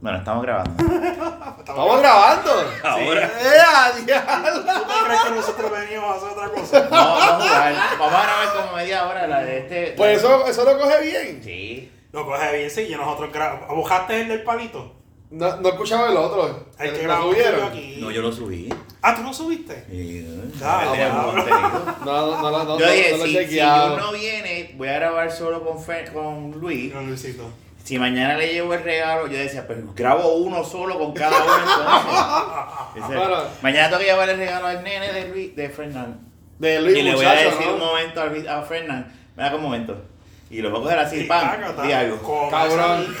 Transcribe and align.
Bueno, 0.00 0.18
estamos 0.18 0.42
grabando. 0.42 0.84
Estamos 1.58 1.98
grabando. 2.00 2.50
Ahora. 2.82 3.26
¡Eh, 3.40 4.02
diablo! 4.04 4.60
¿Tú 4.60 4.66
te 4.66 5.04
crees 5.06 5.20
que 5.22 5.30
nosotros 5.30 5.70
venimos 5.70 6.04
a 6.04 6.16
hacer 6.16 6.28
otra 6.28 6.48
cosa? 6.50 6.80
No, 6.84 6.90
vamos 6.90 7.22
a 7.22 7.34
jugar. 7.36 7.74
Vamos 7.98 8.14
a 8.14 8.22
grabar 8.22 8.54
como 8.54 8.76
media 8.76 9.06
hora 9.08 9.26
la 9.26 9.40
de 9.40 9.58
este. 9.60 9.94
Pues 9.96 10.18
eso, 10.18 10.46
eso 10.46 10.64
lo 10.64 10.78
coge 10.78 11.02
bien. 11.02 11.40
Sí. 11.42 11.90
Lo 12.12 12.26
coge 12.26 12.56
bien, 12.56 12.70
sí, 12.70 12.82
y 12.82 12.94
nosotros 12.94 13.32
grabamos. 13.32 13.74
¿Buscaste 13.74 14.20
el 14.20 14.28
del 14.28 14.42
palito? 14.42 14.94
No, 15.30 15.56
no 15.56 15.68
escuchaba 15.70 16.10
el 16.10 16.16
otro. 16.18 16.66
El 16.78 16.92
que 16.92 17.02
¿Lo 17.06 17.20
tú 17.20 17.30
aquí. 17.66 17.96
No, 17.98 18.10
yo 18.10 18.20
lo 18.20 18.30
subí. 18.30 18.68
Ah, 19.00 19.14
¿tú 19.16 19.22
no 19.22 19.32
subiste? 19.32 19.86
Sí, 19.90 20.52
Ah, 20.62 20.84
no. 21.08 21.32
No, 21.32 22.04
no, 22.04 22.42
no, 22.42 22.50
no, 22.50 22.64
no, 22.64 22.78
Yo 22.78 22.90
dije, 22.90 23.10
no 23.12 23.16
lo 23.16 23.24
he 23.24 23.28
si, 23.46 23.54
si 23.54 23.60
no 23.60 24.12
viene, 24.12 24.74
voy 24.76 24.88
a 24.88 24.94
grabar 24.94 25.32
solo 25.32 25.64
con, 25.64 25.78
Fer- 25.78 26.12
con 26.12 26.52
Luis. 26.52 26.92
No, 26.94 27.00
Luisito. 27.00 27.44
Si 27.84 27.98
mañana 27.98 28.36
le 28.36 28.52
llevo 28.52 28.72
el 28.74 28.82
regalo, 28.82 29.26
yo 29.26 29.36
decía, 29.38 29.66
pero 29.68 29.82
grabo 29.94 30.36
uno 30.36 30.64
solo 30.64 30.98
con 30.98 31.12
cada 31.12 31.36
uno 31.44 31.54
entonces. 31.58 33.04
Ese- 33.04 33.16
Bueno. 33.28 33.42
mañana 33.62 33.88
tengo 33.88 34.00
que 34.00 34.06
llevar 34.06 34.28
el 34.30 34.38
regalo 34.38 34.66
al 34.68 34.82
nene 34.82 35.12
de 35.12 35.28
Luis, 35.28 35.54
de 35.54 35.68
Fernando. 35.68 36.16
De 36.58 36.80
Luis 36.80 36.96
y 36.96 37.02
le 37.02 37.14
voy 37.14 37.26
a 37.26 37.32
decir 37.34 37.66
¿no? 37.66 37.74
un 37.74 37.80
momento 37.80 38.20
a, 38.22 38.58
a 38.58 38.62
Fernando. 38.62 39.06
Me 39.36 39.42
da 39.42 39.54
un 39.54 39.62
momento. 39.62 40.02
Y 40.50 40.62
lo 40.62 40.70
voy 40.70 40.78
a 40.80 40.82
coger 40.82 40.98
así, 41.00 41.20
Sí, 41.22 41.28
tácata. 41.28 41.82
di 41.82 41.92
algo. 41.92 42.48
Cabrón. 42.50 43.14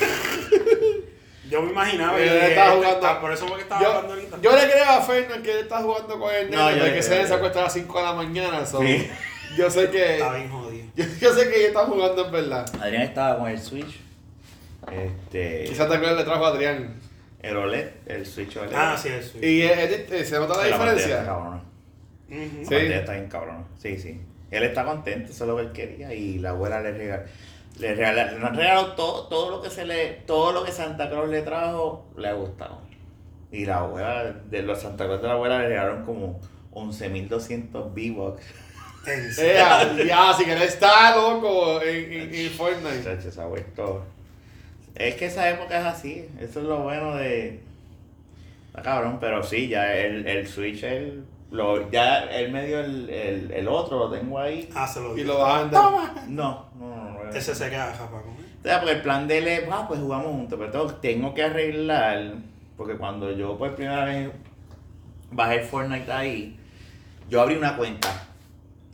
Yo 1.50 1.60
me 1.62 1.70
imaginaba. 1.72 2.18
Él 2.18 2.24
y 2.26 2.30
dije, 2.32 2.48
estaba 2.50 2.70
jugando. 2.70 2.94
está- 2.96 3.20
Por 3.20 3.32
eso 3.32 3.46
fue 3.46 3.56
que 3.56 3.62
estaba 3.64 3.80
hablando 3.86 4.08
Yo, 4.08 4.14
ahorita. 4.14 4.38
yo 4.40 4.56
le 4.56 4.70
creo 4.70 4.84
a 4.88 5.00
Fernan 5.02 5.42
que 5.42 5.50
él 5.52 5.58
está 5.58 5.82
jugando 5.82 6.18
con 6.18 6.34
el 6.34 6.50
No, 6.50 6.66
nene, 6.66 6.78
yo 6.78 6.84
de 6.86 6.94
que 6.94 7.02
se 7.02 7.08
creo. 7.10 7.22
debe 7.24 7.34
acuesta 7.34 7.58
a 7.60 7.62
las 7.64 7.72
5 7.74 7.98
de 7.98 8.04
la 8.04 8.12
mañana. 8.14 8.64
so, 8.66 8.80
Sí. 8.80 9.10
Yo 9.58 9.70
sé 9.70 9.90
que. 9.90 10.14
Está 10.14 10.32
bien 10.32 10.50
jodido. 10.50 10.86
Yo, 10.96 11.04
yo 11.20 11.34
sé 11.34 11.50
que 11.50 11.56
ellos 11.56 11.68
están 11.68 11.86
jugando 11.86 12.24
en 12.24 12.32
verdad. 12.32 12.66
Adrián 12.80 13.02
estaba 13.02 13.38
con 13.38 13.48
el 13.50 13.60
Switch. 13.60 14.00
Este. 14.92 15.64
Quizás 15.68 15.88
te 15.88 15.94
acuerdas 15.94 16.18
le 16.18 16.24
trajo 16.24 16.44
a 16.44 16.48
Adrián. 16.48 17.00
El 17.42 17.56
OLED, 17.58 17.88
el 18.06 18.24
Switch 18.24 18.56
OLED. 18.56 18.72
Ah, 18.74 18.96
sí, 18.96 19.08
eso. 19.10 19.36
Y 19.38 19.62
él- 19.62 19.78
él- 19.78 20.06
él- 20.10 20.24
se 20.26 20.38
nota 20.38 20.54
la 20.56 20.62
pantalla 20.70 20.92
diferencia. 20.94 21.18
está. 21.20 21.32
La 21.34 21.60
Sí. 22.28 22.54
pantalla 22.64 22.96
está 23.00 23.12
bien 23.12 23.28
cabrona. 23.28 23.64
Sí, 23.78 23.98
sí. 23.98 24.20
Él 24.50 24.62
está 24.62 24.84
contento, 24.84 25.30
eso 25.30 25.44
es 25.44 25.48
lo 25.50 25.56
que 25.56 25.62
él 25.62 25.72
quería. 25.72 26.14
Y 26.14 26.38
la 26.38 26.50
abuela 26.50 26.80
le 26.80 26.92
regaló. 26.92 27.22
Le 27.78 27.94
regaló, 27.94 28.48
regalado 28.50 28.92
todo, 28.94 29.26
todo 29.28 29.50
lo 29.50 29.60
que 29.62 29.68
se 29.68 29.84
le, 29.84 30.06
todo 30.26 30.52
lo 30.52 30.64
que 30.64 30.70
Santa 30.72 31.10
Claus 31.10 31.28
le 31.28 31.42
trajo, 31.42 32.06
le 32.16 32.28
ha 32.28 32.32
gustado. 32.34 32.80
Y 33.50 33.66
la 33.66 33.78
abuela, 33.78 34.32
de 34.48 34.62
los 34.62 34.80
Santa 34.80 35.04
Claus 35.06 35.20
de 35.20 35.26
la 35.28 35.34
abuela 35.34 35.58
le 35.58 35.68
regalaron 35.68 36.04
como 36.04 36.40
11.200 36.72 37.92
V-Bucks. 37.92 38.42
En 39.06 39.20
Eh, 39.26 39.32
serio. 39.32 40.04
ya, 40.06 40.32
si 40.32 40.44
que 40.44 40.52
él 40.54 40.62
está 40.62 41.14
loco 41.14 41.82
en, 41.82 42.12
en, 42.12 42.34
en 42.34 42.50
Fortnite. 42.50 43.02
Chacho, 43.04 43.30
se 43.30 43.40
ha 43.40 43.44
vuelto. 43.44 44.04
Es 44.94 45.14
que 45.16 45.26
esa 45.26 45.48
época 45.50 45.78
es 45.80 45.84
así. 45.84 46.28
Eso 46.40 46.60
es 46.60 46.66
lo 46.66 46.78
bueno 46.80 47.14
de. 47.16 47.60
Está 48.68 48.82
cabrón, 48.82 49.18
pero 49.20 49.42
sí, 49.42 49.68
ya 49.68 49.94
el, 49.94 50.26
el 50.26 50.46
Switch, 50.48 50.82
el, 50.84 51.24
lo, 51.50 51.90
ya 51.90 52.24
él 52.24 52.50
me 52.52 52.66
dio 52.66 52.80
el, 52.80 53.08
el, 53.10 53.50
el 53.52 53.68
otro, 53.68 53.98
lo 53.98 54.10
tengo 54.10 54.38
ahí. 54.38 54.68
Ah, 54.74 54.86
se 54.86 55.00
lo 55.00 55.16
Y 55.16 55.24
lo 55.24 55.38
vas 55.38 55.54
a 55.54 55.60
andar. 55.62 55.82
No, 56.28 56.66
no, 56.78 56.86
no. 56.86 57.24
no. 57.24 57.30
Ese 57.30 57.54
se 57.54 57.70
queda 57.70 57.92
japa. 57.92 58.16
O 58.18 58.62
sea, 58.66 58.80
porque 58.80 58.94
el 58.94 59.02
plan 59.02 59.28
de 59.28 59.38
él 59.38 59.48
es, 59.48 59.64
ah, 59.70 59.84
pues 59.86 60.00
jugamos 60.00 60.28
juntos, 60.28 60.58
pero 60.58 60.70
tengo, 60.70 60.94
tengo 60.94 61.34
que 61.34 61.42
arreglar, 61.42 62.34
porque 62.76 62.96
cuando 62.96 63.30
yo 63.32 63.58
por 63.58 63.74
primera 63.74 64.04
vez 64.06 64.30
bajé 65.30 65.56
el 65.60 65.64
Fortnite 65.64 66.10
ahí, 66.10 66.58
yo 67.28 67.42
abrí 67.42 67.56
una 67.56 67.76
cuenta, 67.76 68.08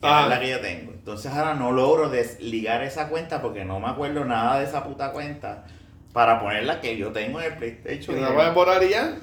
que 0.01 0.07
Ah. 0.07 0.23
es 0.25 0.29
la 0.29 0.41
que 0.41 0.51
yo 0.51 0.61
tengo. 0.61 0.93
Entonces 0.93 1.31
ahora 1.33 1.55
no 1.55 1.73
logro 1.73 2.09
desligar 2.11 2.83
esa 2.83 3.09
cuenta 3.09 3.41
porque 3.41 3.65
no 3.65 3.79
me 3.81 3.89
acuerdo 3.89 4.25
nada 4.25 4.59
de 4.59 4.65
esa 4.65 4.83
puta 4.85 5.13
cuenta 5.13 5.65
para 6.13 6.41
ponerla 6.41 6.81
que 6.81 6.97
yo 6.97 7.13
tengo 7.13 7.41
en 7.41 7.47
el 7.47 7.53
¿Y 7.53 7.57
PlayStation. 7.57 8.21
no 8.21 8.29
la 8.29 8.35
puedes 8.35 8.55
borrar 8.55 8.83
y 8.83 8.89
ya? 8.91 9.17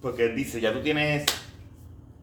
Porque 0.00 0.24
él 0.26 0.36
dice, 0.36 0.60
ya 0.60 0.72
tú 0.72 0.80
tienes, 0.82 1.24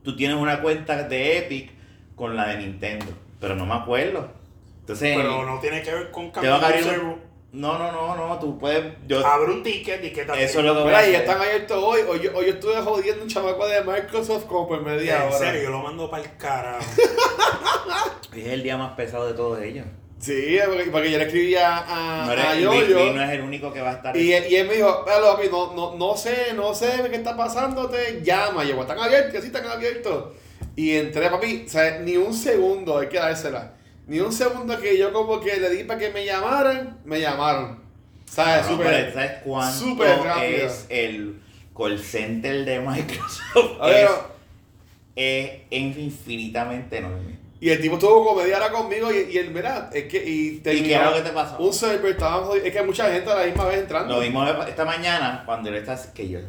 tú 0.03 0.15
tienes 0.15 0.37
una 0.37 0.61
cuenta 0.61 1.03
de 1.03 1.37
Epic 1.39 1.71
con 2.15 2.35
la 2.35 2.47
de 2.49 2.57
Nintendo, 2.57 3.05
pero 3.39 3.55
no 3.55 3.65
me 3.65 3.73
acuerdo. 3.75 4.31
Entonces, 4.81 5.15
Pero 5.15 5.45
no 5.45 5.59
tiene 5.59 5.81
que 5.83 5.91
ver 5.93 6.11
con 6.11 6.31
cambiar 6.31 6.75
el 6.75 6.99
un- 6.99 7.21
No, 7.51 7.77
no, 7.79 7.91
no, 7.91 8.15
no, 8.15 8.37
tú 8.39 8.59
puedes, 8.59 8.93
yo, 9.07 9.25
Abre 9.25 9.51
un 9.53 9.63
ticket 9.63 10.03
y 10.03 10.11
que 10.11 10.23
también. 10.25 10.47
Eso 10.47 10.59
es 10.59 10.65
lo 10.65 10.75
que 10.75 10.81
voy 10.81 10.93
a 10.93 10.97
Mira, 10.97 11.07
y 11.09 11.15
hacer. 11.15 11.21
están 11.27 11.41
abiertos 11.41 11.83
hoy. 11.83 12.01
Hoy 12.07 12.19
yo, 12.21 12.35
hoy 12.35 12.45
yo 12.47 12.51
estuve 12.53 12.75
jodiendo 12.81 13.23
un 13.23 13.29
chamaco 13.29 13.65
de 13.67 13.81
Microsoft 13.83 14.45
como 14.45 14.67
por 14.67 14.81
media 14.83 15.17
En 15.23 15.27
hora. 15.29 15.37
serio, 15.37 15.63
yo 15.63 15.69
lo 15.71 15.79
mando 15.81 16.09
para 16.11 16.23
el 16.23 16.37
carajo. 16.37 16.85
Es 18.35 18.45
el 18.47 18.61
día 18.63 18.77
más 18.77 18.93
pesado 18.93 19.25
de 19.27 19.33
todos 19.33 19.59
ellos. 19.61 19.85
Sí, 20.19 20.57
porque, 20.67 20.91
porque 20.91 21.11
yo 21.11 21.17
le 21.17 21.23
escribía 21.25 21.77
a, 21.77 22.25
No, 22.25 22.31
a. 22.33 22.55
Luis, 22.55 22.89
Luis 22.89 23.13
no 23.15 23.21
es 23.23 23.29
el 23.29 23.41
único 23.41 23.71
que 23.71 23.79
va 23.81 23.91
a 23.91 23.93
estar. 23.93 24.17
Y, 24.17 24.31
y 24.33 24.55
él 24.55 24.67
me 24.67 24.75
dijo, 24.75 25.03
"Pero, 25.05 25.33
papi, 25.35 25.47
no, 25.49 25.73
no, 25.73 25.95
no 25.95 26.17
sé, 26.17 26.53
no 26.55 26.73
sé 26.75 26.89
qué 27.09 27.15
está 27.15 27.37
pasándote, 27.37 28.21
llama. 28.21 28.65
Y 28.65 28.69
yo, 28.69 28.81
están 28.81 28.99
abiertos, 28.99 29.39
sí 29.41 29.47
están 29.47 29.65
abiertos. 29.65 30.33
Y 30.75 30.95
entré, 30.95 31.29
papi, 31.29 31.63
o 31.65 31.69
sea, 31.69 31.99
ni 31.99 32.17
un 32.17 32.33
segundo, 32.33 32.97
hay 32.99 33.07
que 33.07 33.17
dársela. 33.17 33.73
Ni 34.07 34.19
un 34.19 34.33
segundo 34.33 34.77
que 34.79 34.97
yo 34.97 35.13
como 35.13 35.39
que 35.39 35.57
le 35.57 35.69
di 35.69 35.83
para 35.85 35.99
que 35.99 36.09
me 36.09 36.25
llamaran, 36.25 36.99
me 37.05 37.21
llamaron. 37.21 37.79
¿Sabes? 38.25 38.65
No, 38.65 38.71
Súper. 38.73 38.87
pero 38.87 39.13
¿Sabes 39.13 39.31
cuánto 39.45 39.79
súper 39.79 40.19
rápido. 40.19 40.67
es 40.67 40.85
el 40.89 41.39
call 41.75 41.97
center 41.97 42.65
de 42.65 42.79
Microsoft? 42.81 43.79
Ver, 43.81 44.09
es, 45.15 45.61
es 45.71 45.97
infinitamente 45.97 46.97
enorme. 46.97 47.38
Y 47.61 47.69
el 47.69 47.81
tipo 47.81 48.35
media 48.35 48.57
hora 48.57 48.71
conmigo 48.71 49.11
y, 49.11 49.33
y 49.33 49.37
él, 49.37 49.51
mira, 49.51 49.89
es 49.93 50.05
que. 50.05 50.23
Y, 50.23 50.47
¿Y 50.47 50.59
terminó 50.59 50.87
qué 50.87 50.93
era 50.95 51.09
lo 51.09 51.17
que 51.17 51.23
te 51.23 51.31
pasó? 51.31 51.57
Un 51.57 51.73
server, 51.73 52.11
estaban 52.11 52.45
jodidos. 52.45 52.65
Es 52.65 52.71
que 52.71 52.79
hay 52.79 52.85
mucha 52.85 53.11
gente 53.11 53.29
a 53.29 53.35
la 53.35 53.45
misma 53.45 53.65
vez 53.65 53.79
entrando. 53.79 54.15
Lo 54.15 54.21
vimos 54.21 54.49
esta 54.67 54.85
mañana 54.85 55.43
cuando 55.45 55.69
él 55.69 55.75
está. 55.75 55.97
Que 56.13 56.29
yo. 56.29 56.39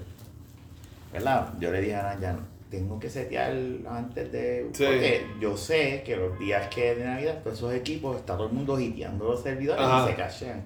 ¿Verdad? 1.13 1.49
Yo 1.59 1.73
le 1.73 1.81
dije 1.81 1.97
a 1.97 2.03
Nayan, 2.03 2.47
tengo 2.71 3.01
que 3.01 3.11
setear 3.11 3.53
antes 3.91 4.31
de. 4.31 4.69
Sí. 4.73 4.85
Porque 4.85 5.27
yo 5.41 5.57
sé 5.57 6.03
que 6.07 6.17
los 6.17 6.39
días 6.39 6.69
que 6.69 6.93
es 6.93 6.99
de 6.99 7.05
Navidad, 7.05 7.41
todos 7.43 7.59
esos 7.59 7.75
equipos, 7.75 8.17
está 8.17 8.37
todo 8.37 8.47
el 8.47 8.53
mundo 8.53 8.79
hiteando 8.79 9.25
los 9.25 9.43
servidores 9.43 9.83
Ajá. 9.85 10.07
y 10.07 10.11
se 10.11 10.17
cachean. 10.17 10.63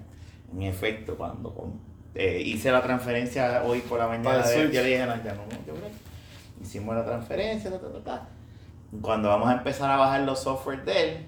En 0.53 0.61
efecto, 0.61 1.15
cuando 1.15 1.73
eh, 2.13 2.39
hice 2.45 2.71
la 2.71 2.83
transferencia 2.83 3.63
hoy 3.63 3.79
por 3.79 3.97
la 3.97 4.07
mañana, 4.07 4.43
el 4.51 4.69
de, 4.69 4.75
yo 4.75 4.83
le 4.83 4.89
dije 4.89 5.01
a 5.01 5.07
Nayan, 5.07 5.37
no, 5.37 5.43
yo 5.65 5.73
creo 5.73 6.05
hicimos 6.61 6.95
la 6.95 7.05
transferencia, 7.05 7.71
ta, 7.71 7.79
ta, 7.79 7.91
ta, 7.91 8.03
ta. 8.03 8.27
Cuando 9.01 9.29
vamos 9.29 9.49
a 9.49 9.53
empezar 9.53 9.89
a 9.91 9.97
bajar 9.97 10.21
los 10.21 10.39
software 10.41 10.83
de 10.85 11.03
él, 11.03 11.25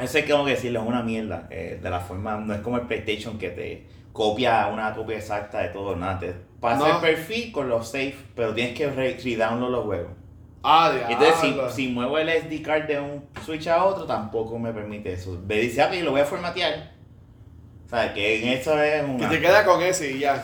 eso 0.00 0.18
que 0.18 0.28
como 0.30 0.44
que 0.44 0.52
decirlo, 0.52 0.80
es 0.82 0.86
una 0.86 1.02
mierda. 1.02 1.46
eh, 1.50 1.78
de 1.82 1.90
la 1.90 2.00
forma, 2.00 2.36
no 2.36 2.54
es 2.54 2.60
como 2.60 2.76
el 2.78 2.86
PlayStation 2.86 3.38
que 3.38 3.50
te 3.50 3.86
copia 4.12 4.68
una 4.68 4.94
copia 4.94 5.16
exacta 5.16 5.58
de 5.60 5.68
todo, 5.68 5.96
nada. 5.96 6.18
Te 6.20 6.34
pasa 6.60 6.78
No. 6.88 6.94
el 6.96 7.00
perfil 7.00 7.52
con 7.52 7.68
los 7.68 7.86
safe, 7.88 8.16
pero 8.34 8.54
tienes 8.54 8.76
que 8.76 8.88
re- 8.90 9.16
redownload 9.22 9.70
los 9.70 9.84
juegos. 9.84 10.10
Ah, 10.62 10.90
diablo. 10.94 11.26
Entonces, 11.26 11.74
si, 11.74 11.82
si 11.82 11.88
muevo 11.92 12.16
el 12.18 12.28
SD 12.28 12.62
card 12.62 12.84
de 12.84 12.98
un 13.00 13.24
Switch 13.44 13.66
a 13.68 13.84
otro, 13.84 14.04
tampoco 14.06 14.58
me 14.58 14.72
permite 14.72 15.12
eso. 15.12 15.38
Me 15.46 15.56
dice, 15.56 15.82
ah, 15.82 15.90
que 15.90 16.02
lo 16.02 16.12
voy 16.12 16.20
a 16.22 16.24
formatear. 16.24 16.92
O 17.86 17.88
sea, 17.90 18.14
que 18.14 18.42
en 18.42 18.48
eso 18.58 18.82
es 18.82 19.04
Que 19.04 19.10
una... 19.10 19.28
te 19.28 19.40
queda 19.40 19.64
con 19.64 19.82
ese 19.82 20.12
y 20.12 20.20
ya. 20.20 20.42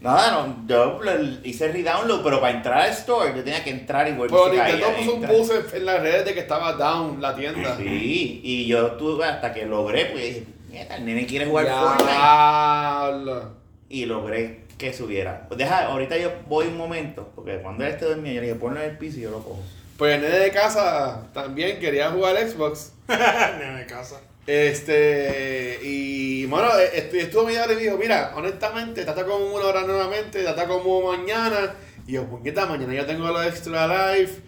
Nada, 0.00 0.30
no, 0.30 0.66
yo 0.66 0.98
hice 1.44 1.70
redownload, 1.70 2.22
pero 2.22 2.40
para 2.40 2.56
entrar 2.56 2.80
al 2.80 2.90
store 2.90 3.34
yo 3.36 3.44
tenía 3.44 3.62
que 3.62 3.70
entrar 3.70 4.08
y 4.08 4.12
volver 4.12 4.30
Pero 4.30 4.62
a 4.62 4.64
caer. 4.64 4.76
Nintendo 4.76 5.26
puso 5.26 5.52
un 5.54 5.76
en, 5.76 5.84
las 5.84 6.00
redes 6.00 6.24
de 6.24 6.34
que 6.34 6.40
estaba 6.40 6.72
down 6.72 7.20
la 7.20 7.36
tienda. 7.36 7.76
Sí, 7.76 8.40
y 8.42 8.66
yo 8.66 8.92
tuve 8.92 9.26
hasta 9.26 9.52
que 9.52 9.66
logré, 9.66 10.06
pues 10.06 10.24
dije, 10.24 10.46
"Mierda, 10.70 10.96
el 10.96 11.04
nene 11.04 11.26
quiere 11.26 11.46
jugar 11.46 11.66
Fortnite. 11.68 13.46
Y 13.90 14.06
logré 14.06 14.60
que 14.78 14.92
subiera. 14.94 15.46
Pues 15.46 15.58
deja, 15.58 15.86
ahorita 15.86 16.16
yo 16.16 16.32
voy 16.48 16.66
un 16.68 16.78
momento, 16.78 17.30
porque 17.34 17.58
cuando 17.58 17.84
él 17.84 17.90
esté 17.90 18.06
dormido, 18.06 18.36
yo 18.36 18.40
le 18.40 18.46
dije, 18.46 18.58
ponlo 18.58 18.80
en 18.80 18.90
el 18.90 18.96
piso 18.96 19.18
y 19.18 19.22
yo 19.22 19.30
lo 19.30 19.42
cojo. 19.42 19.62
Pues 19.98 20.14
el 20.14 20.22
nene 20.22 20.38
de 20.38 20.50
casa 20.50 21.28
también 21.34 21.78
quería 21.78 22.10
jugar 22.10 22.38
Xbox. 22.38 22.94
Nene 23.06 23.80
de 23.80 23.86
casa. 23.86 24.22
Este, 24.46 25.78
y 25.82 26.29
bueno, 26.50 26.68
estu- 26.94 27.14
estuvo 27.14 27.42
hora 27.44 27.72
y 27.72 27.76
me 27.76 27.82
dijo, 27.82 27.96
mira, 27.96 28.32
honestamente, 28.36 29.04
trata 29.04 29.24
como 29.24 29.46
una 29.54 29.66
hora 29.66 29.82
nuevamente, 29.82 30.42
trata 30.42 30.66
como 30.66 31.12
mañana. 31.12 31.74
Y 32.06 32.12
yo, 32.12 32.24
puñeta, 32.26 32.66
mañana 32.66 32.92
yo 32.94 33.06
tengo 33.06 33.26
lo 33.28 33.42
extra 33.42 34.14
life. 34.16 34.40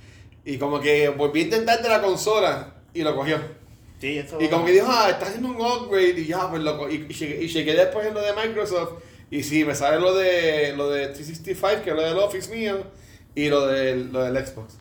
Y 0.45 0.59
como 0.59 0.81
que 0.81 1.09
volví 1.09 1.41
a 1.41 1.45
intentar 1.45 1.83
de 1.83 1.89
la 1.89 2.03
consola 2.03 2.75
y 2.93 3.03
lo 3.03 3.15
cogió. 3.15 3.39
Sí, 4.01 4.19
eso. 4.19 4.41
Y 4.41 4.49
como 4.49 4.65
que 4.65 4.73
dijo, 4.73 4.87
ah, 4.89 5.09
está 5.11 5.27
haciendo 5.27 5.49
un 5.51 5.61
upgrade 5.61 6.19
y 6.21 6.27
ya, 6.27 6.51
pues 6.51 6.63
loco. 6.63 6.89
Y, 6.91 7.07
y, 7.09 7.49
llegué, 7.49 7.75
después 7.75 8.07
en 8.07 8.15
lo 8.15 8.21
de 8.21 8.33
Microsoft. 8.33 9.03
Y 9.31 9.43
sí, 9.45 9.65
me 9.65 9.75
sale 9.75 9.99
lo 10.01 10.15
de 10.15 10.75
lo 10.77 10.91
de 10.91 11.07
365, 11.09 11.83
que 11.85 11.91
es 11.91 11.97
lo 11.97 12.03
del 12.03 12.19
Office 12.19 12.55
mío, 12.55 12.85
y 13.35 13.49
lo 13.49 13.67
del, 13.67 14.13
lo 14.13 14.25
del 14.25 14.45
Xbox. 14.45 14.75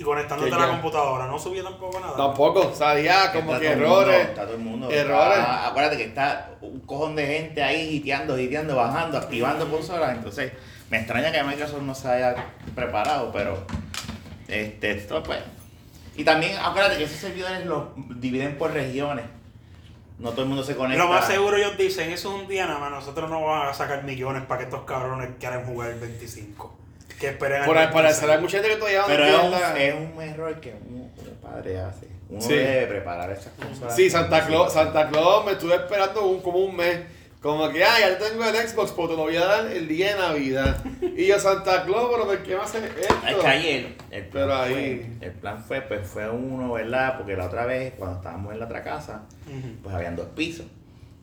Y 0.00 0.02
conectándote 0.02 0.54
a 0.54 0.58
la 0.58 0.68
computadora, 0.68 1.26
no 1.26 1.38
subía 1.38 1.62
tampoco 1.62 2.00
nada. 2.00 2.16
Tampoco, 2.16 2.74
salía 2.74 3.30
como 3.32 3.54
Está 3.54 3.60
que 3.60 3.76
mundo, 3.76 4.00
errores. 4.00 4.28
está 4.28 4.44
todo 4.44 4.54
el 4.54 4.60
mundo. 4.60 4.90
errores. 4.90 5.38
Ah, 5.38 5.68
acuérdate 5.68 5.98
que 5.98 6.04
está 6.04 6.52
un 6.62 6.80
cojón 6.80 7.14
de 7.14 7.26
gente 7.26 7.62
ahí 7.62 7.96
hiteando, 7.96 8.38
hiteando, 8.38 8.76
bajando, 8.76 9.18
activando 9.18 9.68
consolas. 9.70 10.16
Entonces, 10.16 10.52
me 10.88 10.96
extraña 10.96 11.30
que 11.30 11.42
Microsoft 11.42 11.82
no 11.82 11.94
se 11.94 12.08
haya 12.08 12.34
preparado, 12.74 13.30
pero 13.30 13.58
este, 14.48 14.92
esto 14.92 15.22
pues. 15.22 15.40
Y 16.16 16.24
también, 16.24 16.56
acuérdate 16.58 16.96
que 16.96 17.04
esos 17.04 17.18
servidores 17.18 17.66
los 17.66 17.88
dividen 18.18 18.56
por 18.56 18.72
regiones. 18.72 19.26
No 20.18 20.30
todo 20.30 20.42
el 20.42 20.48
mundo 20.48 20.64
se 20.64 20.76
conecta. 20.76 21.04
Lo 21.04 21.10
más 21.10 21.26
seguro 21.26 21.58
ellos 21.58 21.76
dicen, 21.76 22.10
eso 22.10 22.34
es 22.34 22.42
un 22.42 22.48
día 22.48 22.66
nada 22.66 22.78
más, 22.78 22.90
nosotros 22.90 23.28
no 23.28 23.42
vamos 23.42 23.68
a 23.68 23.74
sacar 23.74 24.02
millones 24.04 24.44
para 24.44 24.60
que 24.60 24.64
estos 24.64 24.84
cabrones 24.84 25.28
quieran 25.38 25.66
jugar 25.66 25.90
el 25.90 26.00
25. 26.00 26.79
Que 27.20 27.28
esperen 27.28 27.60
al 27.60 27.66
Por, 27.66 27.74
para 27.76 27.90
26. 28.08 28.30
hay 28.30 28.40
mucha 28.40 28.56
gente 28.58 28.68
que 28.70 28.76
todavía 28.76 29.02
Pero 29.06 29.24
es 29.24 29.34
un, 29.34 29.76
es 29.76 29.94
un 30.16 30.22
error 30.22 30.60
que 30.60 30.72
un, 30.72 30.94
un 31.02 31.36
padre 31.42 31.78
hace. 31.80 32.08
Uno 32.30 32.40
Sí. 32.40 32.54
debe 32.54 32.86
preparar 32.86 33.30
esas 33.30 33.52
cosas. 33.54 33.94
Sí, 33.94 34.08
Santa 34.08 34.46
Claus, 34.46 34.72
Santa 34.72 35.08
Claus 35.08 35.44
me 35.44 35.52
estuve 35.52 35.74
esperando 35.74 36.24
un, 36.26 36.40
como 36.40 36.58
un 36.58 36.74
mes. 36.76 37.00
Como 37.42 37.70
que, 37.70 37.82
ah, 37.82 37.98
ya 37.98 38.18
tengo 38.18 38.44
el 38.44 38.54
Xbox, 38.54 38.92
pero 38.92 39.08
te 39.08 39.16
lo 39.16 39.22
voy 39.22 39.36
a 39.36 39.44
dar 39.46 39.66
el 39.66 39.88
día 39.88 40.14
de 40.14 40.20
Navidad. 40.20 40.76
Y 41.16 41.26
yo, 41.26 41.38
Santa 41.38 41.84
Claus, 41.84 42.08
pero 42.12 42.26
¿por 42.26 42.38
qué 42.42 42.54
me 42.54 42.60
hacen 42.62 42.84
esto? 42.84 43.14
Es 43.26 43.34
que 43.36 43.46
ayer, 43.46 43.96
el 44.10 44.26
plan, 44.26 44.44
Pero 44.46 44.54
ahí- 44.56 44.72
Fue, 45.18 45.26
el 45.26 45.32
plan 45.32 45.64
fue, 45.64 45.80
pues 45.80 46.06
fue 46.06 46.28
uno, 46.28 46.72
¿verdad? 46.74 47.16
Porque 47.16 47.36
la 47.36 47.46
otra 47.46 47.64
vez, 47.64 47.94
cuando 47.98 48.16
estábamos 48.18 48.52
en 48.52 48.58
la 48.60 48.66
otra 48.66 48.82
casa, 48.82 49.22
pues 49.82 49.94
habían 49.94 50.16
dos 50.16 50.26
pisos. 50.36 50.66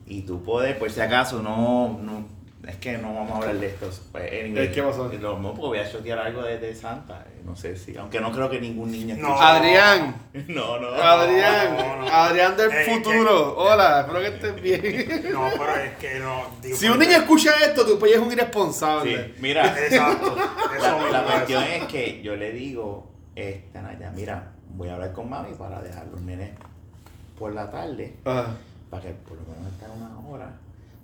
Y 0.06 0.22
tú 0.22 0.42
puedes, 0.42 0.76
por 0.76 0.90
si 0.90 1.00
acaso, 1.00 1.40
no, 1.40 2.00
no 2.02 2.26
es 2.66 2.76
que 2.76 2.98
no 2.98 3.14
vamos 3.14 3.32
a 3.32 3.36
hablar 3.36 3.56
de 3.56 3.66
esto. 3.68 3.88
Pues, 4.12 4.30
anyway, 4.32 4.72
¿Qué 4.72 4.82
pasó? 4.82 5.04
Lo 5.20 5.34
mismo 5.36 5.50
porque 5.54 5.66
voy 5.66 5.78
a 5.78 5.90
chotear 5.90 6.18
algo 6.18 6.42
de, 6.42 6.58
de 6.58 6.74
Santa. 6.74 7.24
eh, 7.28 7.42
No 7.44 7.54
sé 7.56 7.76
si, 7.76 7.96
aunque 7.96 8.20
no 8.20 8.32
creo 8.32 8.50
que 8.50 8.60
ningún 8.60 8.90
niño 8.90 9.14
No. 9.16 9.28
escuche. 9.28 9.44
Adrián, 9.44 10.16
No, 10.48 10.78
no. 10.80 10.88
Adrián, 10.88 11.76
no, 11.76 11.96
no. 11.96 12.08
Adrián 12.08 12.56
del 12.56 12.70
Eh, 12.72 12.84
futuro. 12.94 13.56
Hola, 13.56 14.00
espero 14.00 14.20
que 14.20 14.26
estés 14.28 14.62
bien. 14.62 15.30
No, 15.32 15.48
pero 15.56 15.76
es 15.76 15.96
que 15.98 16.18
no. 16.18 16.42
digo, 16.60 16.76
Si 16.76 16.88
un 16.88 16.98
niño 16.98 17.12
escucha 17.18 17.50
esto, 17.64 17.86
tu 17.86 17.98
pues 17.98 18.12
es 18.12 18.18
un 18.18 18.28
Sí, 18.28 18.32
irresponsable. 18.34 19.34
mira, 19.38 19.66
Exacto. 19.78 20.36
Eso 20.76 21.08
la, 21.12 21.22
cuestión 21.24 21.62
es 21.64 21.84
que 21.84 22.20
yo 22.22 22.34
le 22.36 22.52
digo, 22.52 23.10
este, 23.36 23.80
Naya, 23.80 24.10
mira, 24.14 24.52
voy 24.70 24.88
a 24.88 24.94
hablar 24.94 25.12
con 25.12 25.30
mami 25.30 25.54
para 25.54 25.80
dejar 25.80 26.06
los 26.08 26.20
nenes 26.20 26.50
por 27.38 27.52
la 27.54 27.70
tarde. 27.70 28.16
Ah, 28.26 28.48
para 28.90 29.02
que 29.02 29.10
por 29.10 29.36
lo 29.38 29.44
menos 29.44 29.72
estén 29.72 29.90
una 29.90 30.28
hora, 30.28 30.50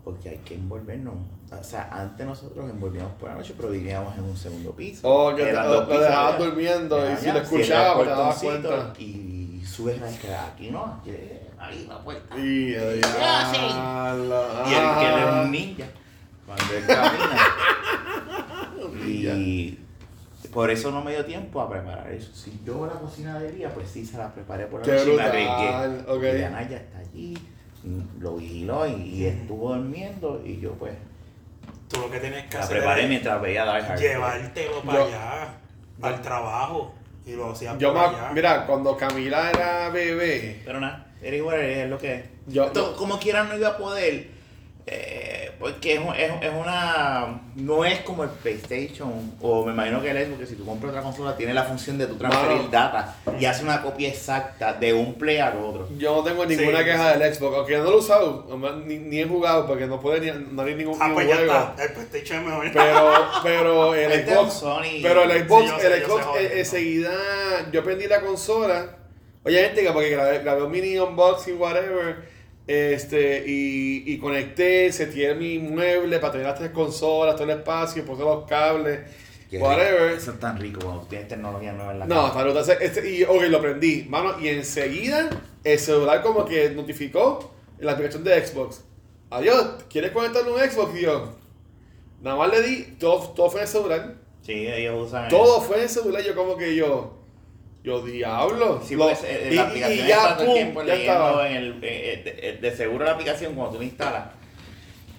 porque 0.05 0.29
hay 0.29 0.39
que 0.39 0.55
envolvernos. 0.55 1.15
O 1.51 1.65
sea, 1.65 1.89
antes 1.91 2.27
nosotros 2.27 2.69
envolvíamos 2.69 3.13
por 3.13 3.31
la 3.31 3.37
noche, 3.37 3.55
pero 3.57 3.71
vivíamos 3.71 4.17
en 4.17 4.25
un 4.25 4.37
segundo 4.37 4.73
piso. 4.73 5.01
Oh, 5.09 5.35
que 5.35 5.53
lo, 5.53 5.87
dejabas 5.87 6.39
durmiendo 6.39 7.11
y 7.11 7.17
si 7.17 7.33
lo 7.33 7.39
escuchabas, 7.39 8.05
te 8.05 8.11
dabas 8.11 8.39
cuenta. 8.39 8.93
Y 8.99 9.63
subes 9.67 10.01
la 10.01 10.11
escalera. 10.11 10.47
Aquí 10.49 10.71
no, 10.71 10.85
aquí, 11.01 11.13
ahí 11.59 11.87
la 11.89 11.99
puerta. 11.99 12.37
Y, 12.37 12.41
sí. 12.41 12.75
diablo, 12.75 14.45
Y 14.67 14.73
el 14.73 14.81
que 14.81 15.07
ah. 15.07 15.43
un 15.45 15.51
ninja. 15.51 15.85
Cuando 16.47 16.75
él 16.75 16.87
camina. 16.87 17.39
y 19.07 19.79
por 20.55 20.71
eso 20.71 20.93
no 20.93 21.03
me 21.03 21.11
dio 21.11 21.25
tiempo 21.25 21.61
a 21.61 21.69
preparar 21.69 22.13
eso. 22.13 22.33
Si 22.33 22.61
yo 22.65 22.87
la 22.87 22.93
cocina 22.93 23.41
de 23.41 23.51
día, 23.51 23.75
pues 23.75 23.89
sí 23.89 24.07
se 24.07 24.17
la 24.17 24.33
preparé 24.33 24.67
por 24.67 24.87
la 24.87 24.95
noche 24.95 25.13
y 25.13 25.17
me 25.17 25.23
arriesgué. 25.23 26.11
ok. 26.11 26.23
Y 26.23 26.43
Anaya 26.43 26.77
está 26.77 26.99
allí, 26.99 27.39
lo 28.21 28.37
vigiló 28.37 28.87
y, 28.87 28.93
y 29.03 29.27
estuvo 29.27 29.75
durmiendo 29.75 30.43
y 30.45 30.59
yo 30.61 30.73
pues 30.73 30.95
Tú 31.89 32.01
lo 32.01 32.11
que 32.11 32.19
tienes 32.19 32.47
que 32.47 32.57
la 32.57 32.65
hacer 32.65 32.79
preparé 32.79 33.03
es 33.03 33.09
mientras 33.11 33.41
veía 33.43 33.65
Die 33.65 33.87
Hard. 33.87 33.99
llevártelo 34.01 34.83
para 34.83 34.99
Yo- 35.01 35.05
allá, 35.07 35.55
para 36.01 36.15
el 36.17 36.23
trabajo. 36.23 36.95
Y 37.27 37.33
lo 37.33 37.51
hacías 37.53 37.79
Yo 37.79 37.93
por 37.93 38.03
me, 38.03 38.07
allá. 38.17 38.31
mira, 38.35 38.67
cuando 38.67 38.97
Camila 38.97 39.51
era 39.51 39.89
bebé, 39.91 40.61
Pero 40.65 40.81
nada, 40.81 41.07
era 41.23 41.37
igual, 41.37 41.61
es 41.61 41.89
lo 41.89 41.97
que 41.99 42.15
es. 42.15 42.25
Yo- 42.47 42.67
To- 42.73 42.97
como 42.97 43.19
quiera 43.19 43.45
no 43.45 43.57
iba 43.57 43.69
a 43.69 43.77
poder, 43.79 44.29
eh, 44.87 45.51
porque 45.59 45.95
es, 45.95 45.99
un- 46.01 46.15
es, 46.15 46.31
es 46.43 46.53
una... 46.53 47.41
No 47.57 47.85
es 47.87 48.01
como 48.01 48.25
el 48.25 48.29
PlayStation, 48.31 49.33
o 49.41 49.65
me 49.65 49.73
imagino 49.73 50.03
que 50.03 50.11
el 50.11 50.27
Xbox, 50.27 50.41
que 50.41 50.47
si 50.47 50.55
tú 50.57 50.67
compras 50.67 50.91
otra 50.91 51.03
consola, 51.03 51.37
tiene 51.37 51.55
la 51.55 51.63
función 51.63 51.97
de 51.97 52.07
tú 52.07 52.17
transferir 52.17 52.69
data 52.71 53.17
y 53.39 53.45
hace 53.47 53.63
una 53.63 53.81
copia 53.81 54.09
exacta 54.09 54.75
de 54.75 54.93
un 54.93 55.15
play 55.15 55.39
al 55.39 55.57
otro. 55.57 55.89
yo 55.97 56.17
no 56.17 56.23
tengo 56.25 56.45
ninguna 56.45 56.79
Sí. 56.81 56.85
queja 56.85 57.17
del 57.17 57.35
Xbox, 57.35 57.57
aunque 57.57 57.77
no 57.79 57.85
lo 57.85 57.93
he 57.93 57.97
usado, 57.97 58.47
ni, 58.85 58.99
ni 58.99 59.21
he 59.21 59.25
jugado 59.27 59.67
porque 59.67 59.87
no 59.87 60.01
puede 60.01 60.21
ni, 60.33 60.47
no 60.53 60.63
hay 60.63 60.75
ningún, 60.75 60.99
Ah, 61.01 61.09
ningún 61.09 61.25
pues 61.25 61.29
ya 61.29 61.41
está. 61.43 61.75
El 61.83 61.93
PlayStation 61.93 62.39
es 62.41 62.45
mejor. 62.47 62.71
Pero, 62.73 63.13
pero 63.43 63.95
el 63.95 64.13
Este 64.13 64.35
Xbox, 64.35 64.53
Sony. 64.55 64.83
pero 65.03 65.23
el 65.23 65.47
Xbox, 65.47 65.65
Sí, 65.65 65.71
yo 65.71 65.79
sé, 65.81 65.87
el 65.95 66.03
Xbox 66.03 66.27
eh, 66.41 66.53
enseguida, 66.59 67.11
yo 67.73 67.83
prendí 67.85 68.07
la 68.07 68.21
consola, 68.21 68.97
oye 69.45 69.65
gente, 69.65 69.83
que 69.83 69.93
porque 69.93 70.11
grabé, 70.11 70.41
grabé 70.41 70.63
un 70.63 70.71
mini 70.73 70.99
unboxing, 70.99 71.59
whatever, 71.61 72.34
este, 72.67 73.45
y, 73.47 74.05
y 74.07 74.19
conecté, 74.19 74.91
seteé 74.93 75.35
mi 75.35 75.59
mueble 75.59 76.19
para 76.19 76.33
tener 76.33 76.47
las 76.47 76.59
tres 76.59 76.71
consolas, 76.71 77.35
todo 77.37 77.45
el 77.45 77.59
espacio, 77.59 78.05
puse 78.05 78.23
los 78.23 78.45
cables, 78.47 79.01
Qué 79.51 79.59
whatever. 79.59 80.09
rico. 80.11 80.17
Eso 80.17 80.31
es 80.33 80.41
tan 80.41 80.59
rico 80.59 80.81
cuando 80.83 81.03
tienes 81.03 81.29
tecnología 81.29 81.73
nueva 81.73 81.93
en 81.93 81.99
la 82.01 82.07
No, 82.07 82.29
casa. 82.33 82.43
brutal. 82.45 82.79
Este- 82.81 83.11
y, 83.11 83.23
ok, 83.25 83.43
lo 83.49 83.61
prendí, 83.61 84.07
mano, 84.09 84.39
y 84.41 84.49
enseguida 84.49 85.29
el 85.63 85.79
celular 85.79 86.23
como 86.23 86.45
que 86.45 86.71
notificó 86.71 87.53
en 87.79 87.87
la 87.87 87.93
aplicación 87.93 88.25
de 88.25 88.45
Xbox. 88.47 88.83
Adiós, 89.31 89.85
¿quieres 89.91 90.11
conectarle 90.13 90.53
un 90.53 90.59
Xbox? 90.59 90.97
Y 90.97 91.03
yo, 91.03 91.35
nada 92.23 92.37
más 92.37 92.51
le 92.51 92.63
di, 92.63 92.83
todo, 92.99 93.31
todo 93.31 93.51
fue 93.51 93.61
en 93.61 93.67
el 93.67 93.73
celular. 93.73 94.15
Sí, 94.43 94.53
ellos 94.67 95.07
usan... 95.09 95.29
Todo 95.29 95.61
fue 95.61 95.77
en 95.77 95.83
el 95.85 95.89
celular, 95.89 96.23
yo 96.23 96.35
como 96.35 96.57
que 96.57 96.75
yo, 96.77 97.19
yo 97.85 98.01
diablo. 98.03 98.83
Sí, 98.85 98.97
Lo- 98.97 99.09
porque 99.09 99.27
eh, 99.29 99.49
y, 99.53 99.55
la 99.55 99.63
aplicación 99.63 99.99
y 99.99 100.01
está 100.01 100.29
ya, 100.31 100.37
todo 100.37 100.47
el 100.49 100.55
tiempo 100.55 100.83
ya 100.83 100.95
leyendo 100.95 101.45
en 101.45 101.53
el, 101.57 101.79
eh, 101.83 102.23
de, 102.25 102.33
de- 102.33 102.59
de 102.59 102.77
seguro 102.77 103.05
la 103.05 103.13
aplicación 103.13 103.55
cuando 103.55 103.75
tú 103.75 103.79
la 103.79 103.85
instalas 103.85 104.25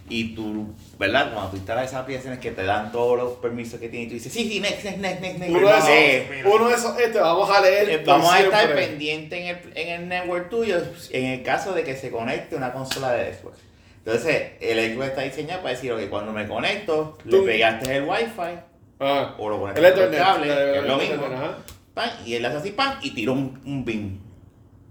y 0.10 0.36
tú, 0.36 0.68
¿verdad? 1.00 1.32
Cuando 1.34 1.52
tú 1.52 1.58
instalas 1.58 1.86
esas 1.88 2.02
aplicaciones 2.02 2.40
que 2.40 2.52
te 2.52 2.64
dan 2.64 2.92
todos 2.92 3.18
los 3.18 3.32
permisos 3.38 3.80
que 3.80 3.90
tiene 3.90 4.06
y 4.06 4.08
tú 4.10 4.14
dices, 4.16 4.32
sí, 4.34 4.48
sí, 4.50 4.60
next, 4.60 4.84
next, 4.84 4.98
next, 5.00 5.22
next, 5.22 5.40
next. 5.40 5.56
Uno 5.56 5.68
de 5.70 5.78
esos, 5.78 5.90
Eh, 5.90 6.44
uno 6.46 6.68
de 6.70 6.76
esos, 6.76 7.00
este, 7.00 7.20
vamos 7.20 7.50
a 7.50 7.62
leer. 7.62 7.90
eh, 7.90 8.04
vamos 8.06 8.32
a 8.34 8.40
estar 8.40 8.66
siempre. 8.66 8.86
pendiente 8.88 9.40
en 9.40 9.48
el, 9.56 9.72
en 9.78 9.90
el 10.02 10.08
network 10.10 10.50
tuyo 10.50 10.78
en 11.12 11.26
el 11.26 11.44
caso 11.44 11.74
de 11.74 11.84
que 11.84 11.96
se 11.96 12.12
conecte 12.12 12.56
una 12.56 12.72
consola 12.74 13.12
de 13.14 13.34
Xbox. 13.34 13.58
Entonces, 14.06 14.52
el 14.62 14.94
Xbox 14.94 15.08
está 15.08 15.22
diseñado 15.22 15.62
para 15.64 15.74
decir, 15.74 15.92
ok, 15.92 16.02
cuando 16.10 16.32
me 16.32 16.48
conecto, 16.48 17.18
le 17.26 17.32
Tú- 17.32 17.46
pegaste 17.46 17.96
el 17.98 18.04
Wi-Fi 18.04 18.60
Ah, 19.00 19.36
o 19.40 19.50
lo 19.50 19.56
el 19.56 19.74
por 19.74 19.86
Ethernet. 19.86 20.20
cable, 20.20 20.48
que 20.48 20.78
es 20.80 20.84
lo 20.86 20.98
mismo. 20.98 21.26
ajá. 21.26 21.58
Pan, 21.96 22.12
y 22.26 22.36
él 22.36 22.46
hace 22.46 22.58
así, 22.58 22.72
pan, 22.72 23.00
y 23.02 23.12
tiró 23.16 23.34
un, 23.34 23.60
un 23.66 24.22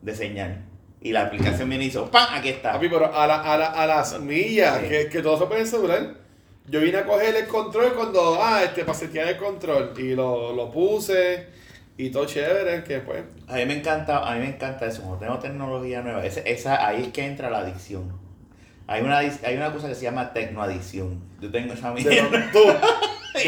de 0.03 0.15
señal. 0.17 0.65
Y 1.01 1.12
la 1.12 1.23
aplicación 1.23 1.69
viene 1.69 1.85
y 1.85 1.89
hizo, 1.89 2.11
pan, 2.11 2.27
aquí 2.33 2.49
está. 2.49 2.73
Papi, 2.73 2.89
pero 2.89 3.15
a, 3.15 3.27
la- 3.27 3.41
a, 3.43 3.56
la- 3.59 3.67
a 3.71 3.87
las 3.87 4.19
millas, 4.21 4.81
Sí. 4.81 4.89
que, 4.89 5.09
que 5.09 5.23
todo 5.23 5.39
se 5.39 5.45
puede 5.47 5.65
celular. 5.67 6.15
Yo 6.67 6.81
vine 6.81 6.97
a 6.99 7.05
coger 7.06 7.37
el 7.37 7.47
control 7.47 7.93
cuando, 7.93 8.43
ah, 8.43 8.62
este, 8.65 8.85
para 8.85 8.97
setear 8.99 9.29
el 9.29 9.37
control. 9.37 9.93
Y 9.99 10.15
lo, 10.15 10.55
lo 10.55 10.71
puse 10.73 11.47
y 11.99 12.09
todo 12.11 12.25
chévere, 12.25 12.83
que 12.85 13.01
pues. 13.01 13.23
A 13.49 13.56
mí 13.56 13.67
me 13.67 13.75
encanta, 13.79 14.27
a 14.27 14.35
mí 14.35 14.41
me 14.41 14.49
encanta 14.49 14.87
eso, 14.87 15.03
cuando 15.03 15.19
tengo 15.19 15.39
tecnología 15.39 16.01
nueva, 16.01 16.25
esa, 16.25 16.41
esa- 16.41 16.87
ahí 16.87 17.03
es 17.03 17.09
que 17.09 17.27
entra 17.27 17.51
la 17.51 17.59
adicción. 17.59 18.19
Hay 18.87 19.03
una, 19.03 19.19
hay 19.19 19.56
una 19.56 19.73
cosa 19.73 19.89
que 19.89 19.95
se 19.95 20.03
llama 20.05 20.33
tecnoadicción. 20.33 21.23
Yo 21.41 21.51
tengo 21.51 21.75
esa 21.75 21.93
mierda. 21.93 22.51
tú, 22.53 22.61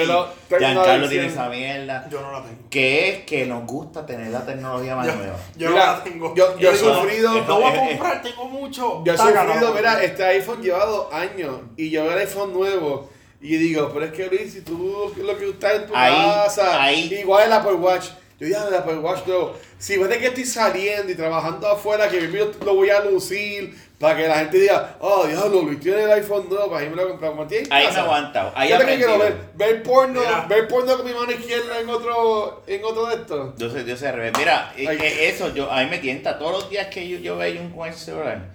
lo, 0.06 0.28
Giancarlo 0.58 1.08
tiene 1.08 1.26
esa 1.26 1.48
mierda. 1.48 2.08
Yo 2.10 2.20
no 2.20 2.32
la 2.32 2.42
tengo. 2.42 2.68
Que 2.70 3.08
es 3.10 3.24
que 3.24 3.46
nos 3.46 3.64
gusta 3.66 4.04
tener 4.04 4.28
la 4.32 4.44
tecnología 4.44 4.96
más 4.96 5.06
Yo, 5.06 5.14
nueva. 5.14 5.36
yo 5.56 5.70
Mira, 5.70 5.86
no 5.86 5.92
la 5.98 6.04
tengo. 6.04 6.34
yo- 6.34 6.58
yo 6.58 6.70
he 6.72 6.76
sufrido- 6.76 7.44
No 7.46 7.60
voy 7.60 7.72
a 7.72 7.76
comprar, 7.88 8.22
tengo 8.22 8.44
mucho. 8.46 9.02
Yo 9.04 9.12
he 9.14 9.16
sufrido, 9.16 9.74
mira, 9.74 10.02
este 10.02 10.24
iPhone 10.24 10.62
lleva 10.62 10.84
dos 10.86 11.12
años 11.12 11.60
y 11.76 11.90
yo 11.90 12.04
veo 12.04 12.12
el 12.12 12.18
iPhone 12.18 12.52
nuevo 12.52 13.10
y 13.40 13.56
digo, 13.56 13.90
pero 13.92 14.06
es 14.06 14.12
que 14.12 14.26
Luis, 14.26 14.52
si 14.52 14.62
tú 14.62 15.12
lo 15.16 15.38
que 15.38 15.50
estás 15.50 15.74
en 15.74 15.86
tu 15.86 15.94
Ahí, 15.94 16.14
casa, 16.14 16.82
ahí. 16.82 17.14
igual 17.20 17.46
el 17.46 17.52
Apple 17.52 17.74
Watch. 17.74 18.06
Yo 18.38 18.46
ya 18.48 18.66
el 18.68 18.74
Apple 18.74 18.98
Watch 18.98 19.26
nuevo. 19.26 19.54
Si 19.78 19.96
ves 19.96 20.08
de 20.10 20.18
que 20.18 20.26
estoy 20.26 20.44
saliendo 20.44 21.10
y 21.10 21.14
trabajando 21.14 21.68
afuera, 21.68 22.08
que 22.08 22.20
yo 22.30 22.50
lo 22.64 22.74
voy 22.74 22.90
a 22.90 23.00
lucir 23.00 23.74
para 23.98 24.14
que 24.16 24.28
la 24.28 24.38
gente 24.40 24.58
diga, 24.58 24.96
oh, 25.00 25.26
diablo, 25.26 25.62
Luis 25.62 25.80
tiene 25.80 26.02
el 26.02 26.12
iPhone 26.12 26.46
nuevo, 26.50 26.70
para 26.70 26.84
mí 26.84 26.90
me 26.90 26.96
lo 26.96 27.08
compré 27.08 27.28
como 27.30 27.46
tiene 27.46 27.66
en 27.66 27.72
Ahí 27.72 27.86
me 27.86 27.92
he 27.94 27.96
aguantado. 27.96 28.52
Ahí 28.54 28.68
Yo 28.68 28.76
también 28.78 28.98
quiero 28.98 29.18
ver, 29.18 29.36
ver 29.54 29.82
porno, 29.82 30.20
Mira. 30.20 30.46
ver 30.48 30.68
porno 30.68 30.96
con 30.98 31.06
mi 31.06 31.12
mano 31.14 31.32
izquierda 31.32 31.80
en 31.80 31.88
otro, 31.88 32.62
en 32.66 32.84
otro 32.84 33.06
de 33.06 33.14
estos. 33.14 33.54
Yo 33.56 33.70
sé, 33.70 33.84
yo 33.86 33.96
sé, 33.96 34.08
al 34.08 34.16
revés. 34.16 34.32
Mira, 34.36 34.72
eh, 34.76 34.86
Ay. 34.86 34.98
eh, 35.00 35.28
eso 35.30 35.54
yo, 35.54 35.72
a 35.72 35.82
mí 35.82 35.88
me 35.90 35.98
tienta. 35.98 36.38
Todos 36.38 36.52
los 36.52 36.70
días 36.70 36.88
que 36.88 37.08
yo, 37.08 37.18
yo 37.18 37.38
veo 37.38 37.58
un 37.60 37.70
con 37.70 37.88
ese 37.88 38.04
celular, 38.04 38.50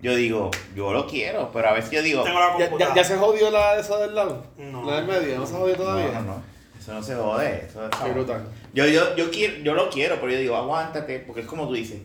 yo 0.00 0.14
digo, 0.14 0.50
yo 0.74 0.92
lo 0.92 1.06
quiero, 1.06 1.50
pero 1.52 1.68
a 1.68 1.72
veces 1.74 1.90
yo 1.90 2.00
digo, 2.02 2.22
Tengo 2.22 2.38
la 2.40 2.52
¿Ya, 2.52 2.58
ya, 2.58 2.64
computadora. 2.70 2.96
ya 2.96 3.04
se 3.04 3.16
jodió 3.16 3.50
la 3.50 3.74
de 3.74 3.80
esa 3.82 3.98
del 3.98 4.14
lado? 4.14 4.46
No. 4.56 4.82
La 4.90 4.96
del 4.96 5.04
medio, 5.06 5.38
¿no 5.38 5.46
se 5.46 5.54
jodió 5.54 5.76
todavía? 5.76 6.06
no, 6.06 6.20
no, 6.22 6.26
no, 6.36 6.42
eso 6.80 6.94
no 6.94 7.02
se 7.02 7.14
jode. 7.14 7.66
Eso 7.68 7.84
está 7.84 8.02
Qué 8.04 8.12
brutal. 8.12 8.46
Yo, 8.72 8.86
yo, 8.86 9.14
yo, 9.14 9.30
quiero, 9.30 9.56
yo 9.58 9.74
lo 9.74 9.90
quiero, 9.90 10.14
pero 10.16 10.32
yo 10.32 10.38
digo, 10.38 10.56
aguántate, 10.56 11.18
porque 11.18 11.42
es 11.42 11.46
como 11.46 11.66
tú 11.68 11.74
dices, 11.74 12.00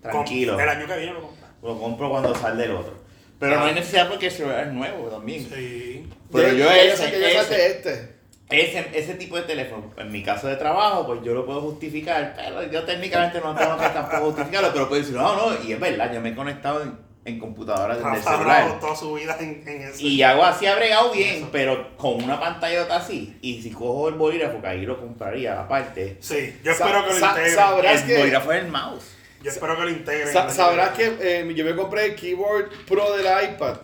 tranquilo, 0.00 0.58
El 0.58 0.68
año 0.68 0.86
que 0.86 0.96
viene 0.96 1.12
lo. 1.12 1.35
Lo 1.62 1.78
compro 1.78 2.10
cuando 2.10 2.34
sale 2.34 2.62
del 2.62 2.72
otro. 2.76 2.94
Pero 3.38 3.56
no 3.58 3.66
hay 3.66 3.74
necesidad 3.74 4.08
porque 4.08 4.26
el 4.26 4.32
celular 4.32 4.66
es 4.66 4.72
nuevo 4.72 5.08
también. 5.08 5.42
Sí. 5.52 6.08
Pero 6.32 6.52
yo 6.54 6.70
ese- 6.70 7.10
que 7.10 7.38
ese- 7.38 7.66
este. 7.66 8.16
Ese, 8.48 8.88
ese 8.94 9.14
tipo 9.14 9.34
de 9.36 9.42
teléfono, 9.42 9.92
en 9.96 10.12
mi 10.12 10.22
caso 10.22 10.46
de 10.46 10.54
trabajo, 10.54 11.04
pues 11.04 11.20
yo 11.24 11.34
lo 11.34 11.44
puedo 11.44 11.60
justificar, 11.62 12.32
pero 12.36 12.62
yo 12.70 12.84
técnicamente 12.84 13.40
no 13.40 13.56
tengo 13.56 13.76
que 13.76 13.88
tampoco 13.88 14.26
justificarlo, 14.26 14.70
pero 14.72 14.86
puedo 14.88 15.00
decir, 15.02 15.16
no, 15.16 15.34
no, 15.34 15.64
y 15.64 15.72
es 15.72 15.80
verdad, 15.80 16.12
yo 16.14 16.20
me 16.20 16.28
he 16.28 16.34
conectado 16.36 16.80
en, 16.80 16.96
en 17.24 17.40
computadoras 17.40 17.98
desde 17.98 18.16
el 18.16 18.22
celular. 18.22 18.78
toda 18.78 18.94
su 18.94 19.14
vida 19.14 19.36
en, 19.40 19.64
en 19.66 19.82
eso. 19.82 19.96
Y 20.00 20.22
hago 20.22 20.44
así, 20.44 20.64
ha 20.64 20.76
bregado 20.76 21.10
bien, 21.10 21.34
Eso. 21.38 21.48
pero 21.50 21.96
con 21.96 22.22
una 22.22 22.38
pantallota 22.38 22.94
así. 22.98 23.36
Y 23.42 23.60
si 23.62 23.72
cojo 23.72 24.08
el 24.10 24.14
bolígrafo, 24.14 24.60
que 24.60 24.66
ahí 24.68 24.86
lo 24.86 25.00
compraría 25.00 25.60
aparte. 25.60 26.16
Sí, 26.20 26.56
yo 26.62 26.72
Sa- 26.72 26.84
espero 26.86 27.04
que 27.08 27.14
lo 27.14 27.50
sabrás 27.56 28.00
El 28.02 28.06
que- 28.06 28.16
bolígrafo 28.18 28.52
es 28.52 28.62
el 28.62 28.70
mouse. 28.70 29.15
Yo 29.42 29.50
espero 29.50 29.76
que 29.76 29.82
lo 29.82 29.90
integren. 29.90 30.32
Sa- 30.32 30.50
sabrás 30.50 30.90
que 30.90 31.16
eh, 31.20 31.52
yo 31.54 31.64
me 31.64 31.74
compré 31.74 32.06
el 32.06 32.14
keyboard 32.14 32.70
pro 32.88 33.16
del 33.16 33.26
iPad. 33.26 33.76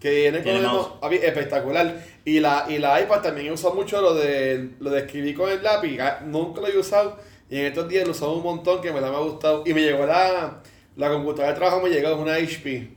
Que 0.00 0.10
viene 0.10 0.42
con 0.42 0.52
el 0.52 0.62
mouse. 0.62 0.90
espectacular. 1.22 2.04
Y 2.24 2.38
la, 2.38 2.66
y 2.68 2.78
la 2.78 3.00
iPad 3.00 3.20
también 3.20 3.52
usa 3.52 3.70
mucho 3.70 4.00
lo 4.00 4.14
de, 4.14 4.70
lo 4.78 4.90
de 4.90 5.00
escribir 5.00 5.36
con 5.36 5.50
el 5.50 5.62
lápiz. 5.62 5.98
Ah, 6.00 6.20
Nunca 6.24 6.60
lo 6.60 6.68
he 6.68 6.78
usado. 6.78 7.18
Y 7.50 7.58
en 7.58 7.66
estos 7.66 7.88
días 7.88 8.04
lo 8.04 8.12
usaba 8.12 8.32
un 8.32 8.42
montón 8.42 8.80
que 8.80 8.92
me 8.92 9.00
la 9.00 9.10
me 9.10 9.16
ha 9.16 9.20
gustado. 9.20 9.64
Y 9.66 9.74
me 9.74 9.80
llegó 9.80 10.06
la, 10.06 10.60
la 10.96 11.08
computadora 11.08 11.48
de 11.48 11.54
trabajo, 11.58 11.80
me 11.82 11.88
llegó, 11.90 12.10
es 12.10 12.16
una 12.16 12.34
HP. 12.34 12.90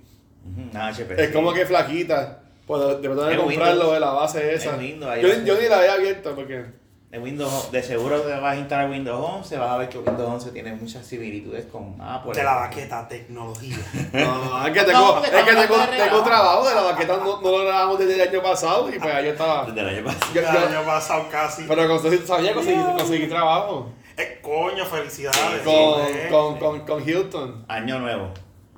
Una 0.72 0.88
HP. 0.89 1.22
Es 1.22 1.27
sí. 1.30 1.34
como 1.34 1.53
que 1.53 1.65
flaquita. 1.65 2.44
Pues 2.68 3.01
de 3.01 3.08
verdad 3.08 3.32
Es 3.32 3.38
comprarlo 3.39 3.94
de 3.94 4.00
la 4.00 4.12
base 4.12 4.53
esa. 4.53 4.72
Es 4.82 5.01
ahí 5.03 5.22
yo, 5.46 5.60
ni 5.60 5.68
la 5.68 5.80
había 5.80 5.94
abierto 5.94 6.36
porque. 6.36 6.65
De 7.12 7.20
Windows, 7.20 7.70
de 7.74 7.84
seguro 7.84 8.25
que 8.25 8.32
vas 8.32 8.53
a 8.53 8.56
instalar 8.56 8.89
Windows 8.89 9.20
11, 9.41 9.58
vas 9.58 9.70
a 9.72 9.77
ver 9.80 9.89
que 9.89 9.98
Windows 9.98 10.30
11 10.30 10.51
tiene 10.51 10.74
muchas 10.75 11.06
similitudes 11.06 11.65
con 11.65 11.98
Apple. 12.01 12.32
De 12.34 12.41
la 12.41 12.56
baqueta 12.56 13.06
tecnología. 13.06 13.75
No, 14.13 14.65
es 14.65 14.72
que 14.72 14.84
tengo, 14.86 15.00
No, 15.20 15.22
es 15.25 15.30
que 15.30 15.53
tengo, 15.53 16.24
trabajo 16.24 16.70
de 16.70 16.74
la 16.74 16.82
baqueta, 16.84 17.18
no, 17.18 17.41
no 17.41 17.51
lo 17.51 17.65
grabamos 17.65 18.00
desde 18.00 18.15
el 18.15 18.30
año 18.30 18.41
pasado 18.41 18.88
y 18.89 18.98
pues 18.98 19.13
ahí 19.13 19.25
yo 19.25 19.32
estaba. 19.32 19.65
Desde 19.68 19.82
el 19.82 19.89
año 19.89 20.06
pasado. 20.06 20.34
Yo- 20.34 20.39
El 20.41 20.48
año 20.48 20.86
pasado 20.86 21.25
casi. 21.30 21.63
pero 21.68 21.86
conseguí, 21.89 22.25
sabía 22.25 22.53
conseguir, 22.53 22.82
conseguir 22.98 23.30
trabajo 23.30 23.89
Eh, 24.15 24.39
coño, 24.41 24.86
felicidades. 24.86 25.63
con, 25.65 25.75
eh. 26.06 26.27
con, 26.32 26.58
con, 26.60 26.80
con 26.86 27.10
Hilton, 27.10 27.65
Año 27.68 28.00
nuevo. 28.00 28.30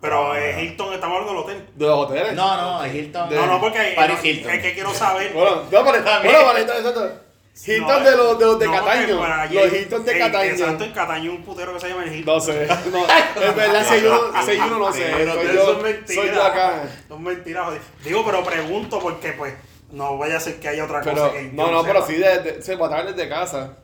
Pero 0.01 0.33
Ah, 0.33 0.39
eh, 0.39 0.63
Hilton, 0.63 0.91
estamos 0.95 1.19
hablando 1.21 1.33
del 1.43 1.43
hotel. 1.57 1.69
de 1.75 1.85
los 1.85 1.99
hoteles. 1.99 2.33
No, 2.33 2.57
no, 2.57 2.83
es 2.83 2.95
Hilton. 2.95 3.29
De- 3.29 3.35
No, 3.35 3.45
no, 3.45 3.59
porque 3.61 3.93
Paris 3.95 4.17
Hilton. 4.23 4.51
es 4.51 4.61
que 4.63 4.73
quiero 4.73 4.91
saber. 4.91 5.31
Bueno, 5.33 5.57
no, 5.71 5.83
pero, 5.83 6.03
También. 6.03 6.33
bueno, 6.33 6.47
vale, 6.47 6.61
entonces, 6.61 6.85
entonces, 6.85 7.17
Hilton 7.65 7.87
No, 8.03 8.09
de 8.09 8.17
los 8.17 8.39
de, 8.39 8.45
los 8.45 8.59
de 8.59 8.65
no, 8.65 8.71
Cataño. 8.73 9.23
allí- 9.23 9.55
Los 9.55 9.73
Hilton 9.73 10.05
de 10.05 10.11
eh, 10.11 10.19
Cataño. 10.19 10.49
Exacto, 10.51 10.83
en 10.85 10.91
Cataño 10.91 11.31
un 11.31 11.43
putero 11.43 11.73
que 11.73 11.79
se 11.79 11.89
llama 11.89 12.03
el 12.03 12.13
Hilton. 12.15 12.35
No 12.35 12.41
sé. 12.41 12.67
No, 12.91 13.05
es 13.43 13.55
verdad, 13.55 13.85
si 13.87 13.93
hay 13.93 14.05
uno, 14.05 14.45
si 14.45 14.51
uno 14.57 14.79
no 14.79 14.93
sé. 14.93 15.11
Pero 15.15 15.33
Soy 15.35 15.45
yo, 15.53 15.71
es 15.77 15.83
mentira. 15.83 16.21
soy 16.23 16.31
yo 16.33 16.43
acá. 16.43 16.83
Son 17.07 17.23
mentiras, 17.23 17.65
joder. 17.65 17.81
Digo, 18.03 18.25
pero 18.25 18.43
pregunto 18.43 18.99
porque, 18.99 19.33
pues, 19.33 19.53
no 19.91 20.17
vaya 20.17 20.37
a 20.37 20.39
ser 20.39 20.59
que 20.59 20.67
haya 20.67 20.85
otra 20.85 21.01
Pero, 21.01 21.15
cosa 21.15 21.33
que. 21.33 21.43
no, 21.53 21.67
yo 21.67 21.71
no, 21.71 21.83
pero 21.83 22.05
sí, 22.07 22.15
de, 22.15 22.39
de, 22.39 22.61
se 22.63 22.75
botaron 22.75 23.15
desde 23.15 23.29
casa. 23.29 23.77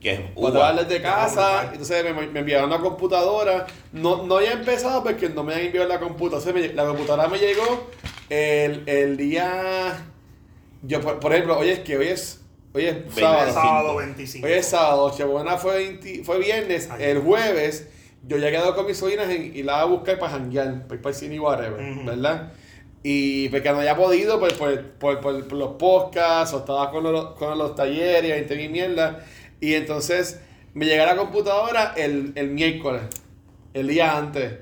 Que 0.00 0.12
es 0.12 0.20
desde 0.88 1.02
casa, 1.02 1.68
entonces 1.72 2.04
me, 2.04 2.26
me 2.28 2.40
enviaron 2.40 2.70
una 2.70 2.80
computadora. 2.80 3.66
No, 3.92 4.22
no 4.24 4.36
había 4.38 4.52
empezado 4.52 5.02
porque 5.02 5.28
no 5.28 5.44
me 5.44 5.52
habían 5.52 5.66
enviado 5.66 5.88
la 5.88 5.98
computadora. 6.00 6.52
Me- 6.52 6.72
la 6.72 6.86
computadora 6.86 7.28
me 7.28 7.38
llegó 7.38 7.90
el, 8.30 8.82
el 8.86 9.16
día. 9.18 9.98
Yo, 10.82 11.00
por, 11.02 11.20
por 11.20 11.32
ejemplo, 11.34 11.58
hoy 11.58 11.68
es 11.70 11.80
que 11.80 11.98
hoy 11.98 12.08
es. 12.08 12.39
Hoy 12.72 12.84
es 12.86 12.96
sábado. 13.14 13.52
Sábado 13.52 13.96
25. 13.96 14.46
Hoy 14.46 14.52
es 14.52 14.66
sábado, 14.66 15.12
Chebuena 15.16 15.56
fue, 15.56 15.76
20 15.76 16.22
fue 16.24 16.38
viernes, 16.38 16.88
Ayer. 16.90 17.10
el 17.16 17.18
jueves 17.22 17.88
yo 18.26 18.36
ya 18.36 18.48
he 18.48 18.50
quedado 18.50 18.74
con 18.76 18.86
mis 18.86 18.96
sobrinas 18.98 19.28
en- 19.30 19.56
y 19.56 19.62
la 19.62 19.76
voy 19.76 19.82
a 19.82 19.96
buscar 19.96 20.18
para 20.18 20.32
janguear, 20.32 20.82
para 20.82 20.94
ir 20.96 21.00
para 21.02 21.14
el 21.14 21.18
cine 21.20 21.34
y 21.36 21.38
whatever, 21.38 21.80
Ujú. 21.92 22.04
¿verdad? 22.04 22.52
Y 23.02 23.48
porque 23.48 23.70
no 23.72 23.78
había 23.78 23.96
podido 23.96 24.38
pues, 24.38 24.52
por, 24.52 24.82
por, 24.92 25.20
por- 25.20 25.48
por 25.48 25.58
los 25.58 25.70
podcasts, 25.76 26.54
o 26.54 26.58
estaba 26.58 26.90
con 26.90 27.02
los, 27.02 27.32
con 27.34 27.56
los 27.58 27.74
talleres, 27.74 28.30
20 28.30 28.56
mil 28.56 28.70
mierda. 28.70 29.24
Y 29.58 29.74
entonces 29.74 30.38
me 30.74 30.84
llega 30.86 31.06
la 31.06 31.16
computadora 31.16 31.94
el, 31.96 32.32
el 32.36 32.50
miércoles, 32.50 33.02
el 33.72 33.88
día 33.88 34.16
antes. 34.18 34.52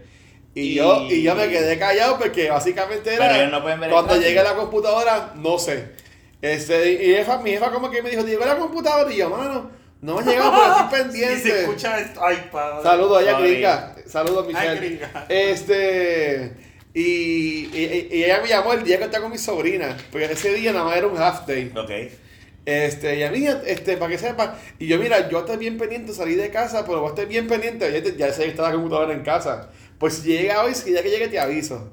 Y, 0.55 0.61
Y- 0.61 0.75
yo, 0.75 1.03
y 1.11 1.23
yo 1.23 1.35
me 1.35 1.49
quedé 1.49 1.79
callado 1.79 2.17
porque 2.17 2.49
básicamente 2.49 3.13
era... 3.15 3.27
Pero 3.27 3.41
ellos 3.41 3.53
no 3.53 3.63
pueden 3.63 3.81
ver 3.81 3.91
cuando 3.91 4.17
llegue 4.17 4.43
la 4.43 4.55
computadora, 4.55 5.33
no 5.37 5.59
sé. 5.59 5.91
Este, 6.41 6.93
y 6.93 7.15
jefa, 7.17 7.39
mi 7.39 7.51
jefa 7.51 7.71
como 7.71 7.91
que 7.91 8.03
me 8.03 8.11
dijo, 8.11 8.23
¿te 8.25 8.31
llegó 8.31 8.45
la 8.45 8.57
computadora? 8.57 9.13
Y 9.13 9.17
yo, 9.17 9.29
mano, 9.31 9.71
no 10.01 10.21
llegado, 10.21 10.53
pero 10.53 10.75
estoy 10.99 10.99
Y 11.01 11.03
pendiente. 11.03 11.51
se 11.51 11.61
escucha 11.63 11.99
esto. 12.01 12.21
Ay, 12.25 12.49
padre. 12.53 12.83
Saludos 12.83 13.25
Sorry. 13.25 13.51
gringa. 13.51 13.97
Saludos, 14.07 14.47
Michelle. 14.47 15.01
Ay. 15.15 15.25
Este. 15.29 16.53
Y, 16.95 17.69
y, 17.73 18.09
y 18.13 18.25
ella 18.25 18.41
me 18.41 18.49
llamó 18.49 18.73
el 18.73 18.83
día 18.85 18.99
que 18.99 19.05
estaba 19.05 19.23
con 19.23 19.33
mi 19.33 19.39
sobrina. 19.39 19.97
Porque 20.11 20.27
ese 20.27 20.55
día 20.55 20.73
nada 20.73 20.85
más 20.85 20.97
era 20.97 21.07
un 21.07 21.19
half 21.19 21.47
day. 21.47 21.73
Ok. 21.77 21.91
Este, 22.65 23.17
y 23.19 23.23
a 23.23 23.31
mí, 23.31 23.47
este, 23.67 23.97
para 23.97 24.11
que 24.11 24.19
sepa. 24.19 24.57
Y 24.79 24.87
yo, 24.87 24.99
mira, 24.99 25.29
yo 25.29 25.41
estoy 25.41 25.57
bien 25.57 25.77
pendiente, 25.79 26.13
salí 26.13 26.35
de 26.35 26.51
casa, 26.51 26.85
pero 26.87 27.01
vos 27.01 27.11
estás 27.11 27.27
bien 27.29 27.47
pendiente. 27.49 27.91
Ya, 27.93 28.03
te- 28.03 28.17
ya 28.17 28.33
sé 28.33 28.45
que 28.45 28.51
está 28.51 28.63
la 28.63 28.73
computadora 28.73 29.13
en 29.13 29.23
casa. 29.23 29.71
Pues 29.99 30.15
si 30.15 30.29
llega 30.29 30.63
hoy, 30.65 30.75
si 30.75 30.93
ya 30.93 31.03
que 31.03 31.11
llegue, 31.11 31.29
te 31.29 31.39
aviso. 31.41 31.93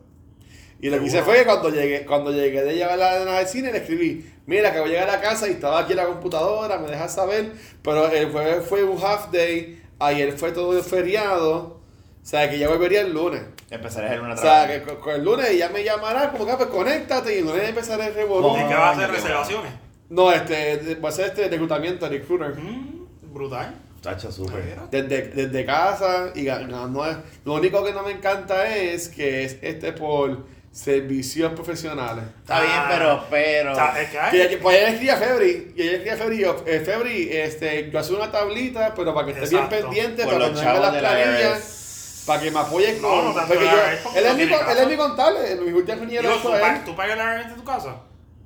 Y 0.82 0.90
lo 0.90 1.00
que 1.00 1.06
hice 1.06 1.24
fue 1.24 1.38
que 1.38 1.46
cuando 1.46 1.70
llegué, 1.70 2.06
cuando 2.06 2.32
llegué 2.32 2.62
de 2.64 2.76
llevar 2.76 2.98
la 3.00 3.20
nena 3.20 3.38
al 3.38 3.48
cine, 3.48 3.72
le 3.72 3.78
escribí, 3.80 4.26
mira, 4.46 4.72
que 4.74 4.80
voy 4.80 4.90
a 4.90 4.94
llegar 4.94 5.10
a 5.10 5.22
casa 5.22 5.48
y 5.48 5.52
estaba 5.52 5.80
aquí 5.80 5.94
la 5.94 6.06
computadora, 6.06 6.78
me 6.78 6.90
dejas 6.90 7.14
saber. 7.16 7.52
Pero 7.82 8.10
el 8.10 8.32
jueves 8.32 8.66
fue 8.68 8.84
un 8.84 8.98
half 9.04 9.32
day, 9.32 9.82
ayer 10.00 10.32
fue 10.38 10.52
todo 10.52 10.78
el 10.78 10.84
feriado. 10.84 11.80
O 12.24 12.28
sea, 12.28 12.50
que 12.50 12.58
ya 12.58 12.68
volvería 12.70 13.02
el 13.02 13.14
lunes. 13.14 13.42
Empezaré 13.70 14.08
hacer 14.08 14.22
una 14.22 14.34
O 14.34 14.38
sea, 14.38 14.66
trabajo. 14.68 14.74
que 14.74 14.82
con, 14.94 14.96
con 15.02 15.16
el 15.16 15.24
lunes 15.24 15.50
ella 15.50 15.70
me 15.70 15.84
llamará, 15.84 16.32
como 16.32 16.46
que, 16.46 16.52
ah, 16.52 16.58
pues 16.58 16.70
conéctate 16.70 17.36
y 17.36 17.40
el 17.40 17.46
lunes 17.46 17.70
empezaré 17.70 18.08
el 18.08 18.14
revolú. 18.16 18.54
¿De 18.56 18.68
qué 18.68 18.74
va 18.74 18.90
a 18.90 18.92
hacer 18.94 19.10
qué 19.10 19.16
reservaciones? 19.16 19.72
No, 20.10 20.32
este, 20.32 20.78
de- 20.78 20.96
va 20.96 21.10
a 21.10 21.12
ser 21.12 21.26
este 21.28 21.48
reclutamiento, 21.50 22.08
recruiter. 22.10 22.56
Mm, 22.56 23.34
brutal. 23.34 23.76
Tacho, 24.02 24.32
súper. 24.32 24.78
Desde, 24.92 25.22
desde 25.30 25.66
casa 25.66 26.32
y 26.36 26.46
ganando. 26.46 27.04
Lo 27.44 27.54
único 27.56 27.84
que 27.84 27.92
no 27.92 28.04
me 28.04 28.12
encanta 28.12 28.76
es 28.76 29.10
que 29.10 29.46
es 29.46 29.58
este 29.64 29.94
por 29.94 30.46
servicios 30.76 31.54
profesionales. 31.54 32.26
Está 32.42 32.60
bien, 32.60 32.74
pero, 32.90 33.24
pero. 33.30 33.72
O 33.72 33.76
sea, 33.76 34.02
es 34.02 34.10
que 34.10 34.20
hay- 34.20 34.32
Que, 34.32 34.50
que- 34.50 34.58
pues 34.58 34.76
ella 34.78 34.90
escribía 34.90 35.14
a 35.14 35.18
Febri, 35.18 35.74
y 35.76 35.82
ella 35.82 35.92
escribía 35.94 36.14
a 36.14 36.18
Febri, 36.18 36.38
yo, 36.40 36.64
eh, 36.68 36.80
Febri, 36.86 37.30
este, 37.32 37.90
yo 37.90 37.98
hago 38.00 38.16
una 38.18 38.30
tablita, 38.32 38.94
pero 38.94 39.14
para 39.14 39.26
que 39.28 39.32
estés 39.32 39.52
bien 39.52 39.70
pendiente, 39.70 40.24
por 40.26 40.34
para 40.34 40.50
que 40.54 40.80
las 40.82 40.96
planillas, 40.98 42.24
para 42.28 42.42
que 42.42 42.52
me 42.52 42.60
apoyen 42.60 43.02
No, 43.02 43.08
con... 43.08 43.26
no 43.26 43.34
tanto 43.34 43.54
porque 43.54 43.66
la 43.66 43.72
yo- 43.72 44.04
porque 44.04 44.20
él, 44.20 44.26
no 44.26 44.30
es 44.32 44.36
mi, 44.36 44.44
él 44.44 44.78
es 44.80 44.88
mi 44.88 44.96
contable, 44.98 45.40
eso 45.54 46.40
¿tú, 46.42 46.54
es 46.54 46.60
pa- 46.60 46.76
él. 46.76 46.82
¿tú 46.84 46.96
pagas 46.96 47.18
la 47.18 47.34
renta 47.36 47.50
de 47.52 47.56
tu 47.56 47.64
casa? 47.64 47.96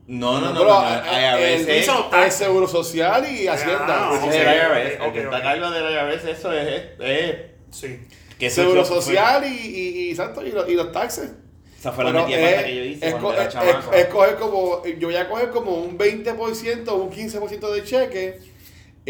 No, 0.05 0.39
no, 0.39 0.53
no. 0.53 0.59
Pero, 0.59 0.65
no, 0.69 0.81
no, 0.81 1.19
IRS 1.19 1.63
el- 1.63 1.69
es- 2.27 2.33
seguro 2.35 2.67
social 2.67 3.25
y 3.27 3.47
hacienda. 3.47 4.09
Ah, 4.11 4.19
es 4.27 4.35
el 4.35 4.41
IRS. 4.41 4.95
ok, 5.01 5.05
El 5.07 5.13
que 5.13 5.19
ok. 5.19 5.25
está 5.25 5.37
a 5.37 5.41
cargo 5.41 5.71
del 5.71 5.83
IRS, 5.93 6.31
eso 6.31 6.53
es. 6.53 6.67
es, 6.67 6.83
es- 6.99 7.35
Sí. 7.71 7.99
seguro 8.49 8.85
social 8.85 9.43
y, 9.45 9.47
y, 9.55 9.89
y, 10.07 10.09
exacto, 10.11 10.45
y, 10.45 10.51
los, 10.51 10.67
y 10.69 10.73
los 10.73 10.91
taxes. 10.91 11.31
Esa 11.79 11.91
fue 11.93 12.03
la 12.03 12.11
Pero 12.11 12.23
metida 12.25 12.39
es- 12.41 12.55
pata 12.55 12.65
que 12.67 12.75
yo 12.75 12.83
hice 12.83 13.05
es, 13.05 13.11
cuando 13.13 13.27
co- 13.29 13.33
era 13.33 13.43
es- 13.43 13.53
chamaco. 13.53 13.93
es- 13.93 13.99
es 14.01 14.05
coger 14.07 14.35
como, 14.35 14.83
yo 14.85 15.07
voy 15.07 15.15
a 15.15 15.29
coger 15.29 15.49
como 15.49 15.71
un 15.75 15.97
20% 15.97 16.89
o 16.93 16.95
un 17.03 17.09
15% 17.09 17.71
de 17.71 17.83
cheque, 17.85 18.39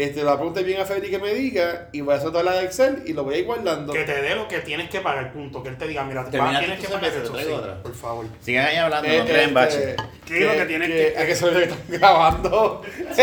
este, 0.02 0.22
lo 0.22 0.30
apunte 0.30 0.62
bien 0.62 0.80
a 0.80 0.84
Federico 0.84 1.18
que 1.18 1.22
me 1.22 1.34
diga, 1.34 1.88
y 1.92 2.00
voy 2.00 2.14
a 2.14 2.16
hacer 2.18 2.30
toda 2.30 2.42
la 2.44 2.52
de 2.52 2.64
Excel 2.64 3.02
y 3.06 3.12
lo 3.12 3.24
voy 3.24 3.34
a 3.34 3.38
ir 3.38 3.44
guardando. 3.44 3.92
Que 3.92 4.04
te 4.04 4.22
dé 4.22 4.34
lo 4.34 4.46
que 4.48 4.58
tienes 4.60 4.88
que 4.90 5.00
pagar, 5.00 5.32
punto. 5.32 5.62
Que 5.62 5.70
él 5.70 5.76
te 5.78 5.86
diga, 5.88 6.04
mira, 6.04 6.24
te 6.24 6.30
tienes 6.32 6.80
que 6.80 6.88
pagar 6.88 7.10
Sí, 7.12 7.52
otra. 7.52 7.82
por 7.82 7.94
favor. 7.94 8.26
Sigan 8.40 8.66
ahí 8.66 8.76
hablando, 8.76 9.08
Eh, 9.08 9.18
no 9.18 9.24
creen 9.24 9.54
bache. 9.54 9.90
este, 9.90 9.96
¿Qué 10.26 10.38
es 10.38 10.44
lo 10.46 10.52
que 10.60 10.66
tienes 10.66 10.88
que- 10.88 11.18
A 11.18 11.26
que 11.26 11.34
se 11.34 11.50
me 11.50 11.62
están 11.62 11.78
grabando. 11.88 12.82
Sí, 12.86 13.22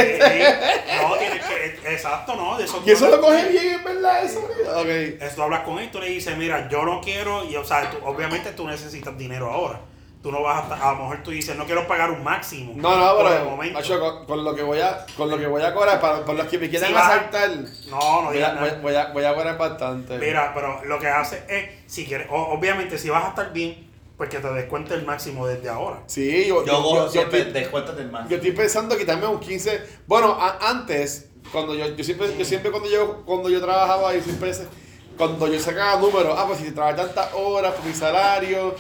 no, 1.02 1.16
tienes 1.18 1.46
que. 1.46 1.68
Exacto, 1.94 2.36
¿no? 2.36 2.58
De 2.58 2.66
eso 2.66 2.84
y 2.86 2.92
eso 2.92 3.08
lo 3.10 3.22
coge 3.22 3.48
bien, 3.50 3.74
en 3.76 3.84
verdad, 3.84 4.24
eso. 4.26 4.40
Ok. 4.40 4.88
Eso 5.22 5.36
tú 5.36 5.42
hablas 5.44 5.62
con 5.62 5.80
él, 5.80 5.90
tú 5.90 6.00
le 6.00 6.10
dices, 6.10 6.36
mira, 6.38 6.68
yo 6.70 6.84
no 6.84 7.00
quiero, 7.02 7.46
y 7.50 7.56
o 7.56 7.64
sea, 7.64 7.90
tú- 7.90 7.98
obviamente 8.04 8.52
tú 8.52 8.68
necesitas 8.68 9.18
dinero 9.18 9.50
ahora. 9.52 9.80
Tú 10.22 10.32
no 10.32 10.42
vas 10.42 10.70
a, 10.72 10.90
a 10.90 10.94
lo 10.94 11.00
mejor 11.04 11.24
tú 11.24 11.32
dices, 11.32 11.56
no 11.56 11.66
quiero 11.66 11.88
pagar 11.88 12.12
un 12.12 12.24
máximo. 12.24 12.74
No, 12.76 12.98
no, 12.98 13.22
el 13.28 13.34
pero 13.38 13.50
momento. 13.52 13.80
macho, 13.80 14.00
con, 14.00 14.26
con 14.26 14.44
lo 14.44 14.56
que 14.56 14.64
voy 14.64 14.80
a, 14.82 15.06
con 15.16 15.30
lo 15.30 15.38
que 15.38 15.46
voy 15.48 15.62
a 15.62 15.74
cobrar, 15.74 16.02
para, 16.02 16.26
por 16.26 16.36
los 16.36 16.48
que 16.48 16.58
me 16.58 16.70
quieran 16.70 16.90
Sí, 16.90 16.94
va. 16.96 17.08
asaltar, 17.08 17.50
No, 17.90 18.22
no 18.24 18.28
voy 18.30 18.42
a, 18.42 18.80
voy, 18.82 18.96
a, 18.96 19.06
voy 19.14 19.24
a 19.26 19.34
cobrar 19.36 19.58
bastante. 19.58 20.18
Mira, 20.18 20.52
pero 20.54 20.84
lo 20.86 21.00
que 21.00 21.08
hace 21.08 21.44
es, 21.48 21.92
si 21.92 22.06
quieres, 22.06 22.28
o- 22.32 22.48
obviamente 22.54 22.98
si 22.98 23.10
vas 23.10 23.26
a 23.26 23.30
estar 23.30 23.54
bien, 23.54 23.88
pues 24.18 24.30
que 24.32 24.40
te 24.40 24.52
descuente 24.52 24.96
el 24.96 25.06
máximo 25.06 25.46
desde 25.46 25.70
ahora. 25.70 26.00
Sí, 26.08 26.48
yo, 26.48 26.66
Yo 26.66 26.74
cojo 26.74 26.96
yo 26.96 27.10
siempre 27.10 27.40
estoy- 27.42 27.54
descuentos 27.54 27.96
del 27.96 28.12
más. 28.12 28.28
Yo 28.28 28.38
estoy 28.38 28.52
pensando 28.52 28.98
quitarme 28.98 29.28
un 29.28 29.40
15. 29.40 29.82
Bueno, 30.08 30.36
a- 30.40 30.58
antes, 30.68 31.30
cuando 31.52 31.76
yo, 31.76 31.86
yo 31.96 32.04
siempre, 32.04 32.36
yo 32.36 32.44
siempre 32.44 32.72
cuando 32.72 32.90
yo, 32.90 33.24
cuando 33.24 33.48
yo 33.50 33.62
trabajaba, 33.62 34.14
yo 34.16 34.22
siempre 34.24 34.52
cuando 35.18 35.48
yo 35.48 35.60
sacaba 35.60 36.02
números, 36.02 36.36
ah, 36.38 36.46
pues 36.48 36.60
si 36.60 36.72
trabajaba 36.72 37.06
tantas 37.06 37.30
horas 37.36 37.74
por 37.76 37.86
mi 37.86 37.94
salario, 37.94 38.76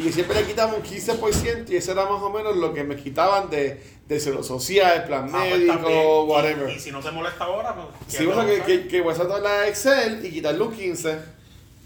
y 0.00 0.12
siempre 0.12 0.40
le 0.40 0.46
quitaba 0.46 0.74
un 0.74 0.82
15%, 0.82 1.70
y 1.70 1.76
eso 1.76 1.92
era 1.92 2.04
más 2.04 2.22
o 2.22 2.30
menos 2.30 2.56
lo 2.56 2.72
que 2.72 2.84
me 2.84 2.96
quitaban 2.96 3.50
de, 3.50 3.82
de 4.06 4.20
seguro 4.20 4.42
social, 4.44 5.04
plan 5.04 5.28
Ah, 5.32 5.44
pues, 5.48 5.58
médico, 5.58 5.74
también. 5.74 6.06
Whatever. 6.26 6.70
Y, 6.70 6.78
si 6.80 6.90
no 6.92 7.00
te 7.00 7.10
molesta 7.10 7.44
ahora, 7.44 7.74
pues. 7.74 7.86
Sí, 8.06 8.26
o 8.26 8.34
sea, 8.34 8.46
que, 8.46 8.62
que, 8.62 8.86
que 8.88 9.00
voy 9.00 9.12
a 9.12 9.16
sacar 9.16 9.40
la 9.40 9.66
Excel 9.68 10.24
y 10.24 10.30
quitarle 10.30 10.62
un 10.62 10.72
15, 10.74 11.18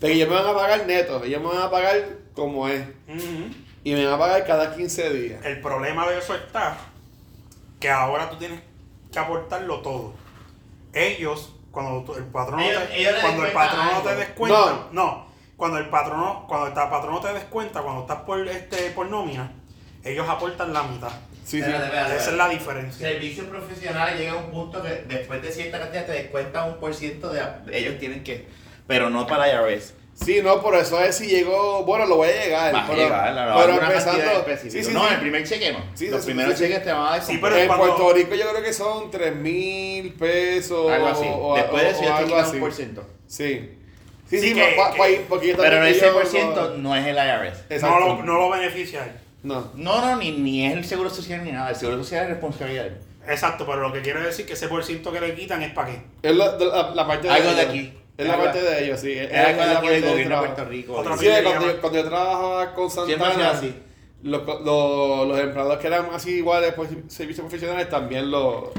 pero 0.01 0.13
ellos 0.13 0.29
me 0.29 0.35
van 0.35 0.47
a 0.47 0.55
pagar 0.55 0.87
neto, 0.87 1.25
ellos 1.25 1.41
me 1.43 1.49
van 1.49 1.63
a 1.63 1.71
pagar 1.71 2.05
como 2.35 2.69
es, 2.69 2.85
y 3.85 3.93
me 3.95 4.05
van 4.05 4.15
a 4.15 4.19
pagar 4.19 4.47
cada 4.47 4.77
15 4.77 5.11
días. 5.13 5.45
El 5.45 5.61
problema 5.61 6.09
de 6.09 6.19
eso 6.19 6.35
está 6.35 6.77
que 7.81 7.91
ahora 7.91 8.29
tú 8.31 8.37
tienes 8.37 8.61
que 9.13 9.19
aportarlo 9.19 9.81
todo. 9.81 10.13
Ellos, 10.93 11.55
cuando 11.71 12.05
tú- 12.05 12.15
el 12.15 12.25
patrono 12.25 12.63
Ellos- 12.63 12.89
te, 12.89 13.01
ellos 13.01 13.15
cuando 13.23 13.45
el 13.47 13.53
patrono 13.53 14.03
te 14.03 14.15
descuenta, 14.17 14.89
No. 14.93 14.93
no. 14.93 15.32
Cuando 15.63 15.79
el 15.79 15.89
patrono, 15.91 16.45
cuando 16.49 16.67
el 16.67 16.73
patrono 16.73 17.21
te 17.21 17.33
descuenta, 17.33 17.83
cuando 17.83 18.01
estás 18.01 18.23
por 18.23 18.49
este 18.49 18.91
por 18.91 19.09
nómina, 19.09 19.53
ellos 20.03 20.29
aportan 20.29 20.73
la 20.73 20.83
mitad. 20.83 21.11
Sí, 21.45 21.59
sí. 21.59 21.59
Espérate, 21.61 21.85
espérate, 21.85 22.17
Esa 22.17 22.31
es 22.31 22.37
la 22.37 22.49
diferencia. 22.49 23.09
Servicios 23.09 23.47
profesionales 23.47 24.19
llega 24.19 24.33
a 24.33 24.37
un 24.39 24.51
punto 24.51 24.83
que 24.83 24.89
después 25.07 25.41
de 25.41 25.53
cierta 25.53 25.79
cantidad 25.79 26.05
te 26.05 26.13
descuentan 26.15 26.69
un 26.71 26.81
por 26.81 26.93
ciento 26.93 27.29
de 27.33 27.41
ellos 27.73 27.97
tienen 28.01 28.25
que 28.25 28.49
pero 28.89 29.09
no 29.09 29.25
para 29.25 29.47
IRS. 29.71 29.95
Sí, 30.15 30.41
no, 30.43 30.61
por 30.61 30.75
eso 30.75 30.99
es 31.01 31.15
si 31.17 31.29
llegó, 31.29 31.85
bueno, 31.85 32.07
lo 32.07 32.17
voy 32.17 32.29
a 32.31 32.45
llegar. 32.45 32.75
Va 32.75 32.85
a 32.85 32.93
llegar, 32.93 33.33
la- 33.33 33.47
la- 33.47 33.55
pero 33.57 33.81
empezando, 33.81 34.45
sí, 34.69 34.83
sí, 34.83 34.93
no, 34.93 35.07
sí. 35.07 35.15
el 35.15 35.21
primer 35.21 35.47
cheque 35.47 35.73
no. 35.73 35.79
Sí, 35.95 36.09
Los 36.09 36.23
sí, 36.23 36.27
primeros 36.27 36.55
sí, 36.55 36.59
sí. 36.59 36.65
cheques 36.71 36.85
te 36.85 36.93
van 36.93 37.07
a 37.07 37.11
dar 37.11 37.23
Sí, 37.23 37.39
pero 37.41 37.57
en 37.57 37.69
cuando- 37.69 37.87
Puerto 37.87 38.13
Rico 38.15 38.35
yo 38.35 38.51
creo 38.51 38.63
que 38.65 38.73
son 38.73 39.13
3 39.13 39.37
mil 39.37 40.13
pesos. 40.15 40.91
algo 40.91 41.07
así. 41.07 41.25
o- 41.25 41.37
o- 41.53 41.55
Después 41.57 41.83
de 41.85 41.91
eso 41.91 42.01
ya 42.03 42.07
te 42.09 42.13
algo 42.15 42.27
quitan 42.31 42.45
así. 42.45 42.55
un 42.57 42.61
por 42.61 42.73
ciento. 42.75 43.07
Sí. 43.29 43.79
Sí, 44.33 44.41
Sí, 44.41 44.49
sí, 44.49 44.55
que- 44.55 44.75
pa- 44.77 44.93
que- 44.93 44.99
pa- 44.99 45.05
ahí, 45.05 45.25
porque 45.29 45.49
yo 45.49 45.57
Pero 45.59 45.85
ese 45.85 46.09
por 46.09 46.25
no- 46.25 46.31
ciento 46.31 46.75
no 46.79 46.97
es 46.97 47.07
el 47.07 47.17
IRS. 47.17 47.65
Exacto. 47.69 47.99
No 48.01 48.07
lo, 48.17 48.23
no 48.23 48.39
lo 48.39 48.51
beneficia. 48.51 49.15
No. 49.43 49.71
No, 49.75 50.01
no, 50.01 50.17
ni, 50.17 50.31
ni 50.33 50.67
es 50.67 50.73
el 50.73 50.85
seguro 50.87 51.11
social 51.11 51.45
ni 51.45 51.53
nada. 51.53 51.69
El 51.71 51.77
seguro 51.77 51.99
social 52.03 52.25
es 52.25 52.31
responsabilidad. 52.31 52.85
de 52.85 52.89
él. 52.89 52.97
Exacto, 53.29 53.67
pero 53.67 53.81
lo 53.83 53.93
que 53.93 54.01
quiere 54.01 54.21
decir 54.21 54.47
que 54.47 54.55
ese 54.55 54.69
por 54.69 54.83
ciento 54.85 55.13
que 55.13 55.21
le 55.21 55.35
quitan 55.35 55.63
es 55.63 55.73
para 55.73 55.91
qué. 55.91 56.03
Es 56.23 56.35
la, 56.35 56.57
la, 56.57 56.91
la 56.95 57.07
parte 57.07 57.29
de 57.29 57.35
Algo 57.35 57.51
de 57.53 57.61
ellos. 57.63 57.69
aquí. 57.69 57.93
Es 58.19 58.27
la 58.27 58.39
parte 58.39 58.63
de 58.63 58.85
ellos, 58.85 59.01
sí. 59.01 59.13
Es, 59.13 59.31
Es 59.31 59.39
algo 59.39 59.63
es 59.63 59.69
de 59.71 59.77
aquí 59.77 59.89
del 59.89 60.03
gobierno 60.11 60.35
de. 60.41 60.47
Puerto 60.47 60.65
Rico. 60.65 60.93
Otra 60.95 61.17
Sí, 61.19 61.27
cuando, 61.43 61.67
yo, 61.67 61.81
cuando 61.81 61.99
yo 62.03 62.09
trabajaba 62.09 62.75
con 62.75 62.91
Santana, 62.91 63.51
así. 63.51 63.75
los, 64.23 64.47
los, 64.47 65.29
los 65.29 65.39
empleados 65.41 65.79
que 65.79 65.87
eran 65.89 66.07
así 66.13 66.31
iguales 66.37 66.73
por 66.75 66.87
servicios 67.09 67.41
profesionales 67.47 67.89
también 67.91 68.31
lo... 68.31 68.73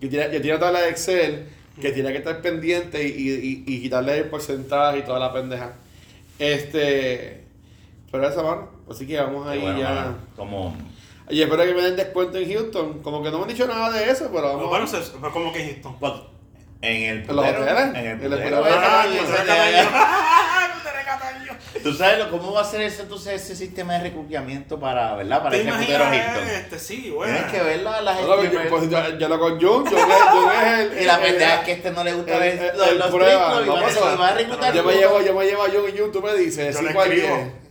Yo 0.00 0.08
tenía, 0.10 0.26
yo 0.30 0.40
tenía 0.40 0.58
tabla 0.58 0.80
de 0.82 0.90
Excel 0.90 1.46
que 1.80 1.90
tenía 1.92 2.12
que 2.12 2.18
estar 2.18 2.40
pendiente 2.40 3.02
y, 3.02 3.10
y, 3.10 3.64
y 3.66 3.80
quitarle 3.82 4.18
el 4.18 4.24
porcentaje 4.26 4.98
y 4.98 5.02
toda 5.02 5.18
la 5.18 5.32
pendeja. 5.32 5.72
Este... 6.38 7.44
Pero 8.10 8.28
eso, 8.28 8.42
mano. 8.42 8.68
Así 8.90 9.06
que 9.06 9.20
vamos 9.20 9.46
ahí 9.46 9.60
bueno, 9.60 9.78
ya. 9.78 9.90
mano, 9.90 10.16
como 10.36 10.76
Y 11.28 11.42
espero 11.42 11.62
que 11.64 11.74
me 11.74 11.82
den 11.82 11.96
descuento 11.96 12.38
en 12.38 12.52
Houston. 12.52 13.02
Como 13.02 13.22
que 13.22 13.30
no 13.30 13.38
me 13.38 13.42
han 13.44 13.48
dicho 13.50 13.66
nada 13.66 13.90
de 13.92 14.10
eso, 14.10 14.30
pero 14.32 14.56
vamos 14.56 14.68
Bueno, 14.68 14.86
como 15.32 15.52
que 15.52 15.64
Houston. 15.64 15.96
pues, 16.00 16.12
en 16.82 17.02
el 17.02 17.18
los 17.18 17.26
putero, 17.28 17.62
hoteles? 17.62 17.84
En 17.84 17.96
el 17.96 18.06
En 18.06 18.22
el 18.22 18.28
putero. 18.28 18.64
Ah. 21.80 21.82
Ah. 21.82 21.90
Tú 21.90 21.94
sabes 21.94 22.18
lo- 22.18 22.30
cómo 22.30 22.52
va 22.52 22.60
a 22.60 22.64
ser 22.64 22.80
ese, 22.82 23.02
entonces, 23.02 23.42
ese 23.42 23.56
sistema 23.56 23.94
de 23.94 24.00
reclutamiento 24.04 24.78
para, 24.78 25.14
¿verdad? 25.16 25.38
Para 25.42 25.50
¿Te 25.50 25.62
ese 25.62 25.70
putero 25.72 26.04
imaginas 26.04 26.36
Hilton. 26.36 26.48
este? 26.48 26.78
Sí, 26.78 27.10
bueno. 27.10 27.32
Tienes 27.34 27.52
que 27.52 27.62
ver 27.62 27.82
la, 27.82 28.00
No, 28.02 28.12
yo- 28.22 28.42
strippers. 28.42 28.68
pues 28.70 28.90
yo, 28.90 29.18
yo 29.18 29.28
lo 29.28 29.38
con 29.38 29.60
Jun, 29.60 29.86
Jun 29.86 29.98
es, 29.98 30.04
Jun 30.32 30.50
es 30.52 30.78
el. 30.78 30.98
Y 31.02 31.04
la 31.04 31.14
el- 31.16 31.42
es 31.42 31.60
que 31.60 31.72
este 31.72 31.90
no 31.90 32.04
le 32.04 32.12
gusta 32.12 32.32
el- 32.34 32.40
ver 32.40 32.70
el- 32.72 32.78
los, 32.78 32.88
el 32.88 32.98
los 32.98 33.08
prueba, 33.08 33.52
strip 33.52 33.64
clubs 33.64 33.64
y 33.64 33.66
no 33.66 33.72
va 33.74 33.80
a- 33.80 33.82
pasa. 33.82 34.14
y 34.14 34.18
va 34.18 34.28
a 34.28 34.34
reclutar 34.34 34.74
Yo 34.74 34.84
me 34.84 34.92
llevo, 34.94 35.20
yo 35.22 35.34
me 35.34 35.44
llevo 35.46 35.62
a 35.62 35.68
Jun 35.68 35.90
y 35.94 35.98
Jun, 35.98 36.12
tú 36.12 36.22
me 36.22 36.34
dices, 36.34 36.74
Yo 36.80 36.88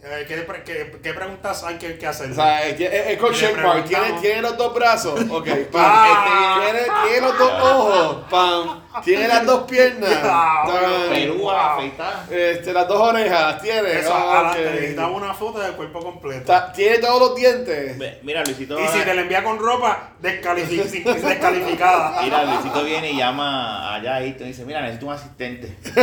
eh, 0.01 0.25
¿qué, 0.27 0.37
pre- 0.37 0.63
qué, 0.63 0.91
qué 1.03 1.13
preguntas 1.13 1.61
hay 1.65 1.77
que, 1.77 1.97
que 1.97 2.07
hacer? 2.07 2.31
O 2.31 2.33
sea, 2.33 2.65
es, 2.65 3.17
con 3.17 3.33
Park, 3.61 3.85
¿Tiene, 4.21 4.41
los 4.41 4.57
dos 4.57 4.73
brazos, 4.73 5.19
ok, 5.29 5.45
pam. 5.71 5.81
Ah. 5.85 6.61
Este, 6.65 6.83
tiene, 6.83 6.99
tiene 7.03 7.27
los 7.27 7.37
dos 7.37 7.51
ojos, 7.61 8.17
pam. 8.29 8.81
Tiene 9.03 9.27
las 9.27 9.46
dos 9.46 9.63
piernas, 9.69 10.10
Ah, 10.24 10.63
tan. 10.67 11.10
Perú 11.13 11.36
Wow. 11.39 11.50
afeitada. 11.51 12.25
este, 12.29 12.74
las 12.74 12.88
dos 12.88 13.00
orejas, 13.00 13.62
tiene. 13.62 14.00
Eso, 14.00 14.10
ok. 14.13 14.19
adelante, 14.19 14.72
necesitamos 14.72 15.22
una 15.22 15.34
foto 15.34 15.60
del 15.60 15.72
cuerpo 15.74 16.00
completo. 16.00 16.53
Tiene 16.75 16.98
todos 16.98 17.19
los 17.19 17.36
dientes. 17.36 17.98
Ve, 17.98 18.19
Mira, 18.24 18.43
Luisito. 18.43 18.79
y 18.79 18.88
si 18.88 19.00
te 19.01 19.13
la 19.13 19.22
envía 19.22 19.43
con 19.43 19.60
ropa, 19.60 20.12
descalifi- 20.22 21.03
descalificada. 21.24 22.22
Mira, 22.24 22.43
Luisito 22.46 22.84
viene 22.84 23.12
y 23.12 23.17
llama 23.17 23.93
allá 23.96 24.15
a 24.15 24.24
Hilton 24.24 24.48
y 24.48 24.50
dice, 24.51 24.65
mira, 24.65 24.81
necesito 24.81 25.05
un 25.05 25.13
asistente. 25.13 25.77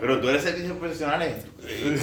Pero 0.00 0.20
tú 0.20 0.28
eres 0.28 0.42
servicios 0.42 0.76
profesionales. 0.78 1.34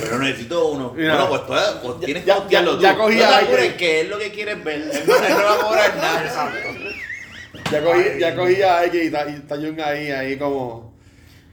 Pero 0.01 0.19
necesito 0.19 0.67
uno. 0.67 0.93
Mira. 0.95 1.23
bueno, 1.25 1.45
pues, 1.45 1.61
tú, 1.81 1.87
pues 1.87 1.99
tienes 2.05 2.23
que 2.23 2.27
ya- 2.29 2.47
ya- 2.47 2.63
ya 2.79 2.93
tú. 2.93 2.99
cogí 2.99 3.15
no 3.15 3.21
te 3.21 3.25
a 3.25 3.37
apures, 3.39 3.53
alguien. 3.59 3.77
que 3.77 4.01
es 4.01 4.07
lo 4.09 4.17
que 4.17 4.31
quieres 4.31 4.63
ver. 4.63 4.75
Él 4.81 5.03
no, 5.07 5.15
no 5.39 5.43
va 5.45 5.53
a 5.53 5.57
cobrar 5.57 5.95
nada. 5.97 6.23
Exacto. 6.23 6.57
Ya 7.71 7.83
cogí, 7.83 8.01
Ay. 8.13 8.19
ya 8.19 8.35
cogí 8.35 8.61
a 8.61 8.77
alguien 8.79 9.03
y 9.03 9.07
está, 9.07 9.29
y 9.29 9.33
está 9.35 9.89
ahí, 9.89 10.11
ahí 10.11 10.37
como. 10.37 10.89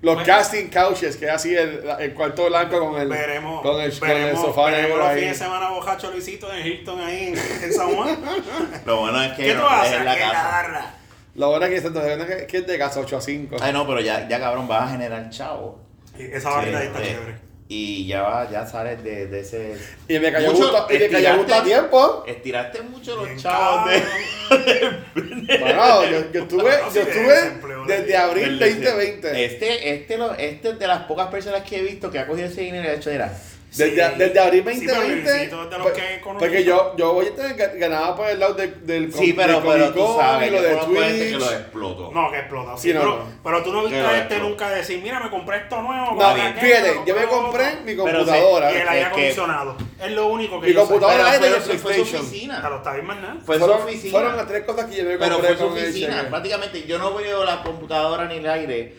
Los 0.03 0.15
Bueno. 0.17 0.27
casting 0.27 0.67
couches, 0.69 1.17
que 1.17 1.25
es 1.25 1.31
así 1.31 1.55
el, 1.57 1.83
el 1.99 2.13
cuarto 2.15 2.47
blanco 2.47 2.79
con 2.79 3.01
el, 3.01 3.09
Veremos, 3.09 3.63
con 3.63 3.81
el, 3.81 3.99
con 3.99 4.09
el 4.11 4.15
veremos, 4.17 4.41
sofá 4.45 4.65
veremos 4.67 4.83
negro 4.91 4.99
los 4.99 5.07
ahí. 5.09 5.19
fines 5.21 5.39
de 5.39 5.45
semana 5.45 5.71
bojacho 5.71 6.11
Luisito 6.11 6.53
en 6.53 6.67
Hilton 6.67 7.01
ahí 7.01 7.27
en, 7.29 7.39
en 7.65 7.73
San 7.73 7.95
Juan. 7.95 8.19
Lo 8.87 9.01
bueno 9.01 9.23
es 9.23 9.33
que 9.33 9.45
¿Qué 9.47 9.53
tú 9.55 9.59
no, 9.59 9.67
es 9.67 9.73
haces 9.73 10.05
la 10.05 10.13
aquí 10.13 10.23
en 10.23 10.29
la 10.29 10.33
casa. 10.35 10.95
Lo 11.35 11.49
bueno 11.49 11.65
es 11.67 11.71
que, 11.71 11.77
es 11.89 12.27
que- 12.41 12.47
que 12.47 12.57
es 12.59 12.67
de 12.67 12.79
casa 12.79 13.01
8 13.01 13.17
a 13.17 13.21
5. 13.23 13.57
Ay, 13.61 13.73
no, 13.73 13.87
pero 13.87 14.01
ya, 14.01 14.29
ya 14.29 14.39
cabrón, 14.39 14.69
vas 14.69 14.89
a 14.89 14.93
generar 14.93 15.29
chavo. 15.31 15.81
Esa 16.19 16.51
barrita 16.51 16.79
ahí 16.79 16.87
está 16.89 17.03
eh, 17.03 17.07
chévere. 17.07 17.35
Y 17.69 18.07
ya, 18.07 18.23
va, 18.23 18.49
ya 18.51 18.65
sales 18.65 19.03
de, 19.03 19.27
de 19.27 19.41
ese... 19.41 19.77
Y 20.09 20.19
me 20.21 20.31
cayó 20.31 20.53
Mucho- 20.53 20.69
justo, 20.69 20.87
y 20.95 20.99
me 20.99 21.09
cayó 21.09 21.35
justo 21.39 21.55
a 21.55 21.65
tiempo. 21.65 22.25
Estiraste 22.27 22.83
mucho 22.83 23.17
los 23.17 23.25
Bien 23.27 23.39
chavos 23.39 23.91
de... 23.91 24.03
Bueno, 25.61 26.05
yo, 26.05 26.33
yo 26.33 26.43
estuve, 26.43 26.71
yo 26.95 27.01
estuve 27.03 27.35
desempleo, 27.35 27.85
de- 27.87 27.97
desde 27.99 28.17
abril 28.17 28.59
del- 28.59 28.81
2020. 28.85 29.45
Este, 29.45 29.95
este, 29.95 30.17
lo, 30.19 30.33
este 30.35 30.71
es 30.71 30.79
de 30.79 30.87
las 30.87 31.03
pocas 31.05 31.27
personas 31.29 31.63
que 31.63 31.79
he 31.79 31.83
visto 31.83 32.11
que 32.11 32.19
ha 32.21 32.27
cogido 32.27 32.47
ese 32.49 32.61
dinero 32.63 32.85
y 32.85 32.89
ha 32.89 32.95
hecho 32.95 33.11
era... 33.11 33.33
Desde, 33.75 33.91
Sí. 34.09 34.15
desde 34.17 34.41
abril 34.41 34.65
Sí, 34.73 34.83
pero 34.87 34.95
2020. 35.01 35.31
Luisito 35.35 35.63
es 35.65 35.71
de 35.71 35.79
los 35.79 35.87
pues- 35.87 35.95
que 36.03 36.21
conocí. 36.21 36.39
porque 36.47 36.65
yo, 36.65 36.95
yo 36.97 37.13
voy 37.13 37.27
a 37.27 37.35
tener 37.35 37.57
que- 37.57 37.79
ganaba 37.79 38.17
por 38.17 38.29
el 38.29 38.39
lado 38.41 38.55
de- 38.55 38.69
del 38.69 39.13
Sí, 39.13 39.33
pero, 39.35 39.61
del 39.61 39.63
pero 39.71 39.93
tú 39.93 40.17
sabes, 40.19 40.49
y 40.49 40.51
lo 40.55 40.63
de 40.63 40.69
gente 40.79 41.19
que 41.19 41.31
Twitch. 41.33 41.39
lo 41.41 41.51
explotó. 41.53 42.11
No, 42.15 42.31
que 42.31 42.39
explota. 42.39 42.77
Sí, 42.77 42.89
Sí, 42.89 42.95
no, 42.95 43.01
pero, 43.01 43.17
no. 43.17 43.25
pero 43.43 43.63
tú 43.63 43.73
no 43.73 43.83
viste 43.83 43.99
a 44.01 44.05
este 44.13 44.19
explotó. 44.21 44.49
nunca 44.49 44.71
decir, 44.71 45.01
mira, 45.03 45.21
me 45.21 45.31
compré 45.31 45.57
esto 45.59 45.83
nuevo. 45.83 46.15
No, 46.15 46.35
fíjate, 46.35 47.01
yo 47.07 47.15
me 47.15 47.25
compré 47.27 47.65
mi 47.85 47.95
Pero 47.95 47.97
computadora. 48.05 48.73
Y 48.73 48.75
el 48.77 48.81
Es 48.83 48.89
aire 48.89 49.05
acondicionado. 49.05 49.77
Es 50.03 50.13
lo 50.13 50.27
único 50.29 50.61
que 50.61 50.67
Mi 50.69 50.73
yo 50.73 50.81
sé. 50.83 50.87
computadora 50.87 51.25
Pero 51.25 51.39
fue, 51.39 51.49
de 51.51 51.61
fue 51.61 51.77
su 51.79 51.83
PlayStation. 51.87 52.21
oficina. 52.23 52.59
Pero 52.63 52.77
está 52.77 52.93
bien 52.95 53.07
más 53.07 53.17
nada. 53.21 53.37
Fue 53.45 53.57
su 53.57 53.61
fueron, 53.65 53.83
oficina. 53.83 54.11
fueron 54.13 54.37
las 54.37 54.47
tres 54.49 54.65
cosas 54.65 54.85
que 54.87 54.97
yo 54.97 55.05
me 55.05 55.19
Pero 55.19 55.35
compré 55.35 55.55
fue 55.57 55.67
su 55.67 55.73
oficina. 55.73 56.27
Prácticamente 56.31 56.83
yo 56.87 56.99
no 56.99 57.15
veo 57.15 57.45
la 57.45 57.63
computadora 57.63 58.25
ni 58.27 58.37
el 58.37 58.47
aire 58.49 58.97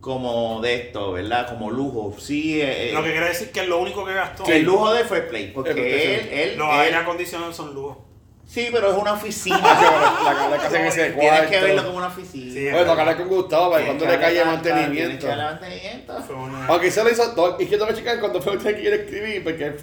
como 0.00 0.60
de 0.60 0.74
esto, 0.74 1.12
¿verdad? 1.12 1.48
Como 1.48 1.70
lujo. 1.70 2.14
Sí, 2.18 2.60
eh, 2.60 2.90
Lo 2.94 3.02
que 3.02 3.10
quiere 3.10 3.28
decir 3.28 3.50
que 3.50 3.60
es 3.60 3.68
lo 3.68 3.78
único 3.80 4.04
que 4.04 4.14
gastó. 4.14 4.44
el 4.46 4.62
lujo 4.62 4.92
de 4.92 5.04
Fair 5.04 5.28
Play. 5.28 5.50
Porque 5.52 5.70
él, 5.72 6.28
él, 6.52 6.58
Los 6.58 6.68
él- 6.72 6.80
aire 6.80 6.96
acondicionados 6.96 7.56
son 7.56 7.74
lujo. 7.74 8.04
Sí, 8.46 8.68
pero 8.72 8.90
es 8.92 8.96
una 8.96 9.12
oficina. 9.12 9.58
La, 10.24 10.32
la, 10.34 10.48
la 10.48 10.56
casa 10.56 10.80
en 10.80 10.86
ese 10.86 11.10
Tienes 11.10 11.28
cuarto. 11.30 11.50
que 11.50 11.60
verlo 11.60 11.84
como 11.84 11.98
una 11.98 12.06
oficina. 12.06 12.52
Sí, 12.54 12.68
Oye, 12.68 12.84
tocarle 12.86 13.16
con 13.16 13.28
Gustavo 13.28 13.70
para 13.70 13.84
Tienes 13.84 13.86
cuando 14.02 14.04
que 14.06 14.10
le 14.12 14.18
cae 14.24 14.34
darle 14.36 14.52
mantenimiento. 14.52 15.26
Tienes 15.26 15.36
que 15.36 15.42
mantenimiento. 15.44 16.16
Una- 16.34 16.66
Aunque 16.68 16.90
se 16.90 17.04
lo 17.04 17.10
hizo 17.10 17.34
todo. 17.34 17.56
Y 17.60 17.66
que 17.66 17.78
que 17.78 17.94
checar 17.94 18.20
cuando 18.20 18.40
fue 18.40 18.56
que 18.56 18.74
quiere 18.74 18.96
escribir, 19.04 19.44
porque 19.44 19.64
él, 19.66 19.76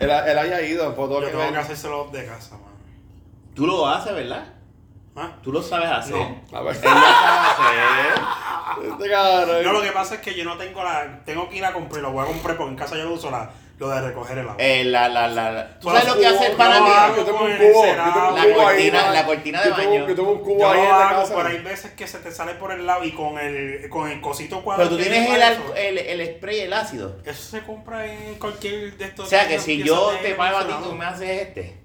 él, 0.00 0.10
él 0.10 0.38
haya 0.38 0.60
ido. 0.62 0.92
Por 0.96 1.08
todo 1.08 1.20
Yo 1.20 1.26
que 1.26 1.30
tengo 1.32 1.44
ver. 1.44 1.52
que 1.52 1.58
hacérselo 1.58 2.08
de 2.10 2.26
casa, 2.26 2.54
man. 2.56 2.72
Tú 3.54 3.66
lo 3.66 3.86
haces, 3.86 4.12
¿verdad? 4.12 4.54
¿Ah? 5.16 5.32
Tú 5.42 5.52
lo 5.52 5.62
sabes 5.62 5.88
hacer. 5.90 6.14
No. 6.16 6.40
A 6.56 6.62
ver. 6.62 6.76
Él 6.76 6.82
lo 6.82 6.90
sabe 6.90 7.80
hacer. 7.80 8.22
Este 8.92 9.10
cabrón. 9.10 9.64
No, 9.64 9.72
lo 9.72 9.82
que 9.82 9.90
pasa 9.90 10.14
es 10.14 10.20
que 10.20 10.34
yo 10.34 10.44
no 10.44 10.56
tengo 10.56 10.82
la. 10.84 11.20
Tengo 11.24 11.48
que 11.48 11.56
ir 11.56 11.64
a 11.64 11.72
comprar, 11.72 12.02
lo 12.02 12.12
voy 12.12 12.24
a 12.24 12.28
comprar 12.28 12.56
porque 12.56 12.70
en 12.70 12.78
casa 12.78 12.96
yo 12.96 13.04
lo 13.04 13.14
uso 13.14 13.28
la, 13.30 13.50
lo 13.78 13.88
de 13.88 14.00
recoger 14.00 14.38
el 14.38 14.44
agua. 14.48 14.54
Eh, 14.58 14.84
la, 14.84 15.08
la, 15.08 15.26
la, 15.26 15.50
la- 15.50 15.78
¿Tú 15.80 15.88
sabes 15.88 16.06
lo 16.06 16.16
que 16.16 16.26
hace 16.26 16.46
el 16.46 16.52
pana 16.52 16.80
mío? 16.80 17.16
Yo 17.16 17.24
tengo 17.24 17.44
un 17.44 17.56
cubo, 17.58 17.84
La 17.86 18.54
cortina- 18.54 19.10
la 19.10 19.26
cortina 19.26 19.62
de 19.62 19.70
baño. 19.70 20.08
Yo 20.08 20.14
tengo 20.14 20.30
un 20.32 20.38
cubo 20.38 20.60
Yo 20.60 20.70
ahí 20.70 20.76
lo 20.76 20.82
en 20.84 20.88
la 20.90 21.08
hago, 21.08 21.20
casa. 21.22 21.34
pero 21.34 21.48
hay 21.48 21.58
veces 21.58 21.90
que 21.92 22.06
se 22.06 22.18
te 22.20 22.30
sale 22.30 22.54
por 22.54 22.70
el 22.70 22.86
lado 22.86 23.02
y 23.02 23.10
con 23.10 23.38
el, 23.38 23.88
con 23.90 24.08
el 24.08 24.20
cosito 24.20 24.62
cuadrado. 24.62 24.88
Pero 24.90 25.02
tú 25.02 25.10
tienes 25.10 25.28
el, 25.28 25.42
eso, 25.42 25.74
el, 25.74 25.98
el 25.98 26.36
spray, 26.36 26.60
el 26.60 26.72
ácido. 26.72 27.16
Eso 27.24 27.42
se 27.42 27.62
compra 27.64 28.06
en 28.06 28.36
cualquier 28.36 28.96
de 28.96 29.04
estos. 29.04 29.26
O 29.26 29.28
sea 29.28 29.48
que 29.48 29.58
si 29.58 29.82
yo 29.82 30.12
te 30.22 30.34
pago 30.36 30.58
a 30.58 30.66
ti, 30.66 30.72
tú 30.84 30.92
me 30.94 31.04
haces 31.04 31.28
este. 31.48 31.76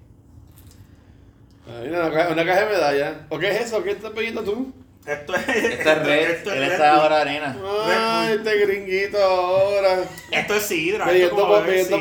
Ay, 1.67 1.89
Una, 1.89 2.11
caja- 2.11 2.29
una 2.31 2.45
caja 2.45 2.59
de 2.65 2.73
medalla. 2.73 3.25
¿O 3.29 3.39
qué 3.39 3.49
es 3.51 3.61
eso? 3.65 3.83
¿Qué 3.83 3.91
estás 3.91 4.11
pidiendo 4.11 4.43
tú? 4.43 4.71
Esto 5.05 5.35
es. 5.35 5.47
Esta 5.47 5.91
es 5.93 6.05
red, 6.05 6.29
esto 6.31 6.49
es 6.51 6.55
él 6.57 6.63
Red 6.63 6.71
está 6.71 6.95
ahora 6.95 7.21
arena. 7.21 7.55
Ay, 7.85 8.35
este 8.37 8.57
gringuito 8.65 9.17
ahora. 9.21 9.99
Esto 10.31 10.55
es 10.55 10.63
sidra. 10.63 11.11
Esto 11.11 11.35
como 11.35 11.47
por, 11.47 11.63
beber 11.65 11.85
sidra. 11.85 11.97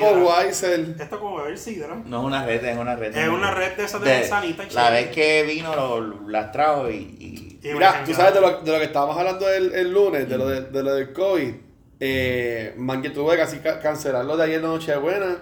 Esto 0.98 1.02
es 1.02 1.20
como 1.20 1.36
beber 1.36 1.58
sidra. 1.58 1.94
No 2.06 2.20
es 2.20 2.24
una 2.24 2.46
red, 2.46 2.64
es 2.64 2.76
una 2.78 2.96
red. 2.96 3.14
Es 3.16 3.28
una 3.28 3.50
red 3.50 3.72
de 3.76 3.84
esas 3.84 4.00
de 4.02 4.10
manzanita, 4.20 4.64
La 4.72 4.90
vez 4.90 5.08
que 5.10 5.42
vino 5.42 5.74
lo- 5.74 6.28
las 6.30 6.50
trajo 6.50 6.90
y, 6.90 6.94
y- 7.20 7.58
Y 7.62 7.72
Mira, 7.72 8.02
tú 8.04 8.12
sabes 8.14 8.34
de 8.34 8.40
lo, 8.42 8.60
de 8.60 8.72
lo 8.72 8.78
que 8.78 8.84
estábamos 8.84 9.16
hablando 9.18 9.48
el, 9.50 9.74
el 9.74 9.90
lunes, 9.92 10.28
de 10.28 10.36
lo, 10.38 10.46
de, 10.48 10.60
de 10.62 10.82
lo 10.82 10.94
del 10.94 11.12
COVID. 11.14 11.54
Eh, 12.00 12.74
man, 12.76 13.00
que 13.00 13.08
tuve 13.10 13.32
que 13.32 13.38
casi 13.42 13.58
ca- 13.58 13.80
cancelarlo 13.80 14.36
de 14.36 14.44
ayer 14.44 14.56
en 14.56 14.62
Nochebuena. 14.62 15.36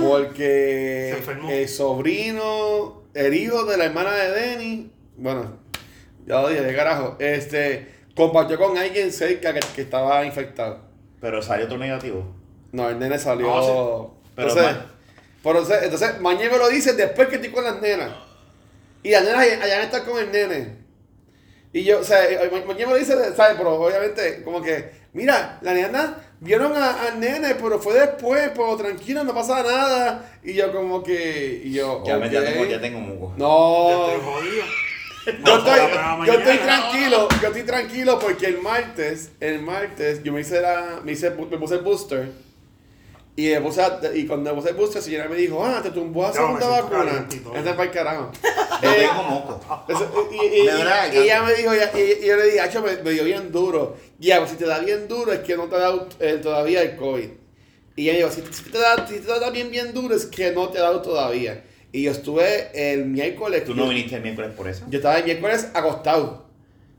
Porque 0.00 1.10
el 1.50 1.68
sobrino, 1.68 3.02
el 3.14 3.34
hijo 3.34 3.64
de 3.64 3.76
la 3.76 3.84
hermana 3.84 4.12
de 4.12 4.30
Denny, 4.32 4.90
bueno, 5.16 5.58
ya 6.26 6.42
lo 6.42 6.48
dije, 6.48 6.62
de 6.62 6.74
carajo, 6.74 7.16
este, 7.20 7.86
compartió 8.16 8.58
con 8.58 8.76
alguien 8.76 9.12
cerca 9.12 9.52
que, 9.54 9.60
que 9.74 9.82
estaba 9.82 10.24
infectado. 10.24 10.80
Pero 11.20 11.40
salió 11.40 11.66
todo 11.68 11.78
negativo. 11.78 12.34
No, 12.72 12.88
el 12.90 12.98
nene 12.98 13.18
salió. 13.18 13.46
No, 13.46 14.14
Pero 14.34 14.48
entonces, 14.50 14.76
pero 15.42 15.58
entonces, 15.60 15.82
entonces, 15.84 16.20
Mañé 16.20 16.50
me 16.50 16.58
lo 16.58 16.68
dice 16.68 16.92
después 16.94 17.28
que 17.28 17.36
estoy 17.36 17.50
con 17.50 17.64
las 17.64 17.80
nenas. 17.80 18.10
Y 19.02 19.10
las 19.12 19.24
nenas 19.24 19.40
allá 19.62 19.82
están 19.84 20.04
con 20.04 20.18
el 20.18 20.32
nene. 20.32 20.84
Y 21.72 21.84
yo, 21.84 22.00
o 22.00 22.04
sea, 22.04 22.28
eh, 22.28 22.50
Ma- 22.52 22.64
Mañé 22.66 22.86
me 22.86 22.92
lo 22.92 22.98
dice, 22.98 23.14
¿sabes? 23.36 23.54
Pero 23.56 23.74
obviamente, 23.80 24.42
como 24.42 24.60
que, 24.62 24.90
mira, 25.12 25.58
las 25.62 25.74
nenas 25.74 26.10
vieron 26.40 26.72
a- 26.76 27.02
al 27.08 27.20
nene, 27.20 27.54
pero 27.60 27.78
fue 27.78 27.94
después, 27.94 28.50
pero 28.54 28.76
tranquilo, 28.76 29.24
no 29.24 29.34
pasa 29.34 29.62
nada. 29.62 30.30
Y 30.44 30.54
yo, 30.54 30.72
como 30.72 31.02
que, 31.02 31.62
y 31.64 31.72
yo, 31.72 32.02
Ya, 32.06 32.18
me- 32.18 32.30
ya 32.30 32.40
ok. 32.40 32.46
tengo, 32.46 32.64
ya 32.66 32.80
tengo 32.80 33.00
muco. 33.00 33.34
No, 33.36 34.06
estoy 34.14 34.32
jodido. 34.32 34.64
Yo 35.44 35.58
estoy, 35.58 35.80
yo 36.26 36.32
estoy 36.34 36.58
tranquilo, 36.58 37.28
yo 37.42 37.46
estoy 37.48 37.62
tranquilo 37.64 38.18
porque 38.20 38.46
el 38.46 38.62
martes, 38.62 39.32
el 39.40 39.60
martes, 39.60 40.22
yo 40.22 40.32
me 40.32 40.40
hice 40.42 40.60
la, 40.60 41.00
me 41.02 41.12
hice, 41.12 41.30
me 41.30 41.58
puse 41.58 41.74
el 41.74 41.80
booster. 41.80 42.30
Y, 43.38 43.54
puse 43.56 43.82
a- 43.82 44.00
y 44.14 44.26
cuando 44.26 44.54
puse 44.54 44.70
el 44.70 44.76
booster, 44.76 44.96
la 44.96 45.02
señora 45.04 45.28
me 45.28 45.36
dijo, 45.36 45.62
ah, 45.62 45.80
te 45.82 45.90
tumbó 45.90 46.22
la 46.22 46.32
segunda 46.32 46.68
vacuna. 46.68 47.26
Esta 47.54 47.70
es 47.70 47.76
para 47.76 47.82
el 47.84 47.90
carajo. 47.90 48.32
Yo 48.82 48.90
Eh, 48.90 48.94
tengo 48.98 49.22
moco. 49.24 49.60
eso- 49.88 50.28
y, 50.32 50.36
y- 50.36 50.62
y- 50.62 50.66
verdad, 50.66 51.12
y- 51.12 51.16
y 51.16 51.20
ella 51.20 51.42
me 51.42 51.54
dijo, 51.54 51.72
y, 51.74 51.78
y- 51.98 52.24
y 52.24 52.26
yo 52.26 52.36
le 52.36 52.44
dije, 52.46 52.60
"Acho, 52.60 52.80
me, 52.82 52.96
me 53.02 53.10
dio 53.10 53.24
bien 53.24 53.52
duro. 53.52 53.96
Ya, 54.18 54.38
pues 54.38 54.50
si 54.52 54.56
te 54.56 54.64
da 54.66 54.78
bien 54.78 55.06
duro 55.06 55.32
es 55.32 55.40
que 55.40 55.54
no 55.56 55.64
te 55.64 55.76
ha 55.76 55.78
dado 55.80 56.08
eh, 56.18 56.38
todavía 56.42 56.80
el 56.82 56.96
COVID. 56.96 57.28
Y 57.96 58.08
ella 58.10 58.12
me 58.12 58.18
dijo, 58.18 58.30
si, 58.30 58.54
si 58.54 58.70
te 58.70 58.78
da, 58.78 59.06
si 59.06 59.18
te 59.18 59.26
da 59.40 59.50
bien 59.50 59.70
bien 59.70 59.92
duro 59.92 60.14
es 60.16 60.26
que 60.26 60.52
no 60.52 60.68
te 60.70 60.78
ha 60.78 60.82
dado 60.82 61.02
todavía. 61.02 61.62
Y 61.92 62.02
yo 62.04 62.10
estuve 62.12 62.70
el 62.74 63.04
miércoles. 63.06 63.64
Tú 63.64 63.74
no 63.74 63.88
viniste 63.88 64.16
el 64.16 64.22
miércoles 64.22 64.52
por 64.56 64.68
eso. 64.68 64.84
Yo 64.88 64.98
estaba 64.98 65.18
el 65.18 65.24
miércoles 65.24 65.68
acostado. 65.74 66.46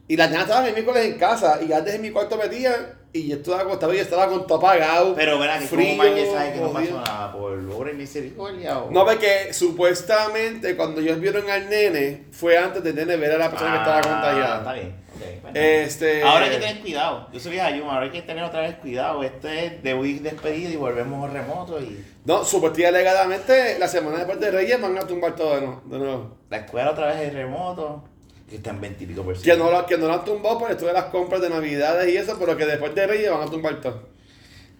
Y 0.07 0.15
las 0.17 0.29
nenas 0.29 0.45
estaban 0.45 0.65
el 0.67 0.73
miércoles 0.73 1.05
en 1.05 1.17
casa. 1.19 1.59
Y 1.67 1.71
antes 1.73 1.93
en 1.95 2.01
mi 2.01 2.09
cuarto 2.11 2.37
metía. 2.37 2.96
Y 3.13 3.27
yo 3.29 3.37
estaba 3.37 3.61
acostado 3.61 3.93
y 3.93 3.97
estaba 3.99 4.27
con 4.27 4.45
todo 4.45 4.57
apagado. 4.59 5.15
Pero 5.15 5.39
verá 5.39 5.57
que 5.59 5.65
frío, 5.65 5.97
como 5.97 6.33
sabe 6.33 6.53
que 6.53 6.59
no 6.59 6.71
pasó 6.71 6.91
nada 7.01 7.31
por 7.31 7.53
obra 7.57 7.91
y 7.91 7.95
misericordia. 7.95 8.79
o- 8.79 8.91
No, 8.91 9.05
porque 9.05 9.53
supuestamente 9.53 10.75
cuando 10.75 11.01
ellos 11.01 11.19
vieron 11.19 11.49
al 11.49 11.69
nene, 11.69 12.25
fue 12.31 12.57
antes 12.57 12.83
del 12.83 12.95
nene 12.95 13.15
ver 13.15 13.31
a 13.33 13.37
la 13.37 13.49
persona 13.49 13.71
que 13.71 13.77
estaba 13.77 13.95
Ah, 13.97 13.99
Está 14.01 14.11
contagiada. 14.11 14.73
bien. 14.73 14.87
ok, 15.15 15.41
bueno. 15.41 15.59
Este- 15.59 16.23
Ahora 16.23 16.45
hay 16.45 16.51
que 16.51 16.57
tener 16.57 16.81
cuidado. 16.81 17.27
Yo 17.31 17.39
soy 17.39 17.51
vieja 17.53 17.71
Yuma, 17.71 17.93
ahora 17.93 18.05
hay 18.05 18.11
que 18.11 18.21
tener 18.21 18.43
otra 18.43 18.61
vez 18.61 18.75
cuidado. 18.75 19.23
Este 19.23 19.65
es 19.65 19.83
de 19.83 19.91
ir 20.07 20.21
despedido 20.21 20.69
y 20.71 20.75
volvemos 20.75 21.31
remoto 21.31 21.79
y 21.79 22.03
No, 22.25 22.43
supuestamente 22.43 22.87
alegadamente, 22.87 23.79
la 23.79 23.87
semana 23.87 24.17
después 24.17 24.39
de 24.39 24.51
Reyes 24.51 24.79
van 24.81 24.97
a 24.97 25.01
tumbar 25.07 25.35
todo 25.35 25.55
de 25.55 25.61
nuevo. 25.61 25.81
de 25.85 25.97
nuevo. 25.97 26.37
la 26.49 26.57
escuela 26.57 26.91
otra 26.91 27.07
vez 27.07 27.21
es 27.21 27.33
remoto. 27.33 28.03
Que 28.49 28.55
está 28.57 28.69
en 28.69 28.79
20 28.81 29.03
y 29.03 29.07
pico 29.07 29.23
por 29.23 29.33
Que 29.33 29.39
ciento. 29.41 29.65
no, 29.65 29.71
lo, 29.71 29.85
que 29.85 29.97
no 29.97 30.07
lo 30.07 30.13
han 30.13 30.23
tumbado 30.25 30.57
por 30.57 30.71
esto 30.71 30.85
de 30.85 30.93
las 30.93 31.05
compras 31.05 31.41
de 31.41 31.49
Navidades 31.49 32.07
y 32.13 32.17
eso, 32.17 32.37
pero 32.39 32.55
que 32.55 32.65
después 32.65 32.95
de 32.95 33.05
Reyes 33.07 33.29
van 33.31 33.41
a 33.47 33.51
tumbar 33.51 33.81
todo. 33.81 34.07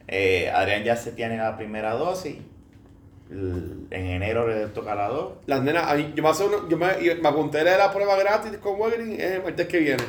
Eh, 0.07 0.49
Adrián 0.53 0.83
ya 0.85 0.95
se 0.95 1.11
tiene 1.11 1.35
la 1.37 1.57
primera 1.57 1.93
dosis. 1.93 2.37
En 3.29 3.87
enero 3.91 4.47
le 4.47 4.67
toca 4.67 4.95
la 4.95 5.09
dos. 5.09 5.33
Las 5.47 5.61
nenas, 5.61 5.93
mí- 5.97 6.13
yo 6.15 6.23
me, 6.23 6.29
hace 6.29 6.45
uno- 6.45 6.69
yo 6.69 6.77
me, 6.77 6.87
me 7.15 7.27
apunté 7.27 7.59
a 7.59 7.77
la 7.77 7.91
prueba 7.91 8.15
gratis 8.15 8.57
con 8.59 8.79
Walgreens 8.79 9.19
el 9.19 9.43
martes 9.43 9.67
que 9.67 9.79
viene. 9.79 10.03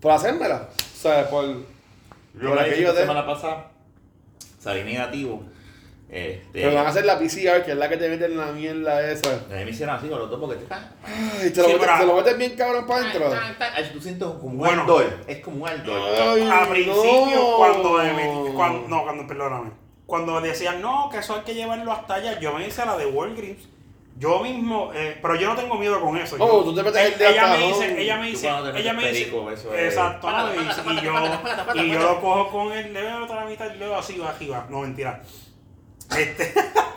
Por 0.00 0.12
hacérmela. 0.12 0.68
O 0.76 1.00
sea, 1.00 1.30
por. 1.30 1.46
Yo 1.46 1.60
por 2.34 2.56
la 2.56 2.62
hice 2.66 2.72
aquello 2.72 2.88
la 2.88 2.92
de. 2.94 3.00
semana 3.00 3.26
pasada. 3.26 3.70
Salí 4.58 4.84
negativo. 4.84 5.44
Este, 6.10 6.48
Pero 6.54 6.74
van 6.74 6.86
a 6.86 6.88
hacer 6.88 7.04
la 7.04 7.18
PCR, 7.18 7.62
que 7.64 7.72
es 7.72 7.76
la 7.76 7.86
que 7.86 7.98
te 7.98 8.08
meten 8.08 8.34
la 8.38 8.46
mierda 8.46 9.10
esa. 9.10 9.30
a 9.30 9.54
mí 9.58 9.64
me 9.66 9.70
hicieron 9.70 9.94
así 9.94 10.08
con 10.08 10.18
los 10.18 10.30
dos 10.30 10.40
porque 10.40 10.56
te 10.56 10.66
Ay, 10.74 11.50
te 11.50 11.60
lo, 11.60 11.66
Sí, 11.66 11.72
metes, 11.74 11.78
pero- 11.86 11.98
te 11.98 12.06
lo 12.06 12.16
metes 12.16 12.38
bien 12.38 12.56
cabrón 12.56 12.86
para 12.86 13.00
adentro. 13.00 13.30
Ay, 13.74 13.90
Tú 13.92 14.00
sientes 14.00 14.26
como 14.26 14.46
un 14.46 14.56
Bueno. 14.58 14.82
ardor. 14.82 15.18
Es 15.26 15.38
como 15.40 15.64
un 15.64 15.68
ardor. 15.68 16.00
Ay, 16.18 16.48
a 16.50 16.66
principio 16.70 17.34
no. 17.36 17.56
cuando 17.58 17.92
me 17.92 18.12
metí, 18.14 18.52
cuando, 18.54 18.88
no, 18.88 19.02
cuando, 19.02 19.26
perdóname, 19.26 19.70
cuando 20.06 20.40
decían, 20.40 20.80
no, 20.80 21.10
que 21.10 21.18
eso 21.18 21.34
hay 21.34 21.42
que 21.42 21.54
llevarlo 21.54 21.92
hasta 21.92 22.14
allá, 22.14 22.40
yo 22.40 22.54
me 22.54 22.66
hice 22.66 22.86
la 22.86 22.96
de 22.96 23.04
Walgreens, 23.04 23.68
yo 24.16 24.40
mismo, 24.40 24.90
eh, 24.94 25.18
pero 25.20 25.34
yo 25.36 25.48
no 25.48 25.56
tengo 25.56 25.74
miedo 25.74 26.00
con 26.00 26.16
eso. 26.16 26.36
Oh, 26.40 26.60
yo- 26.60 26.64
tú 26.64 26.74
te 26.74 26.82
metes 26.84 27.12
el 27.12 27.18
dedo 27.18 27.30
ella 27.30 27.44
hasta 27.44 27.58
me 27.58 27.66
dice, 27.68 28.00
ella 28.02 28.16
me 28.16 28.26
dice, 28.28 28.48
ella 28.48 28.92
me 28.94 29.08
dice, 29.12 29.24
perico, 29.26 29.50
eso 29.50 29.74
es- 29.74 29.92
exacto, 29.92 30.26
y, 30.54 31.00
yo, 31.04 31.12
y 31.84 31.92
lo 31.92 32.20
cojo 32.22 32.48
con 32.50 32.72
el 32.72 32.94
dedo 32.94 33.24
otra 33.24 33.44
mitad 33.44 33.72
y 33.74 33.78
luego 33.78 33.96
así 33.96 34.16
va, 34.18 34.30
aquí 34.30 34.48
va, 34.48 34.66
no 34.70 34.80
mentira. 34.80 35.20
Este, 36.16 36.54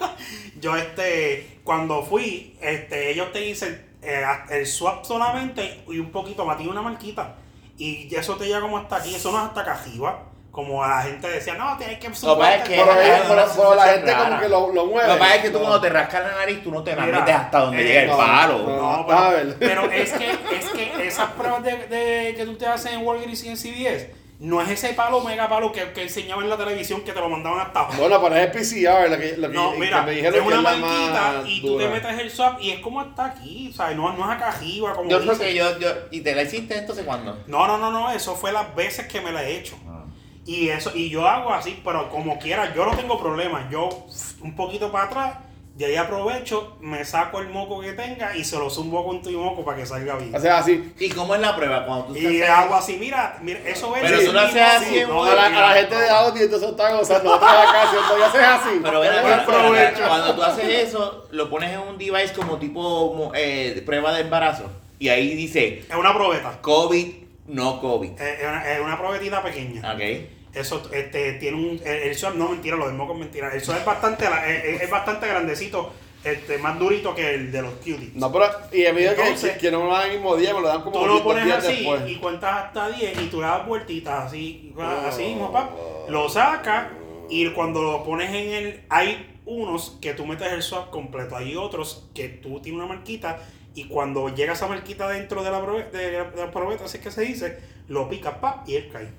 yo 0.59 0.75
este, 0.75 1.59
cuando 1.63 2.03
fui, 2.03 2.57
este, 2.61 3.11
ellos 3.11 3.31
te 3.31 3.39
dicen 3.39 3.85
eh, 4.01 4.23
el 4.49 4.65
swap 4.65 5.03
solamente 5.05 5.83
y 5.87 5.99
un 5.99 6.11
poquito 6.11 6.45
más, 6.45 6.57
tiene 6.57 6.71
una 6.71 6.81
marquita. 6.81 7.35
Y 7.77 8.13
eso 8.15 8.35
te 8.35 8.45
llega 8.45 8.61
como 8.61 8.77
hasta 8.77 8.97
aquí, 8.97 9.15
eso 9.15 9.31
no 9.31 9.39
es 9.39 9.45
hasta 9.45 9.61
acá 9.61 9.73
arriba. 9.73 10.27
Como 10.51 10.85
la 10.85 11.01
gente 11.03 11.29
decía, 11.29 11.53
no, 11.53 11.77
tienes 11.77 11.97
que 11.97 12.09
Lo 12.09 12.37
que 12.37 12.55
es 12.55 12.63
que- 12.63 12.75
Pero, 12.75 13.01
eh, 13.01 13.21
no, 13.57 13.73
la 13.73 13.87
gente 13.87 14.11
rara. 14.13 14.25
como 14.29 14.41
que 14.41 14.49
lo, 14.49 14.73
lo 14.73 14.85
mueve. 14.85 15.07
Lo 15.07 15.13
que 15.13 15.19
pasa 15.19 15.35
es 15.37 15.41
que 15.43 15.49
tú 15.49 15.53
No. 15.53 15.59
cuando 15.61 15.81
te 15.81 15.89
rascas 15.89 16.23
la 16.23 16.31
nariz, 16.35 16.61
tú 16.61 16.71
no 16.71 16.83
te 16.83 16.93
la 16.93 17.05
Mira, 17.05 17.19
metes 17.21 17.35
hasta 17.35 17.59
donde 17.61 17.81
eh, 17.81 17.85
llega 17.85 18.01
el 18.01 18.07
no, 18.09 18.17
palo. 18.17 18.57
no. 18.67 19.05
Pero, 19.07 19.55
pero 19.59 19.91
es 19.91 20.11
que, 20.11 20.29
es 20.29 20.69
que 20.75 21.07
esas 21.07 21.29
pruebas 21.31 21.63
de, 21.63 21.87
de- 21.87 22.35
que 22.35 22.45
tú 22.45 22.55
te 22.57 22.67
haces 22.67 22.91
en 22.91 23.05
Walgreens 23.05 23.43
y 23.45 23.47
en 23.47 23.55
CVS, 23.57 24.13
no 24.41 24.59
es 24.61 24.69
ese 24.69 24.93
palo, 24.93 25.21
mega 25.21 25.47
palo 25.47 25.71
que, 25.71 25.93
que 25.93 26.01
enseñaban 26.01 26.43
en 26.43 26.49
la 26.49 26.57
televisión 26.57 27.01
que 27.01 27.11
te 27.13 27.19
lo 27.19 27.29
mandaban 27.29 27.59
hasta 27.59 27.79
abajo. 27.81 27.93
Bueno, 27.99 28.21
pero 28.21 28.35
es 28.35 28.41
el 28.43 28.51
PCR, 28.51 29.09
lo 29.09 29.17
que, 29.19 29.37
lo 29.37 29.47
que, 29.49 29.53
No, 29.55 29.71
que 29.73 29.79
mira, 29.79 30.01
me 30.01 30.11
es 30.11 30.17
dijeron 30.17 30.33
que 30.41 30.47
una 30.47 30.57
es 30.57 30.63
la 30.63 30.71
marquita 30.77 31.33
más 31.37 31.47
y 31.49 31.61
tú 31.61 31.67
dura. 31.69 31.85
te 31.85 31.91
metes 31.93 32.19
el 32.19 32.31
swap 32.31 32.59
y 32.61 32.71
es 32.71 32.79
como 32.79 33.01
hasta 33.01 33.25
aquí, 33.25 33.69
o 33.71 33.73
sea, 33.73 33.91
no, 33.91 34.11
no 34.13 34.25
es 34.29 34.35
acá 34.35 34.49
arriba 34.49 34.93
como 34.93 35.09
Yo 35.09 35.19
creo 35.19 35.33
dicen. 35.33 35.47
que 35.47 35.55
yo, 35.55 35.79
yo, 35.79 35.89
¿y 36.11 36.21
te 36.21 36.33
la 36.35 36.41
hiciste 36.41 36.75
entonces 36.77 37.05
cuándo? 37.05 37.37
No, 37.47 37.67
no, 37.67 37.77
no, 37.77 37.91
no, 37.91 38.11
eso 38.11 38.35
fue 38.35 38.51
las 38.51 38.75
veces 38.75 39.07
que 39.07 39.21
me 39.21 39.31
la 39.31 39.43
he 39.43 39.57
hecho. 39.57 39.77
Ah. 39.87 40.05
Y 40.43 40.69
eso, 40.69 40.91
y 40.95 41.09
yo 41.11 41.27
hago 41.27 41.53
así, 41.53 41.79
pero 41.85 42.09
como 42.09 42.39
quiera, 42.39 42.73
yo 42.73 42.83
no 42.83 42.95
tengo 42.97 43.19
problema. 43.19 43.69
Yo 43.71 43.89
un 44.41 44.55
poquito 44.55 44.91
para 44.91 45.05
atrás, 45.05 45.37
de 45.81 45.87
ahí 45.87 45.95
aprovecho, 45.97 46.77
me 46.79 47.03
saco 47.03 47.39
el 47.39 47.49
moco 47.49 47.81
que 47.81 47.91
tenga 47.93 48.35
y 48.37 48.43
se 48.45 48.57
lo 48.57 48.69
zumbo 48.69 49.05
con 49.05 49.21
tu 49.21 49.29
moco 49.31 49.65
para 49.65 49.77
que 49.77 49.85
salga 49.85 50.15
bien. 50.15 50.33
O 50.33 50.39
sea, 50.39 50.59
así. 50.59 50.93
¿Y 50.99 51.09
cómo 51.09 51.35
es 51.35 51.41
la 51.41 51.55
prueba? 51.55 51.85
Cuando 51.85 52.05
tú 52.05 52.15
Y 52.15 52.37
estás- 52.41 52.49
hago 52.59 52.75
así, 52.75 52.97
mira, 52.97 53.37
mira, 53.41 53.59
eso 53.65 53.95
es. 53.95 54.01
Pero 54.03 54.23
tú 54.23 54.31
lo 54.31 54.39
haces 54.39 54.61
así 54.61 54.99
a, 55.01 55.07
la, 55.07 55.49
la 55.49 55.73
gente 55.73 55.95
de 55.95 56.09
audio 56.09 56.43
entonces 56.43 56.69
está 56.69 56.93
gozando. 56.95 57.23
Nosotros 57.31 57.51
acá 57.51 57.83
haciendo, 57.83 58.17
ya 58.17 58.25
haces 58.27 58.41
así. 58.41 58.79
Pero 58.81 60.07
cuando 60.07 60.35
tú 60.35 60.43
haces 60.43 60.69
eso, 60.87 61.27
lo 61.31 61.49
pones 61.49 61.71
en 61.71 61.79
un 61.79 61.97
device 61.97 62.33
como 62.33 62.57
tipo 62.57 63.31
eh, 63.35 63.81
prueba 63.85 64.13
de 64.13 64.21
embarazo. 64.21 64.69
Y 64.99 65.09
ahí 65.09 65.35
dice 65.35 65.79
Es 65.89 65.95
una 65.95 66.13
probeta. 66.13 66.59
COVID, 66.61 67.07
no 67.47 67.81
COVID. 67.81 68.11
Es 68.21 68.39
es 68.39 68.47
una, 68.47 68.71
es 68.71 68.79
una 68.79 68.97
probetita 68.97 69.41
pequeña. 69.41 69.93
¿Ok? 69.93 70.01
Eso 70.53 70.81
este, 70.93 71.33
tiene 71.33 71.57
un. 71.57 71.79
El, 71.85 72.09
el 72.09 72.15
swab, 72.15 72.35
no 72.35 72.49
mentira, 72.49 72.75
lo 72.75 72.89
moco 72.91 73.13
es 73.13 73.19
mentira. 73.19 73.53
El 73.53 73.61
swab 73.61 73.77
es 73.79 73.85
bastante, 73.85 74.29
la- 74.29 74.45
es, 74.49 74.81
es 74.81 74.89
bastante 74.89 75.27
grandecito, 75.27 75.93
este, 76.23 76.57
más 76.57 76.77
durito 76.77 77.15
que 77.15 77.33
el 77.35 77.51
de 77.51 77.61
los 77.61 77.73
cuties. 77.75 78.13
No, 78.15 78.31
pero. 78.31 78.45
Y 78.73 78.85
a 78.85 78.91
medida 78.93 79.15
que, 79.15 79.21
Entonces- 79.21 79.53
que, 79.53 79.59
que 79.59 79.71
no 79.71 79.79
me 79.79 79.85
lo 79.87 79.93
dan 79.93 80.07
el 80.09 80.17
mismo 80.17 80.35
día, 80.35 80.53
me 80.53 80.61
lo 80.61 80.67
dan 80.67 80.81
como 80.81 80.99
Tú 80.99 81.05
lo 81.05 81.23
pones 81.23 81.49
así 81.53 81.75
después. 81.77 82.01
y 82.09 82.15
cuentas 82.17 82.65
hasta 82.65 82.89
10 82.89 83.21
y 83.21 83.27
tú 83.27 83.39
le 83.39 83.47
das 83.47 83.65
vueltitas 83.65 84.25
así, 84.25 84.73
Oh. 84.77 84.81
así 85.07 85.23
mismo, 85.23 85.51
pap, 85.53 85.71
lo 86.09 86.27
sacas 86.27 86.87
y 87.29 87.47
cuando 87.51 87.81
lo 87.81 88.03
pones 88.03 88.29
en 88.29 88.49
el... 88.51 88.81
Hay 88.89 89.39
unos 89.45 89.97
que 90.01 90.13
tú 90.13 90.25
metes 90.25 90.51
el 90.51 90.61
swap 90.61 90.89
completo, 90.89 91.35
hay 91.37 91.55
otros 91.55 92.09
que 92.13 92.27
tú 92.27 92.59
tienes 92.61 92.77
una 92.83 92.93
marquita 92.93 93.39
y 93.73 93.85
cuando 93.87 94.27
llega 94.35 94.51
esa 94.53 94.67
marquita 94.67 95.07
dentro 95.07 95.43
de 95.43 95.49
la, 95.49 95.61
probe- 95.61 95.89
de 95.91 96.11
la, 96.11 96.23
de 96.25 96.37
la 96.45 96.51
probeta, 96.51 96.83
así 96.85 96.97
es 96.97 97.03
que 97.03 97.09
se 97.11 97.21
dice, 97.21 97.57
lo 97.87 98.09
picas, 98.09 98.35
pap, 98.35 98.67
y 98.67 98.75
él 98.75 98.89
cae. 98.91 99.09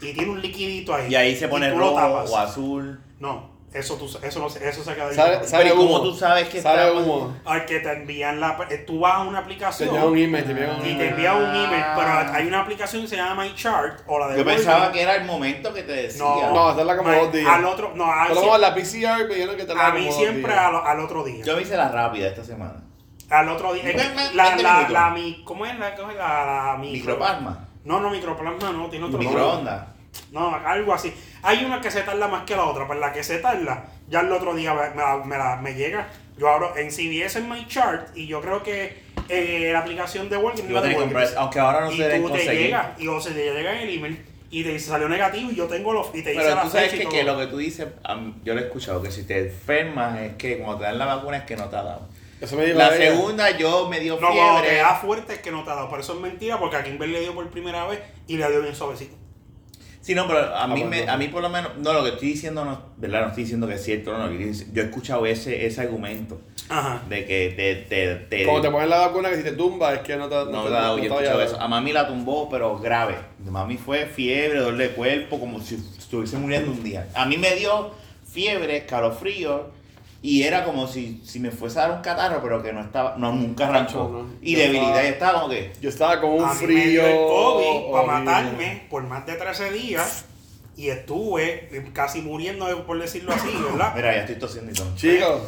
Y 0.00 0.12
tiene 0.12 0.30
un 0.30 0.40
liquidito 0.42 0.94
ahí. 0.94 1.10
Y 1.10 1.14
ahí 1.14 1.36
se 1.36 1.48
pone 1.48 1.70
rojo 1.70 1.94
o 1.96 2.36
azul. 2.38 3.00
No, 3.20 3.54
eso, 3.72 3.96
tú, 3.96 4.06
eso, 4.22 4.38
no, 4.40 4.48
se- 4.50 4.68
eso 4.68 4.84
se 4.84 4.94
queda 4.94 5.08
ahí. 5.08 5.40
Pero 5.50 5.66
¿y 5.74 5.76
cómo 5.76 6.02
tú 6.02 6.14
sabes 6.14 6.48
que 6.48 6.60
Sale 6.60 6.86
está- 6.88 6.92
humo. 7.00 7.34
Al 7.44 7.64
que 7.66 7.80
te 7.80 7.90
envían 7.92 8.38
la... 8.38 8.56
eh, 8.70 8.78
Tú 8.86 9.00
vas 9.00 9.14
a 9.14 9.20
una 9.22 9.38
Te 9.38 9.44
aplicación... 9.44 9.88
envían 9.88 10.06
un 10.08 10.18
email, 10.18 10.44
te 10.44 10.50
envían 10.52 10.70
un 10.70 10.76
Y 10.76 10.82
te 10.82 10.90
email. 10.92 11.08
envía 11.10 11.34
un 11.34 11.44
email, 11.56 11.84
pero 11.96 12.08
hay 12.34 12.46
una 12.46 12.60
aplicación 12.60 13.02
que 13.02 13.08
se 13.08 13.16
llama 13.16 13.42
MyChart 13.44 14.02
o 14.06 14.18
la 14.18 14.28
de 14.28 14.38
Yo 14.38 14.44
pensaba 14.44 14.92
que 14.92 15.02
era 15.02 15.16
el 15.16 15.24
momento 15.24 15.72
que 15.74 15.82
te 15.82 15.92
decía. 15.92 16.22
No, 16.22 16.52
No, 16.52 16.68
hacerla 16.68 16.96
como 16.96 17.08
My- 17.10 17.16
dos 17.16 17.32
días. 17.32 17.48
Al 17.50 17.64
otro, 17.64 17.92
no, 17.96 18.04
a, 18.04 18.26
Por 18.26 18.36
lo 18.36 18.42
menos 18.42 18.60
la 18.60 18.74
PCR 18.74 19.26
me 19.28 19.34
dijeron 19.34 19.56
que 19.56 19.64
te 19.64 19.74
la 19.74 19.86
a 19.86 19.92
mí 19.92 20.12
siempre 20.12 20.52
al, 20.54 20.76
al 20.76 21.00
otro 21.00 21.24
día. 21.24 21.44
Yo 21.44 21.56
me 21.56 21.62
hice 21.62 21.76
la 21.76 21.88
rápida 21.88 22.28
esta 22.28 22.44
semana. 22.44 22.82
al 23.30 23.48
otro 23.48 23.72
día. 23.74 23.82
La, 24.34 24.44
20 24.50 24.62
la, 24.62 24.88
la, 24.88 25.10
mi, 25.10 25.42
¿Cómo 25.44 25.66
es 25.66 25.76
la, 25.78 25.94
cómo 25.96 26.10
es 26.12 26.16
la, 26.16 26.44
la 26.44 26.76
micro- 26.78 26.92
Microplasma. 26.92 27.63
No, 27.84 28.00
no, 28.00 28.10
microplasma 28.10 28.72
no, 28.72 28.88
tiene 28.88 29.06
otro. 29.06 29.18
Microondas. 29.18 29.86
No, 30.32 30.54
algo 30.54 30.94
así. 30.94 31.12
Hay 31.42 31.64
una 31.64 31.80
que 31.80 31.90
se 31.90 32.02
tarda 32.02 32.28
más 32.28 32.44
que 32.44 32.56
la 32.56 32.64
otra, 32.64 32.86
pero 32.86 33.00
la 33.00 33.12
que 33.12 33.22
se 33.24 33.38
tarda, 33.38 33.86
ya 34.08 34.20
el 34.20 34.32
otro 34.32 34.54
día 34.54 34.72
me, 34.74 34.96
la- 35.02 35.22
me 35.24 35.36
la- 35.36 35.56
me 35.56 35.74
llega. 35.74 36.08
Yo 36.38 36.48
abro 36.48 36.76
en 36.76 36.90
CBS 36.90 37.38
en 37.38 37.48
MyChart 37.48 38.16
y 38.16 38.26
yo 38.26 38.40
creo 38.40 38.62
que 38.62 39.02
eh, 39.28 39.70
la 39.72 39.80
aplicación 39.80 40.28
de 40.28 40.36
Walgreens 40.36 40.68
Yo 40.68 40.80
la 40.80 40.88
que 40.88 40.94
comprar, 40.96 41.28
aunque 41.36 41.58
ahora 41.60 41.80
no 41.82 41.92
y 41.92 41.96
se 41.96 42.18
tú 42.20 42.30
te 42.30 42.44
llega, 42.56 42.94
y 42.98 43.06
o 43.08 43.20
se 43.20 43.30
te 43.30 43.52
llega 43.54 43.72
en 43.80 43.88
el 43.88 43.94
email 43.96 44.24
y 44.50 44.62
te 44.64 44.78
salió 44.78 45.08
negativo 45.08 45.50
y 45.50 45.54
yo 45.56 45.66
tengo 45.66 45.92
los 45.92 46.08
y 46.08 46.22
te 46.22 46.30
dice 46.30 46.42
Pero 46.42 46.54
la 46.56 46.62
tú 46.62 46.70
sabes 46.70 46.90
fecha 46.90 47.02
y 47.04 47.06
que, 47.06 47.16
que 47.18 47.24
lo 47.24 47.38
que 47.38 47.46
tú 47.46 47.56
dices, 47.58 47.86
yo 48.44 48.54
lo 48.54 48.60
he 48.60 48.64
escuchado, 48.64 49.00
que 49.02 49.10
si 49.10 49.24
te 49.24 49.46
enfermas 49.48 50.20
es 50.20 50.34
que 50.34 50.58
cuando 50.58 50.78
te 50.78 50.84
dan 50.84 50.98
la 50.98 51.06
vacuna 51.06 51.38
es 51.38 51.44
que 51.44 51.56
no 51.56 51.64
te 51.68 51.76
ha 51.76 51.82
dado. 51.82 52.08
Eso 52.44 52.56
me 52.56 52.66
dijo 52.66 52.78
La 52.78 52.92
segunda 52.92 53.56
yo 53.56 53.88
me 53.88 54.00
dio 54.00 54.14
No, 54.20 54.28
cuando 54.28 54.56
te 54.62 54.68
fiebre. 54.68 54.76
da 54.82 54.94
fuerte 54.96 55.32
es 55.34 55.38
que 55.40 55.50
no 55.50 55.64
te 55.64 55.70
ha 55.70 55.74
dado. 55.74 55.88
Por 55.88 56.00
eso 56.00 56.12
es 56.14 56.20
mentira, 56.20 56.58
porque 56.58 56.76
a 56.76 56.84
Kimber 56.84 57.08
le 57.08 57.20
dio 57.20 57.34
por 57.34 57.48
primera 57.50 57.86
vez 57.86 58.00
y 58.26 58.36
le 58.36 58.48
dio 58.50 58.62
bien 58.62 58.74
suavecito. 58.74 59.16
Sí, 60.00 60.14
no, 60.14 60.26
pero 60.26 60.54
a 60.54 60.66
mí, 60.68 60.80
pues, 60.82 60.90
me, 60.90 61.06
no. 61.06 61.12
a 61.12 61.16
mí 61.16 61.28
por 61.28 61.40
lo 61.40 61.48
menos, 61.48 61.78
no, 61.78 61.94
lo 61.94 62.02
que 62.04 62.10
estoy 62.10 62.28
diciendo, 62.28 62.62
no, 62.66 62.78
¿verdad? 62.98 63.22
No 63.22 63.28
estoy 63.28 63.44
diciendo 63.44 63.66
que 63.66 63.72
es 63.74 63.82
cierto, 63.82 64.12
no, 64.12 64.28
no, 64.28 64.32
yo 64.38 64.82
he 64.82 64.84
escuchado 64.84 65.24
ese, 65.24 65.64
ese 65.64 65.80
argumento 65.80 66.42
Ajá. 66.68 67.00
de 67.08 67.24
que 67.24 67.54
te, 67.56 67.74
te, 67.88 68.14
te, 68.26 68.44
Como 68.44 68.60
te 68.60 68.70
ponen 68.70 68.90
la 68.90 68.98
vacuna 68.98 69.30
que 69.30 69.36
si 69.38 69.42
te 69.44 69.52
tumba 69.52 69.94
es 69.94 70.00
que 70.00 70.14
no 70.16 70.28
te 70.28 70.34
no, 70.34 70.44
te- 70.44 70.50
te 70.50 70.76
ha 70.76 70.80
dado, 70.80 70.98
yo 70.98 71.04
he 71.04 71.08
te 71.08 71.14
escuchado 71.14 71.38
vaya 71.38 71.42
a 71.42 71.46
eso. 71.46 71.56
dar. 71.56 71.64
A 71.64 71.68
mami 71.68 71.92
la 71.94 72.06
tumbó, 72.06 72.50
pero 72.50 72.78
grave. 72.78 73.14
A 73.14 73.50
mami 73.50 73.78
fue 73.78 74.04
fiebre, 74.04 74.58
dolor 74.58 74.76
de 74.76 74.90
cuerpo, 74.90 75.40
como 75.40 75.58
si 75.62 75.76
estuviese 75.96 76.36
muriendo 76.36 76.70
un 76.70 76.84
día. 76.84 77.08
A 77.14 77.24
mí 77.24 77.38
me 77.38 77.54
dio 77.54 77.92
fiebre, 78.30 78.76
escalofrío 78.76 79.70
Y 80.26 80.42
era 80.44 80.64
como 80.64 80.86
si, 80.88 81.20
si 81.22 81.38
me 81.38 81.50
fuese 81.50 81.78
a 81.78 81.82
dar 81.82 81.98
un 81.98 82.02
catarro, 82.02 82.40
pero 82.42 82.62
que 82.62 82.72
no 82.72 82.80
estaba, 82.80 83.14
no, 83.18 83.30
nunca 83.32 83.68
arrancó. 83.68 84.08
No, 84.10 84.22
no. 84.22 84.28
Y 84.40 84.52
Yo 84.54 84.58
debilidad, 84.60 85.04
estaba- 85.04 85.04
y 85.04 85.08
estaba 85.12 85.32
como 85.40 85.48
que, 85.50 85.72
Yo 85.82 85.88
estaba 85.90 86.20
con 86.22 86.30
un 86.30 86.44
a 86.44 86.54
mí 86.54 86.60
me 86.60 86.66
frío. 86.66 87.02
dio 87.02 87.06
el 87.06 87.16
COVID 87.16 87.92
para 87.92 88.06
matarme 88.06 88.86
por 88.88 89.02
más 89.02 89.26
de 89.26 89.34
13 89.34 89.70
días 89.72 90.24
y 90.76 90.88
estuve 90.88 91.68
casi 91.92 92.22
muriendo, 92.22 92.86
por 92.86 92.98
decirlo 92.98 93.34
así, 93.34 93.48
¿verdad? 93.70 93.92
mira, 93.94 94.14
ya 94.14 94.20
estoy 94.22 94.36
tosiendo 94.36 94.70
y 94.72 94.74
todo. 94.74 94.94
Chicos, 94.96 95.42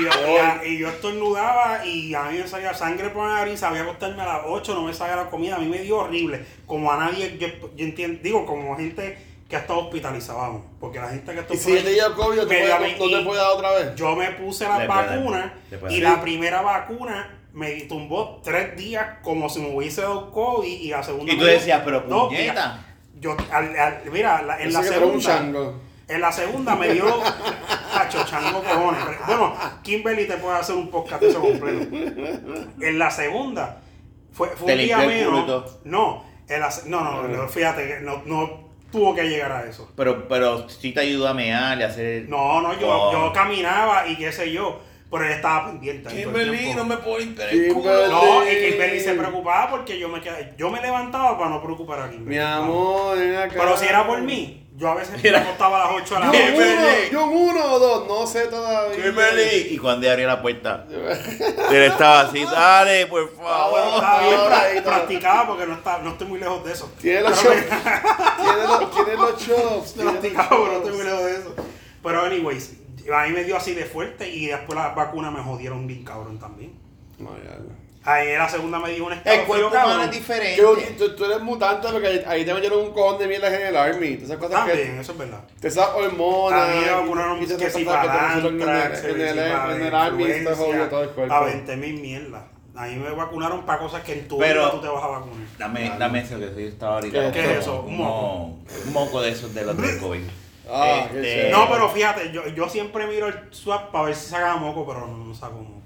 Y 0.00 0.04
yo, 0.04 0.10
y 0.26 0.36
a- 0.38 0.60
y 0.66 0.78
yo 0.78 0.88
estornudaba 0.88 1.84
y 1.84 2.14
a 2.14 2.22
mí 2.24 2.38
me 2.38 2.48
salía 2.48 2.72
sangre 2.72 3.10
por 3.10 3.28
la 3.28 3.34
nariz, 3.34 3.60
sabía 3.60 3.82
acostarme 3.82 4.22
a 4.22 4.26
las 4.26 4.40
8, 4.46 4.74
no 4.74 4.84
me 4.84 4.94
salía 4.94 5.16
la 5.16 5.28
comida, 5.28 5.56
a 5.56 5.58
mí 5.58 5.66
me 5.66 5.80
dio 5.80 5.98
horrible. 5.98 6.40
Como 6.66 6.90
a 6.90 6.96
nadie, 6.96 7.36
yo, 7.38 7.46
yo 7.76 7.84
entiendo, 7.84 8.20
digo, 8.22 8.46
como 8.46 8.74
gente 8.74 9.18
que 9.52 9.56
ha 9.56 9.60
estado 9.60 9.80
hospitalizada, 9.80 10.38
vamos, 10.38 10.62
porque 10.80 10.98
la 10.98 11.08
gente 11.10 11.24
que 11.30 11.38
ha 11.38 11.42
y 11.42 11.44
estado 11.44 11.60
si 11.60 11.72
dio 11.92 12.14
COVID, 12.16 12.36
¿no 12.38 12.46
te 12.46 12.58
puede- 12.58 12.98
no 12.98 13.04
te 13.04 13.20
y- 13.20 13.24
puede 13.26 13.38
dar 13.42 13.50
otra 13.50 13.70
vez? 13.72 13.94
Yo 13.96 14.16
me 14.16 14.30
puse 14.30 14.64
le 15.70 15.76
puede 15.76 15.94
y 15.94 16.00
la 16.00 16.22
primera 16.22 16.62
vacuna 16.62 17.38
me 17.52 17.70
tumbó 17.82 18.40
tres 18.42 18.74
días 18.78 19.18
como 19.22 19.50
si 19.50 19.60
me 19.60 19.76
hubiese 19.76 20.00
dado 20.00 20.30
COVID 20.32 20.66
y 20.80 20.88
la 20.88 21.02
segunda 21.02 21.30
Y 21.34 21.36
tú 21.38 21.44
decías, 21.44 21.82
pero 21.84 22.00
dos 22.00 22.28
puñeta. 22.28 22.82
Yo, 23.20 23.36
al- 23.52 23.78
al- 23.78 24.00
mira, 24.10 24.40
la- 24.40 24.58
en 24.58 24.68
Ese 24.68 24.78
la 24.78 24.82
segunda, 24.84 25.38
en 26.08 26.20
la 26.22 26.32
segunda 26.32 26.74
me 26.74 26.88
dio 26.94 27.04
cacho, 27.94 28.24
chango 28.24 28.62
cojones. 28.62 29.02
Bueno, 29.26 29.54
Kimberly 29.82 30.26
te 30.26 30.38
puede 30.38 30.56
hacer 30.56 30.76
un 30.76 30.88
podcast 30.90 31.20
de 31.20 31.28
eso 31.28 31.40
completo. 31.42 31.94
En 32.80 32.98
la 32.98 33.10
segunda 33.10 33.82
fue, 34.32 34.48
fue 34.56 34.72
un 34.72 34.78
día 34.78 35.04
y 35.04 35.06
menos. 35.08 35.78
No, 35.84 36.24
en 36.48 36.58
la 36.60 36.70
no, 36.86 37.00
no, 37.04 37.28
no, 37.28 37.48
fíjate 37.50 37.86
que 37.86 38.00
no, 38.00 38.22
no 38.24 38.61
tuvo 38.92 39.14
que 39.14 39.24
llegar 39.28 39.50
a 39.50 39.64
eso. 39.64 39.90
Pero, 39.96 40.28
pero 40.28 40.68
sí 40.68 40.92
te 40.92 41.00
ayudó 41.00 41.26
a 41.26 41.34
mear 41.34 41.78
y 41.78 41.82
a 41.82 41.86
hacer. 41.86 42.28
No, 42.28 42.60
no, 42.60 42.78
yo, 42.78 42.88
Oh. 42.88 43.12
yo 43.12 43.32
caminaba 43.32 44.06
y 44.06 44.16
qué 44.16 44.30
sé 44.30 44.52
yo, 44.52 44.78
pero 45.12 45.24
ella 45.26 45.36
estaba 45.36 45.66
pendiente. 45.66 46.08
el 46.08 46.14
tiempo. 46.50 46.84
me 46.84 46.96
puedo 46.96 47.18
Kimberly. 47.18 47.68
No, 47.68 48.50
y 48.50 48.56
Kimberly 48.70 48.98
se 48.98 49.12
preocupaba 49.14 49.70
porque 49.70 49.98
yo 49.98 50.08
me 50.08 50.20
quedaba, 50.20 50.40
yo 50.56 50.70
me 50.70 50.80
levantaba 50.80 51.36
para 51.38 51.50
no 51.50 51.62
preocupar 51.62 52.00
a 52.00 52.10
Kimberly. 52.10 52.30
Mi 52.30 52.38
amor, 52.38 53.16
ven 53.18 53.36
acá. 53.36 53.54
Pero 53.58 53.76
si 53.76 53.86
era 53.86 54.06
por 54.06 54.20
mí, 54.22 54.58
yo 54.74 54.88
a 54.88 54.94
veces 54.94 55.22
me 55.22 55.36
acostaba 55.36 55.84
a 55.84 55.92
las 55.92 56.02
8 56.02 56.14
de 56.14 56.20
la 56.20 56.26
Yo 56.26 56.32
noche. 56.32 56.52
uno, 56.56 56.88
yo 57.12 57.26
uno 57.26 57.64
o 57.74 57.78
dos, 57.78 58.08
no 58.08 58.26
sé 58.26 58.46
todavía. 58.46 59.02
Kimberly. 59.04 59.66
Y 59.74 59.78
cuando 59.78 60.06
ella 60.06 60.12
abrió 60.14 60.26
la 60.28 60.40
puerta, 60.42 60.86
él 60.90 61.82
estaba 61.82 62.20
así, 62.22 62.42
dale, 62.44 63.06
por 63.06 63.30
Ah, 63.44 63.68
bueno, 63.70 63.86
favor. 63.90 63.94
estaba 64.02 64.22
bien, 64.22 64.40
pra- 64.40 64.82
practicaba 64.82 65.46
porque 65.46 65.66
no, 65.66 65.74
está, 65.74 65.98
no 65.98 66.10
estoy 66.12 66.26
muy 66.26 66.40
lejos 66.40 66.64
de 66.64 66.72
eso. 66.72 66.90
Tiene 67.00 67.20
los 67.20 67.40
chops. 67.42 67.54
Tiene 67.54 68.62
los, 68.66 68.90
tiene 68.94 69.14
los 69.14 69.36
chops. 69.46 69.92
Practicaba, 70.02 70.48
pero 70.48 70.66
no 70.66 70.76
estoy 70.78 70.92
muy 70.94 71.04
lejos 71.04 71.24
de 71.26 71.32
eso. 71.36 71.54
Pero 72.02 72.22
anyways, 72.22 72.72
a 73.10 73.24
mí 73.26 73.32
me 73.32 73.44
dio 73.44 73.56
así 73.56 73.74
de 73.74 73.84
fuerte 73.84 74.28
y 74.28 74.46
después 74.46 74.76
las 74.78 74.94
vacunas 74.94 75.32
me 75.32 75.40
jodieron 75.40 75.86
bien 75.86 76.04
cabrón 76.04 76.38
también. 76.38 76.72
No, 77.18 77.30
ya, 77.38 77.50
ya. 77.50 77.74
Ahí 78.04 78.30
en 78.30 78.38
la 78.38 78.48
segunda 78.48 78.80
me 78.80 78.90
dio 78.90 79.06
un 79.06 79.12
El 79.12 79.44
cuerpo 79.44 79.68
humano 79.68 80.02
es 80.02 80.10
diferente. 80.10 80.60
Que 80.60 80.86
tú, 80.98 81.14
tú 81.14 81.24
eres 81.24 81.40
mutante 81.40 81.86
porque 81.92 82.08
ahí- 82.08 82.24
ahí 82.26 82.44
te 82.44 82.52
metieron 82.52 82.80
un 82.80 82.92
cojón 82.92 83.16
de 83.20 83.28
mierda 83.28 83.46
en 83.54 83.66
el 83.68 83.76
army. 83.76 84.18
Esas 84.20 84.38
cosas 84.38 84.56
También, 84.66 84.94
que. 84.94 85.00
eso 85.00 85.12
es 85.12 85.18
verdad. 85.18 85.40
Esas 85.62 85.88
hormonas. 85.94 86.68
A 86.68 86.74
mí 86.74 86.80
me 86.84 86.90
vacunaron 86.90 87.40
y 87.40 87.44
esas 87.44 87.58
que 87.58 87.70
si 87.70 87.84
pusieron 87.84 88.60
en 88.60 88.60
el- 88.60 88.66
en 88.66 89.20
el- 89.20 89.90
que 89.90 89.96
army. 89.96 90.24
Te 90.24 90.30
jodió 90.32 90.50
influencia, 90.50 90.90
todo 90.90 91.02
el 91.04 91.10
cuerpo. 91.10 91.44
20 91.44 91.76
mil 91.76 92.00
mierdas. 92.00 92.42
A 92.74 92.86
mí 92.86 92.96
me 92.96 93.10
vacunaron 93.10 93.64
para 93.66 93.78
cosas 93.78 94.02
que 94.02 94.14
en 94.14 94.26
tu 94.26 94.38
Pero- 94.38 94.62
vida 94.62 94.70
tú 94.72 94.80
te 94.80 94.88
vas 94.88 95.04
a 95.04 95.06
vacunar. 95.06 95.46
Dame, 95.58 95.92
dame 95.96 96.20
eso 96.22 96.38
que 96.40 96.50
sí 96.56 96.62
estaba 96.64 96.94
ahorita. 96.96 97.30
¿Qué- 97.30 97.40
qué 97.40 97.52
es 97.52 97.58
eso? 97.60 97.82
Un 97.82 97.88
Un 97.92 97.98
moco. 97.98 98.44
Un 98.86 98.92
moco 98.92 99.20
de 99.22 99.30
esos 99.30 99.54
de 99.54 99.64
los 99.64 99.76
del 99.76 99.98
COVID. 100.00 100.22
Ah, 100.70 101.06
Este. 101.12 101.50
No, 101.50 101.68
pero 101.68 101.88
fíjate, 101.90 102.30
yo, 102.32 102.46
yo 102.48 102.68
siempre 102.68 103.06
miro 103.06 103.26
el 103.28 103.34
swap 103.50 103.90
para 103.90 104.04
ver 104.06 104.14
si 104.14 104.26
saca 104.30 104.56
moco, 104.56 104.86
pero 104.86 105.06
no, 105.06 105.16
no 105.18 105.34
saco 105.34 105.58
moco. 105.58 105.82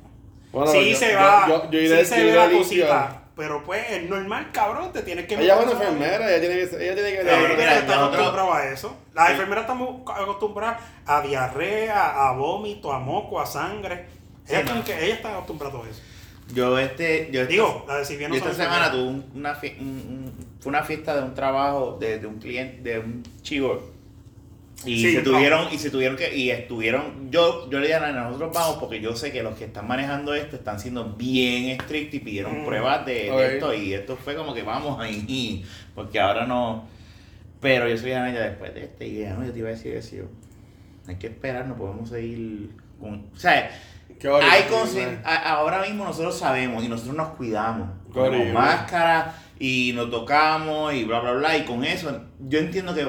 Bueno, 0.53 0.71
sí 0.73 0.91
yo- 0.91 0.97
se 0.97 1.15
va, 1.17 1.47
yo- 1.49 1.71
yo 1.71 1.79
iré- 1.81 2.01
sí 2.01 2.07
se 2.15 2.25
ve 2.25 2.33
la 2.33 2.51
cosita, 2.51 3.23
pero 3.37 3.63
pues 3.65 3.85
es 3.91 4.09
normal, 4.09 4.51
cabrón, 4.53 4.93
te 4.93 5.03
tienes 5.03 5.27
que 5.27 5.35
Ella 5.35 5.59
es 5.59 5.63
una 5.65 5.73
enfermera, 5.73 6.31
ella 6.31 6.41
tiene 6.41 6.55
que. 6.57 6.63
Ella 6.63 6.95
tiene 6.95 7.11
que 7.13 7.25
La 7.25 7.31
Pero 7.31 7.41
gente 7.49 7.57
mira, 7.57 7.79
está 7.79 8.05
acostumbrada 8.07 8.57
a 8.57 8.69
eso. 8.73 8.97
Las 9.15 9.31
enfermeras 9.31 9.63
estamos 9.63 10.01
acostumbradas 10.15 10.81
a 11.07 11.21
diarrea, 11.23 12.29
a 12.29 12.33
vómito, 12.33 12.93
a 12.93 12.99
moco, 12.99 13.41
a 13.41 13.47
sangre. 13.47 14.07
Sí, 14.45 14.53
Ellas, 14.55 14.65
no. 14.67 14.71
están 14.81 14.85
que- 14.85 15.05
ellas 15.05 15.17
están 15.17 15.33
acostumbradas 15.35 15.75
a 15.75 15.79
todo 15.79 15.91
eso. 15.91 16.01
Yo 16.55 16.79
este, 16.79 17.29
yo 17.33 17.41
esta- 17.43 17.51
Digo, 17.53 17.85
la 17.89 17.97
de 17.99 18.05
si 18.05 18.17
bien 18.17 18.31
no 18.31 18.37
esta 18.37 18.55
semana 18.55 18.91
tuve 18.93 19.03
un- 19.03 19.31
una, 19.35 19.55
fie- 19.61 19.79
un- 19.81 19.87
un- 19.89 20.47
fue 20.61 20.71
una 20.71 20.85
fiesta 20.85 21.17
de 21.17 21.23
un 21.23 21.35
trabajo 21.35 21.97
de, 21.99 22.19
de 22.21 22.27
un 22.27 22.39
cliente, 22.39 22.89
de 22.89 22.99
un 23.01 23.23
chivo. 23.43 23.96
Y 24.85 25.01
Sí, 25.03 25.15
se 25.15 25.23
tuvieron, 25.23 25.73
y 25.73 25.79
se 25.79 25.91
tuvieron 25.91 26.17
que, 26.17 26.37
y 26.37 26.51
estuvieron, 26.51 27.31
yo, 27.31 27.69
yo 27.71 27.79
le 27.81 27.87
dije 27.87 27.97
a 27.99 28.13
nosotros 28.13 28.53
vamos 28.53 28.77
porque 28.77 29.01
yo 29.01 29.17
sé 29.17 29.33
que 29.33 29.43
los 29.43 29.57
que 29.57 29.65
están 29.65 29.89
manejando 29.89 30.35
esto 30.35 30.57
están 30.57 30.79
siendo 30.79 31.15
bien 31.15 31.71
estrictos 31.71 32.15
y 32.17 32.21
pidieron 32.21 32.61
Mm. 32.63 32.67
pruebas 32.67 33.07
de, 33.07 33.15
de 33.31 33.55
esto 33.55 33.73
y 33.75 33.95
esto 33.95 34.17
fue 34.17 34.37
como 34.37 34.53
que 34.55 34.63
vamos 34.63 35.01
ahí, 35.01 35.65
porque 35.95 36.21
ahora 36.21 36.47
no, 36.47 36.87
pero 37.61 37.89
yo 37.89 37.97
soy 37.97 38.13
a 38.13 38.29
ella 38.31 38.43
después 38.43 38.75
de 38.75 38.85
este 38.85 39.09
y 39.09 39.25
no, 39.25 39.45
yo 39.47 39.53
te 39.53 39.59
iba 39.61 39.69
a 39.69 39.73
decir 39.73 39.95
eso, 39.95 40.17
hay 41.09 41.17
que 41.17 41.29
esperar, 41.29 41.67
no 41.67 41.77
podemos 41.77 42.11
seguir 42.11 42.71
con, 43.01 43.27
o 43.35 43.39
sea, 43.39 43.71
hay 44.43 44.63
consci- 44.71 45.21
a- 45.25 45.53
ahora 45.55 45.81
mismo 45.83 46.05
nosotros 46.05 46.39
sabemos 46.39 46.85
y 46.85 46.89
nosotros 46.89 47.17
nos 47.17 47.29
cuidamos. 47.31 47.89
Horrible. 48.15 48.53
máscara 48.53 49.35
y 49.59 49.93
nos 49.95 50.11
tocamos 50.11 50.93
y 50.95 51.05
bla, 51.05 51.21
bla, 51.21 51.33
bla. 51.33 51.57
Y 51.59 51.65
con 51.65 51.85
eso, 51.85 52.23
yo 52.41 52.59
entiendo 52.59 52.95
que 52.95 53.07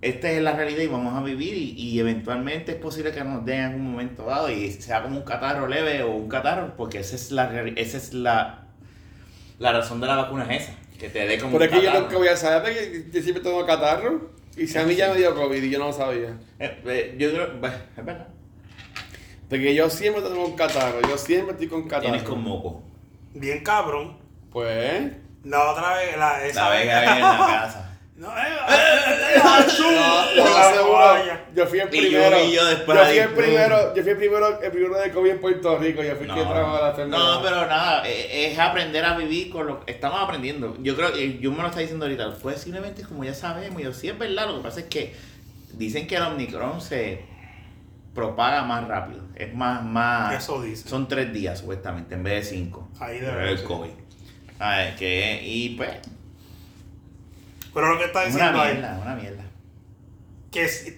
esta 0.00 0.30
es 0.30 0.42
la 0.42 0.52
realidad 0.52 0.82
y 0.82 0.86
vamos 0.86 1.14
a 1.16 1.22
vivir 1.22 1.54
y, 1.54 1.72
y 1.72 1.98
eventualmente 1.98 2.72
es 2.72 2.78
posible 2.78 3.12
que 3.12 3.24
nos 3.24 3.44
den 3.44 3.58
en 3.58 3.64
algún 3.64 3.90
momento 3.92 4.24
dado 4.24 4.50
y 4.50 4.70
sea 4.72 5.02
como 5.02 5.16
un 5.18 5.24
catarro 5.24 5.66
leve 5.66 6.02
o 6.02 6.12
un 6.12 6.28
catarro, 6.28 6.76
porque 6.76 7.00
esa 7.00 7.16
es 7.16 7.32
la, 7.32 7.50
esa 7.76 7.96
es 7.96 8.14
la, 8.14 8.66
la 9.58 9.72
razón 9.72 10.00
de 10.00 10.06
la 10.06 10.16
vacuna 10.16 10.44
es 10.54 10.62
esa, 10.62 10.72
que 10.98 11.08
te 11.08 11.26
dé 11.26 11.38
como 11.38 11.56
un 11.56 11.62
es 11.62 11.68
que 11.68 11.82
yo 11.82 12.00
nunca 12.00 12.16
voy 12.16 12.28
a 12.28 12.36
saber 12.36 12.62
porque 12.62 13.06
yo 13.12 13.22
siempre 13.22 13.42
tengo 13.42 13.64
catarro. 13.66 14.38
Y 14.56 14.66
si 14.66 14.76
a 14.76 14.82
mí 14.84 14.96
ya 14.96 15.10
me 15.10 15.18
dio 15.18 15.36
COVID 15.36 15.62
y 15.62 15.70
yo 15.70 15.78
no 15.78 15.86
lo 15.86 15.92
sabía. 15.92 16.36
Eh, 16.58 16.82
eh, 16.84 17.14
yo 17.16 17.30
creo, 17.30 17.58
bueno, 17.60 17.76
es 17.96 18.04
verdad. 18.04 18.26
Porque 19.48 19.72
yo 19.72 19.88
siempre 19.88 20.20
tengo 20.20 20.44
un 20.44 20.56
catarro. 20.56 21.00
Yo 21.02 21.16
siempre 21.16 21.52
estoy 21.52 21.68
con 21.68 21.84
catarro. 21.84 22.02
Tienes 22.02 22.22
con 22.24 22.42
moco. 22.42 22.82
Bien 23.34 23.62
cabrón. 23.62 24.18
Pues. 24.50 25.12
La 25.44 25.70
otra 25.70 25.94
vez, 25.94 26.16
la, 26.18 26.44
esa 26.44 26.64
La 26.64 26.70
vez. 26.70 26.82
que 26.82 26.90
en 26.90 27.20
la 27.22 27.36
casa. 27.62 27.87
No, 28.18 28.36
eh, 28.36 28.40
eh, 28.68 29.36
eh, 29.36 29.40
yo 31.54 31.66
fui 31.66 31.78
el 31.78 31.88
primero. 31.88 32.36
yo 32.44 33.04
fui 33.06 33.18
el 33.18 33.28
primero, 33.30 33.94
yo 33.94 34.02
fui 34.02 34.10
el 34.10 34.18
primero, 34.18 34.60
el 34.60 34.70
primero 34.72 34.98
de 34.98 35.12
COVID 35.12 35.30
en 35.30 35.40
Puerto 35.40 35.78
Rico. 35.78 36.02
Yo 36.02 36.16
fui 36.16 36.26
el 36.26 36.34
que 36.34 36.40
trajo 36.42 36.76
a 36.76 36.82
la 36.82 36.90
enfermedad. 36.90 37.18
no, 37.18 37.42
pero 37.42 37.66
nada, 37.68 38.08
eh, 38.08 38.50
es 38.50 38.58
aprender 38.58 39.04
a 39.04 39.16
vivir 39.16 39.50
con 39.50 39.68
lo 39.68 39.84
que 39.84 39.92
estamos 39.92 40.20
aprendiendo. 40.20 40.76
Yo 40.82 40.96
creo 40.96 41.12
que 41.12 41.38
yo 41.38 41.52
me 41.52 41.62
lo 41.62 41.68
está 41.68 41.78
diciendo 41.78 42.06
ahorita, 42.06 42.34
posiblemente 42.42 43.04
como 43.04 43.22
ya 43.22 43.34
sabemos, 43.34 43.80
yo 43.80 43.92
sí 43.92 44.08
es 44.08 44.18
verdad, 44.18 44.48
lo 44.48 44.56
que 44.56 44.62
pasa 44.64 44.80
es 44.80 44.86
que 44.86 45.14
dicen 45.74 46.08
que 46.08 46.16
el 46.16 46.22
Omicron 46.22 46.80
se 46.80 47.22
propaga 48.16 48.64
más 48.64 48.88
rápido, 48.88 49.20
es 49.36 49.54
más, 49.54 49.84
más, 49.84 50.34
Eso 50.34 50.60
dice. 50.60 50.88
son 50.88 51.06
tres 51.06 51.32
días 51.32 51.60
supuestamente 51.60 52.16
en 52.16 52.24
vez 52.24 52.44
de 52.44 52.56
cinco. 52.56 52.88
Ahí 52.98 53.18
Pero 53.20 53.36
debe 53.36 53.52
el. 53.52 53.62
COVID. 53.62 53.90
A 54.58 54.76
ver, 54.76 54.96
que, 54.96 55.40
y 55.44 55.76
pues, 55.76 55.90
Pero 57.74 57.92
lo 57.92 57.98
que 57.98 58.04
está 58.06 58.24
es 58.24 58.34
una 58.34 58.52
diciendo 58.52 58.64
es 58.64 58.74
mierda, 58.74 58.98
una 59.02 59.14
mierda. 59.14 59.44
que 60.50 60.64
es- 60.64 60.92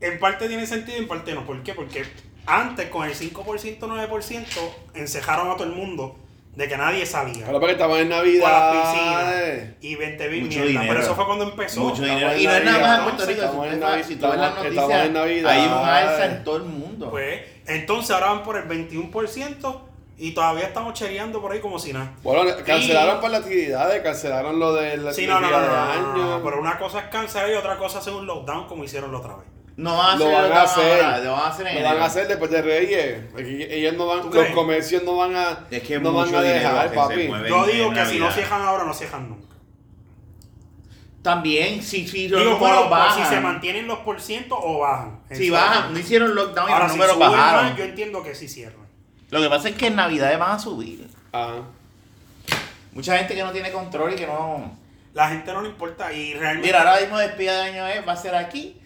en 0.00 0.18
parte 0.18 0.48
tiene 0.48 0.66
sentido 0.66 0.98
y 0.98 1.02
en 1.02 1.08
parte 1.08 1.32
no. 1.34 1.46
¿Por 1.46 1.62
qué? 1.62 1.74
Porque 1.74 2.04
antes 2.46 2.88
con 2.90 3.06
el 3.08 3.14
5%, 3.14 3.86
9% 3.86 4.74
encejaron 4.94 5.50
a 5.50 5.54
todo 5.56 5.64
el 5.64 5.72
mundo 5.72 6.18
de 6.54 6.68
que 6.68 6.76
nadie 6.76 7.04
salía. 7.06 7.46
Ahora 7.46 7.60
porque 7.60 7.72
estamos 7.72 7.98
en 7.98 8.08
Por 8.08 8.16
Navidad. 8.18 8.72
las 8.72 8.92
piscinas 8.94 9.74
y 9.80 9.94
20 9.94 10.28
mil 10.30 10.42
mierda. 10.48 10.64
dinero. 10.66 10.84
Pero 10.88 11.00
eso 11.00 11.14
fue 11.14 11.26
cuando 11.26 11.44
empezó. 11.50 11.80
Mucho 11.80 12.02
dinero. 12.02 12.36
Y 12.36 12.44
no 12.46 12.54
es 12.54 12.64
nada 12.64 12.78
más 12.80 12.98
en 12.98 13.04
Puerto 13.04 13.26
Rico. 13.26 13.40
estamos 13.42 13.66
Si 13.68 13.72
en 13.74 13.80
Navidad, 13.80 14.06
si 14.08 14.16
tú 14.16 14.26
ves 14.28 14.36
las 14.38 14.64
estamos- 14.64 14.92
en 14.92 15.12
Navidad. 15.12 15.50
hay 15.50 15.66
un 15.66 15.72
alza 15.72 16.26
en 16.26 16.44
todo 16.44 16.56
el 16.58 16.62
mundo. 16.64 17.10
Pues, 17.10 17.40
entonces 17.66 18.10
ahora 18.10 18.26
van 18.32 18.42
por 18.42 18.56
el 18.56 18.64
21% 18.64 19.88
y 20.18 20.32
todavía 20.32 20.64
estamos 20.64 20.94
chereando 20.94 21.40
por 21.42 21.52
ahí 21.52 21.60
como 21.60 21.78
si 21.78 21.92
nada. 21.92 22.12
Bueno, 22.22 22.50
cancelaron 22.64 23.16
Y- 23.16 23.20
para 23.20 23.28
las 23.30 23.40
actividades, 23.42 24.02
cancelaron 24.02 24.58
lo 24.58 24.72
de 24.74 24.96
la 24.96 25.12
Sí, 25.12 25.26
no, 25.26 25.40
no, 25.40 25.50
no, 25.50 25.60
de 25.60 25.68
año. 25.68 26.40
Pero 26.44 26.60
una 26.60 26.78
cosa 26.78 27.00
es 27.00 27.04
cancelar 27.06 27.50
y 27.50 27.54
otra 27.54 27.76
cosa 27.76 27.98
es 27.98 28.02
hacer 28.06 28.14
un 28.14 28.26
lockdown 28.26 28.66
como 28.66 28.84
hicieron 28.84 29.12
la 29.12 29.18
otra 29.18 29.36
vez. 29.36 29.46
No 29.76 29.94
van 29.94 30.14
a 30.14 30.16
Lo 30.16 30.32
van 30.32 30.52
a 30.52 30.62
hacer. 30.62 31.04
ahora, 31.04 31.18
Lo 31.18 31.32
van 31.32 31.40
a 31.42 31.46
hacer 31.48 31.66
en 31.66 31.74
Lo 31.74 31.82
van 31.88 31.98
a 31.98 32.04
hacer 32.06 32.28
después 32.28 32.50
de 32.50 32.62
Reyes. 32.62 33.24
Ellos 33.36 33.92
no 33.94 34.06
van, 34.06 34.20
¿Tú 34.22 34.28
los 34.28 34.36
crees? 34.38 34.54
comercios 34.54 35.02
no 35.02 35.16
van 35.16 35.36
a, 35.36 35.66
Es 35.70 35.82
que 35.82 35.98
no 36.00 36.14
van 36.14 36.34
a 36.34 36.40
dejar, 36.40 36.94
papi. 36.94 37.28
Yo 37.48 37.66
digo 37.66 37.92
que 37.92 38.06
si 38.06 38.18
no 38.18 38.30
cierran 38.30 38.62
ahora, 38.62 38.84
no 38.84 38.94
cierran 38.94 39.28
nunca. 39.28 39.46
También, 41.22 41.82
si, 41.82 42.06
si 42.06 42.28
los 42.28 42.40
Digo, 42.40 42.52
números 42.52 42.82
por 42.82 42.90
bajan. 42.90 43.24
si 43.28 43.34
se 43.34 43.40
mantienen 43.40 43.86
los 43.88 43.98
por 43.98 44.20
ciento 44.20 44.56
o 44.58 44.78
bajan. 44.78 45.20
si 45.32 45.50
bajan, 45.50 45.92
no 45.92 45.98
hicieron 45.98 46.34
lockdown 46.36 46.68
y 46.68 46.72
Ahora, 46.72 46.84
los 46.84 46.92
si 46.92 46.98
números 46.98 47.16
suben 47.16 47.30
bajaron. 47.32 47.64
más, 47.66 47.76
yo 47.76 47.84
entiendo 47.84 48.22
que 48.22 48.34
sí 48.34 48.48
cierran. 48.48 48.85
Lo 49.30 49.40
que 49.40 49.48
pasa 49.48 49.68
es 49.68 49.74
que 49.76 49.88
en 49.88 49.96
Navidades 49.96 50.38
van 50.38 50.52
a 50.52 50.58
subir. 50.58 51.06
Ah. 51.32 51.60
Mucha 52.92 53.18
gente 53.18 53.34
que 53.34 53.42
no 53.42 53.52
tiene 53.52 53.70
control 53.72 54.12
y 54.12 54.16
que 54.16 54.26
no. 54.26 54.76
La 55.12 55.28
gente 55.30 55.52
no 55.52 55.62
le 55.62 55.68
importa 55.70 56.12
y 56.12 56.34
realmente... 56.34 56.66
Mira, 56.68 56.80
ahora 56.80 57.00
mismo 57.00 57.18
despida 57.18 57.56
de 57.62 57.70
año 57.70 57.86
es, 57.86 58.06
va 58.06 58.12
a 58.12 58.16
ser 58.16 58.34
aquí 58.34 58.80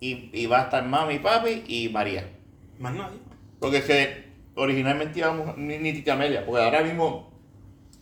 y, 0.00 0.30
y 0.32 0.46
va 0.46 0.60
a 0.60 0.62
estar 0.64 0.84
mami, 0.84 1.18
papi 1.20 1.64
y 1.68 1.88
María. 1.88 2.28
Más 2.78 2.92
nadie. 2.92 3.18
Porque 3.60 3.78
es 3.78 3.84
que 3.84 4.26
originalmente 4.56 5.18
íbamos 5.20 5.56
ni, 5.56 5.78
ni 5.78 5.92
Tita 5.92 6.14
Amelia, 6.14 6.44
porque 6.44 6.62
ahora 6.64 6.82
mismo 6.82 7.32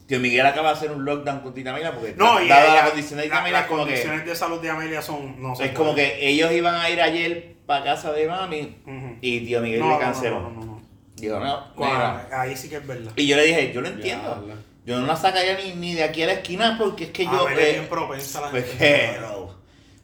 Tío 0.07 0.19
Miguel 0.21 0.45
acaba 0.47 0.69
de 0.71 0.75
hacer 0.77 0.93
un 0.93 1.05
lockdown 1.05 1.41
con 1.41 1.53
Tita 1.55 1.71
Amelia, 1.71 1.93
porque 1.93 2.15
No, 2.17 2.41
y 2.43 2.49
dada 2.49 2.65
ella- 2.65 2.75
la 2.85 2.87
condición 2.91 3.19
de 3.19 3.25
Tita 3.25 3.39
Amelia, 3.41 3.59
las 3.61 3.69
que, 3.69 3.75
condiciones 3.75 4.27
de 4.27 4.35
salud 4.35 4.61
de 4.61 4.71
Amelia 4.71 5.03
son. 5.03 5.41
No 5.41 5.53
es 5.59 5.71
como 5.73 5.95
que 5.95 6.27
ellos 6.29 6.53
iban 6.53 6.75
a 6.77 6.89
ir 6.91 7.01
ayer 7.01 7.55
para 7.67 7.85
casa 7.85 8.13
de 8.13 8.27
mami 8.27 8.77
y 9.21 9.41
tío 9.47 9.61
Miguel 9.61 9.81
No, 9.81 9.89
le 9.89 9.95
no, 9.95 10.01
canceló. 10.01 10.41
No, 10.41 10.74
ahí 12.33 12.57
sí 12.57 12.69
que 12.69 12.77
es 12.77 12.87
verdad. 12.87 13.13
Y 13.17 13.27
yo 13.27 13.37
le 13.37 13.45
dije, 13.45 13.73
yo 13.73 13.81
lo 13.81 13.89
entiendo. 13.89 14.35
Diablo. 14.35 14.55
Yo 14.87 15.01
no 15.01 15.07
la 15.07 15.17
sacaría 15.17 15.57
ni, 15.57 15.73
ni 15.75 15.95
de 15.95 16.05
aquí 16.05 16.23
a 16.23 16.27
la 16.27 16.33
esquina 16.35 16.77
porque 16.79 17.05
es 17.05 17.11
que 17.11 17.25
yo. 17.25 17.47
Amelia 17.47 17.63
es 17.63 17.69
eh, 17.69 17.73
bien 17.79 17.89
propensa 17.89 18.39
a 18.39 18.43
la 18.43 18.51
pues 18.51 18.65
gente. 18.67 18.79
que, 19.19 19.25
O 19.25 19.55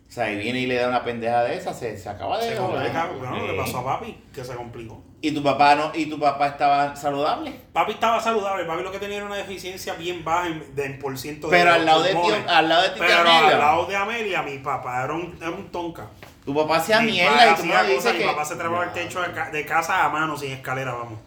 sea, 0.08 0.32
y 0.32 0.38
viene 0.38 0.60
y 0.60 0.66
le 0.66 0.76
da 0.76 0.88
una 0.88 1.04
pendeja 1.04 1.42
de 1.44 1.56
esa, 1.56 1.74
se, 1.74 1.96
se 1.98 2.08
acaba 2.08 2.38
de 2.38 2.48
Se 2.50 2.56
joder. 2.56 2.74
complica, 2.90 3.06
bueno, 3.18 3.46
le 3.46 3.52
Sí. 3.52 3.58
pasó 3.58 3.78
a 3.80 3.84
papi, 3.84 4.16
que 4.34 4.42
se 4.44 4.54
complicó. 4.54 5.04
Y 5.22 5.32
tu 5.32 5.42
papá 5.42 5.74
no, 5.74 5.92
y 5.94 6.06
tu 6.06 6.18
papá 6.18 6.46
estaba 6.48 6.96
saludable. 6.96 7.52
Papi 7.74 7.92
estaba 7.92 8.18
saludable, 8.22 8.64
papi 8.64 8.82
lo 8.82 8.90
que 8.90 8.98
tenía 8.98 9.18
era 9.18 9.26
una 9.26 9.36
deficiencia 9.36 9.92
bien 9.92 10.24
baja 10.24 10.46
en, 10.48 10.74
de, 10.74 10.84
en 10.86 10.98
por 10.98 11.16
ciento 11.18 11.48
de 11.48 11.58
Pero 11.58 11.74
al 11.74 11.84
lado 11.84 12.02
de 12.02 12.10
tío, 12.14 12.34
al 12.48 12.68
lado 12.70 12.82
de 12.82 12.88
ti 12.88 12.94
Pero 12.98 13.14
Amelia, 13.18 13.48
al 13.48 13.58
lado 13.58 13.84
de 13.84 13.96
Amelia, 13.96 14.42
mi 14.42 14.58
papá 14.60 15.04
era 15.04 15.12
un, 15.12 15.36
era 15.38 15.50
un 15.50 15.70
tonka. 15.70 16.08
Tu 16.52 16.54
papá 16.60 16.76
hacía 16.78 17.00
Mi 17.00 17.12
mierda 17.12 17.50
y 17.52 17.54
tú 17.54 17.64
me 17.64 17.82
dices 17.84 18.12
mi 18.12 18.18
que. 18.20 18.26
papá 18.26 18.44
se 18.44 18.56
trepaba 18.56 18.82
al 18.82 18.92
techo 18.92 19.20
de, 19.22 19.32
ca- 19.32 19.50
de 19.50 19.64
casa 19.64 20.04
a 20.04 20.08
mano 20.08 20.36
sin 20.36 20.52
escalera, 20.52 20.92
vamos. 20.94 21.18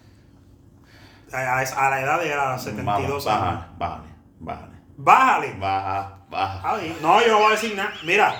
A, 1.32 1.38
a 1.38 1.62
a 1.62 1.90
la 1.90 2.02
edad 2.02 2.20
de 2.20 2.30
era 2.32 2.58
72 2.60 2.86
Vamos, 2.86 3.26
años. 3.26 3.26
baja, 3.26 3.68
bájale, 3.78 4.08
bájale. 4.40 4.74
Bájale. 4.98 5.54
Baja, 5.60 6.14
baja. 6.30 6.78
No, 7.02 7.22
yo 7.22 7.28
no 7.32 7.38
voy 7.40 7.48
a 7.48 7.52
decir 7.52 7.76
nada. 7.76 7.92
Mira, 8.04 8.36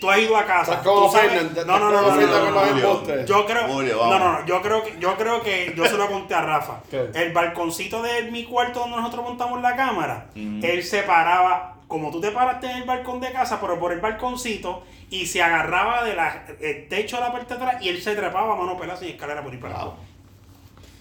tú 0.00 0.10
has 0.10 0.18
ido 0.18 0.36
a 0.36 0.44
casa. 0.44 0.82
Tú 0.82 1.08
sabes- 1.12 1.54
No, 1.66 1.78
no, 1.78 1.90
no, 1.92 2.02
no. 2.02 3.24
Yo 3.24 3.46
creo, 3.46 3.68
Julio, 3.68 3.96
no, 4.08 4.18
no, 4.18 4.32
no, 4.40 4.46
yo 4.46 4.60
creo 4.60 4.82
que, 4.82 4.98
yo 4.98 5.16
creo 5.16 5.42
que 5.42 5.72
yo 5.76 5.84
se 5.86 5.96
lo 5.96 6.08
conté 6.08 6.34
a 6.34 6.40
Rafa. 6.42 6.80
¿Qué? 6.90 7.10
El 7.14 7.32
balconcito 7.32 8.02
de 8.02 8.22
mi 8.32 8.44
cuarto 8.44 8.80
donde 8.80 8.96
nosotros 8.96 9.22
montamos 9.24 9.62
la 9.62 9.76
cámara, 9.76 10.26
Mm. 10.34 10.64
él 10.64 10.82
se 10.82 11.02
paraba, 11.04 11.74
como 11.92 12.10
tú 12.10 12.22
te 12.22 12.30
paraste 12.30 12.70
en 12.70 12.78
el 12.78 12.84
balcón 12.84 13.20
de 13.20 13.30
casa, 13.32 13.60
pero 13.60 13.78
por 13.78 13.92
el 13.92 14.00
balconcito, 14.00 14.82
y 15.10 15.26
se 15.26 15.42
agarraba 15.42 16.02
del 16.02 16.88
techo 16.88 17.16
de 17.16 17.22
la 17.22 17.30
parte 17.30 17.54
de 17.54 17.62
atrás 17.62 17.82
y 17.82 17.90
él 17.90 18.00
se 18.00 18.16
trepaba 18.16 18.54
a 18.54 18.56
mano 18.56 18.78
pelada 18.78 18.98
sin 18.98 19.08
escalera 19.10 19.42
por 19.42 19.52
ir 19.52 19.60
para 19.60 19.74
abajo. 19.74 19.96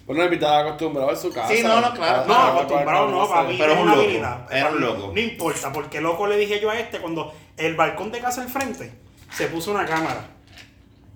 Bueno, 0.05 0.23
el 0.23 0.33
estaba 0.33 0.59
acostumbrado 0.59 1.11
en 1.11 1.17
su 1.17 1.31
casa. 1.31 1.47
Sí, 1.47 1.63
no, 1.63 1.79
no, 1.79 1.93
claro. 1.93 2.25
No, 2.25 2.33
Ah, 2.33 2.47
acostumbrado 2.49 3.07
no, 3.07 3.29
papi. 3.29 3.55
Pero 3.57 3.71
es 3.71 3.77
un 3.79 3.83
una 3.83 3.91
loco, 3.95 4.03
habilidad. 4.03 4.47
era 4.51 4.69
un 4.69 4.81
loco. 4.81 5.11
No 5.13 5.19
importa, 5.21 5.71
porque 5.71 6.01
loco 6.01 6.27
le 6.27 6.35
dije 6.35 6.59
yo 6.59 6.69
a 6.69 6.77
este 6.77 6.99
cuando 6.99 7.33
el 7.55 7.75
balcón 7.75 8.11
de 8.11 8.19
casa 8.19 8.41
al 8.41 8.49
frente 8.49 8.91
se 9.31 9.47
puso 9.47 9.71
una 9.71 9.85
cámara. 9.85 10.25